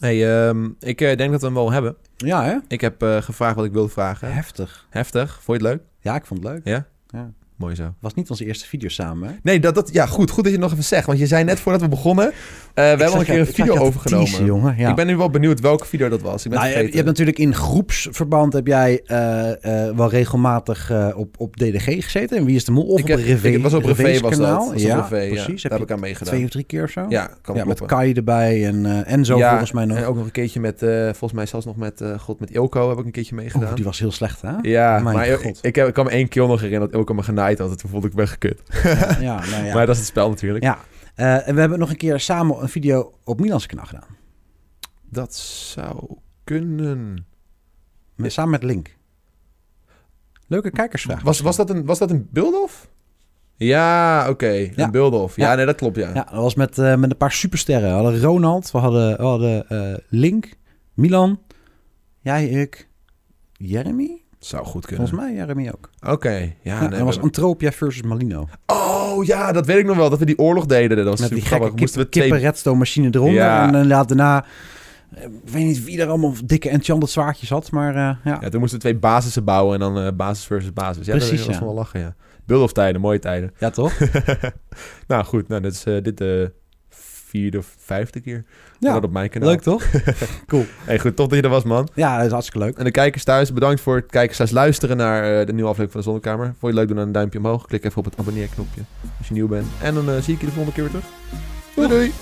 Hey, 0.01 0.47
ehm, 0.49 0.69
ik 0.79 1.01
eh, 1.01 1.17
denk 1.17 1.31
dat 1.31 1.41
we 1.41 1.47
hem 1.47 1.55
wel 1.55 1.73
hebben. 1.73 1.97
Ja, 2.17 2.45
hè? 2.45 2.57
Ik 2.69 2.81
heb 2.81 3.03
eh, 3.03 3.23
gevraagd 3.23 3.55
wat 3.57 3.65
ik 3.65 3.73
wilde 3.73 3.89
vragen. 3.89 4.33
Heftig. 4.35 4.87
Heftig. 4.91 5.33
Vond 5.43 5.61
je 5.61 5.67
het 5.67 5.77
leuk? 5.77 5.87
Ja, 6.01 6.15
ik 6.15 6.27
vond 6.27 6.43
het 6.43 6.53
leuk. 6.53 6.61
Ja? 6.65 6.87
Ja. 7.09 7.33
Mooi 7.59 7.75
zo. 7.75 7.95
was 8.01 8.15
niet 8.15 8.31
onze 8.31 8.45
eerste 8.45 8.67
video 8.67 8.89
samen, 8.89 9.29
hè? 9.29 9.35
Nee, 9.43 9.61
dat, 9.61 9.75
dat, 9.75 9.93
ja, 9.93 10.07
goed. 10.07 10.31
Goed 10.31 10.45
dat 10.45 10.53
je 10.53 10.59
het 10.59 10.61
nog 10.61 10.73
even 10.73 10.85
zegt. 10.85 11.07
Want 11.07 11.19
je 11.19 11.27
zei 11.27 11.45
net 11.45 11.61
voordat 11.61 11.81
we 11.81 11.89
begonnen... 11.89 12.27
eh, 12.27 12.33
we 12.75 12.83
hebben 12.83 13.13
al 13.13 13.19
een 13.19 13.25
keer 13.25 13.39
een 13.39 13.47
video 13.47 13.77
overgenomen. 13.77 14.45
jongen. 14.45 14.75
Ja. 14.77 14.89
Ik 14.91 14.95
ben 14.95 15.07
nu 15.07 15.17
wel 15.17 15.31
benieuwd 15.31 15.61
welke 15.61 15.87
video 15.87 16.09
dat 16.09 16.21
was. 16.21 16.45
Ik 16.45 16.51
ben 16.51 16.61
Nou, 16.61 16.71
je, 16.71 16.77
hebt 16.77 17.05
natuurlijk 17.05 17.39
in 17.39 17.55
groepsverband 17.55 18.53
heb 18.53 18.67
jij 18.67 19.03
eh, 19.05 19.87
eh, 19.89 19.97
wel 19.97 20.11
regelmatig 20.11 20.93
op, 21.15 21.35
op 21.39 21.57
DDG 21.57 21.85
gezeten. 21.85 22.37
En 22.37 22.45
Wie 22.45 22.57
is 22.57 22.65
de 22.65 22.73
Mol? 22.73 22.87
Of 22.87 22.99
ik 22.99 23.05
op 23.05 23.11
heb, 23.11 23.19
Revé, 23.19 23.49
ik 23.49 23.63
was 23.63 23.75
op 23.75 23.85
Revé 23.85 24.21
was 24.21 24.37
dat. 24.37 24.73
Was 24.73 24.83
ja, 24.83 24.99
op 24.99 25.09
precies. 25.09 25.63
Daar 25.63 25.73
heb 25.73 25.83
ik 25.83 25.91
aan 25.91 26.01
meegedaan. 26.01 26.35
twee 26.35 26.45
of 26.45 26.51
drie 26.51 26.65
keer 26.65 26.83
of 26.83 26.91
zo? 26.91 27.07
Ja, 27.09 27.31
kan 27.43 27.57
ja 27.57 27.65
met. 27.65 27.87
Kai 27.87 28.13
erbij 28.13 28.67
en 28.67 28.87
eh 28.87 29.13
Enzo 29.13 29.37
Ja, 29.37 29.49
volgens 29.49 29.73
mij 29.73 29.85
nog. 29.85 29.97
En 29.97 30.05
ook 30.05 30.17
nog 30.17 30.25
een 30.25 30.31
keertje 30.31 30.61
met, 30.61 30.79
volgens 31.11 31.33
mij 31.33 31.47
zelfs 31.47 31.67
nog 31.67 31.77
met, 31.77 32.05
God, 32.19 32.41
met 32.41 32.51
Ilko 32.51 32.89
heb 32.89 32.99
ik 32.99 33.05
een 33.05 33.11
keertje 33.11 33.35
meegedaan. 33.35 33.75
Die 33.75 33.85
was 33.85 33.99
heel 33.99 34.13
slecht, 34.13 34.43
hè? 34.43 34.53
Ja, 34.63 34.99
maar 34.99 35.29
ik, 35.63 35.75
heb, 35.75 35.87
ik 35.87 35.95
kan 35.95 36.05
me 36.05 36.11
één 36.11 36.29
kill 36.29 36.47
nog 36.47 36.61
herinneren 36.61 36.91
dat 36.91 36.99
Ilko 36.99 37.15
me 37.15 37.23
genaaid 37.23 37.48
had. 37.57 37.71
En 37.71 37.77
toen 37.77 37.91
voelde 37.91 38.07
ik 38.07 38.15
me 38.15 38.27
gekut. 38.27 38.63
Ja, 38.83 39.17
ja, 39.21 39.45
nou 39.51 39.65
ja. 39.65 39.75
Maar 39.75 39.87
dat 39.87 39.95
is 39.95 40.01
het 40.01 40.11
spel 40.11 40.29
natuurlijk. 40.29 40.65
Ja. 40.65 40.79
Eh, 41.15 41.49
en 41.49 41.55
we 41.55 41.61
hebben 41.61 41.79
nog 41.79 41.91
een 41.91 41.97
keer 41.97 42.21
samen 42.21 42.63
een 42.63 42.69
video 42.69 43.13
op 43.25 43.41
Milans 43.41 43.67
kanaal 43.67 43.85
gedaan. 43.85 44.17
Dat 45.11 45.35
zou 45.35 46.17
kunnen. 46.45 47.27
Met, 48.15 48.33
samen 48.33 48.51
met 48.51 48.63
Link. 48.63 48.97
Leuke 50.47 50.71
kijkersvraag. 50.71 51.23
Was, 51.23 51.41
was, 51.41 51.57
dat 51.57 51.71
een, 51.71 51.85
was 51.85 51.99
dat 51.99 52.11
een 52.11 52.29
build-off? 52.31 52.89
Ja, 53.57 54.27
oké. 54.29 54.49
Ja. 54.49 54.73
Een 54.77 54.91
build-off. 54.91 55.37
Ja, 55.37 55.51
Ja. 55.51 55.55
nee, 55.57 55.67
dat 55.67 55.75
klopt, 55.77 55.97
ja. 55.97 56.09
Ja, 56.09 56.25
dat 56.25 56.41
was 56.41 56.55
met, 56.55 56.79
eh, 56.79 56.97
met 56.97 57.11
een 57.11 57.17
paar 57.17 57.33
supersterren. 57.33 57.89
We 57.89 58.03
hadden 58.03 58.21
Ronald, 58.21 58.71
we 58.71 58.79
hadden, 58.79 59.17
we 59.17 59.23
hadden 59.23 59.69
eh, 59.69 59.99
Link, 60.09 60.53
Milan, 60.95 61.41
jij, 62.21 62.49
ik, 62.49 62.89
Jeremy? 63.53 64.23
Zou 64.39 64.65
goed 64.67 64.87
kunnen. 64.87 65.09
Volgens 65.09 65.29
mij 65.29 65.39
Jeremy 65.39 65.69
ook. 65.69 65.91
Oké, 66.13 66.31
ja. 66.31 66.53
Ja, 66.63 66.81
nee, 66.81 66.89
dat 66.91 67.01
was 67.01 67.21
Antropia 67.21 67.73
versus 67.73 68.03
Malino. 68.03 68.49
Oh, 68.67 69.25
ja, 69.25 69.53
dat 69.53 69.67
weet 69.67 69.79
ik 69.79 69.87
nog 69.87 69.97
wel. 69.97 70.11
Dat 70.11 70.19
we 70.19 70.25
die 70.25 70.39
oorlog 70.39 70.67
deden. 70.67 70.97
Dat 70.97 71.07
was 71.07 71.21
Met 71.21 71.29
die 71.31 71.41
gekke 71.43 71.75
kip, 71.75 71.89
we 71.89 72.09
twee... 72.09 72.25
kippen 72.25 72.39
redstone 72.41 72.79
machine 72.79 73.09
eronder. 73.11 73.35
Ja. 73.35 73.73
En 73.75 73.89
daarna... 73.89 74.45
eh, 75.15 75.23
Ik 75.25 75.31
weet 75.53 75.65
niet 75.65 75.85
wie 75.85 76.01
er 76.01 76.09
allemaal 76.09 76.33
dikke 76.45 76.69
enchanted 76.69 77.11
zwaardjes 77.11 77.51
had, 77.51 77.71
maar 77.71 77.89
eh, 77.95 78.17
ja. 78.25 78.39
Ja, 78.41 78.49
toen 78.49 78.61
moesten 78.61 78.79
we 78.79 78.85
twee 78.85 78.99
basissen 78.99 79.45
bouwen 79.45 79.75
en 79.75 79.81
dan 79.81 79.99
eh, 80.05 80.13
basis 80.17 80.45
versus 80.45 80.73
basis. 80.73 81.07
Ja, 81.07 81.13
Precies, 81.13 81.39
dat 81.39 81.47
was 81.47 81.59
ja. 81.59 81.65
wel 81.65 81.75
lachen, 81.75 82.01
ja. 82.01 82.15
Build-off 82.47 82.73
tijden, 82.73 83.01
mooie 83.01 83.19
tijden. 83.19 83.53
Ja, 83.59 83.71
toch? 83.71 83.93
nou 85.09 85.25
goed, 85.25 85.49
nou, 85.49 85.61
dit 85.63 85.73
is 85.73 85.85
eh, 85.85 86.03
dit 86.03 86.51
vierde 87.29 87.59
of 87.59 87.75
vijfde 87.79 88.21
keer 88.21 88.45
Ja, 88.79 88.93
dat 88.93 89.05
op 89.05 89.13
mijn 89.13 89.29
kanaal. 89.31 89.49
leuk 89.49 89.61
toch? 89.61 89.85
cool. 90.47 90.65
Hey, 90.85 90.99
goed, 90.99 91.17
tof 91.17 91.29
dat 91.29 91.39
je 91.39 91.45
er 91.45 91.51
was, 91.51 91.65
man. 91.65 91.89
Ja, 91.95 92.17
dat 92.17 92.27
is 92.27 92.33
hartstikke 92.33 92.67
leuk. 92.67 92.77
En 92.79 92.85
de 92.85 92.91
kijkers 92.91 93.25
thuis, 93.25 93.53
bedankt 93.53 93.81
voor 93.81 93.97
het 93.97 94.07
kijken 94.07 94.35
slash 94.37 94.51
luisteren 94.51 94.97
naar 94.97 95.41
eh, 95.41 95.47
de 95.47 95.53
nieuwe 95.53 95.71
aflevering 95.71 95.91
van 95.93 96.01
de 96.01 96.07
Zonnekamer. 96.07 96.47
Vond 96.47 96.57
je 96.61 96.67
het 96.67 96.77
leuk, 96.77 96.87
doe 96.87 96.97
dan 96.97 97.07
een 97.07 97.13
duimpje 97.13 97.39
omhoog. 97.39 97.67
Klik 97.67 97.85
even 97.85 97.99
op 97.99 98.05
het 98.05 98.15
abonneerknopje 98.19 98.81
als 99.19 99.29
je 99.29 99.35
nieuw 99.35 99.49
bent. 99.49 99.67
En 99.83 99.95
dan 99.95 100.11
eh, 100.11 100.17
zie 100.23 100.35
ik 100.35 100.41
je 100.41 100.47
de 100.47 100.53
volgende 100.53 100.83
keer 100.83 100.91
weer 100.93 101.01
terug. 101.01 101.07
Doei 101.75 101.89
doei! 101.89 102.13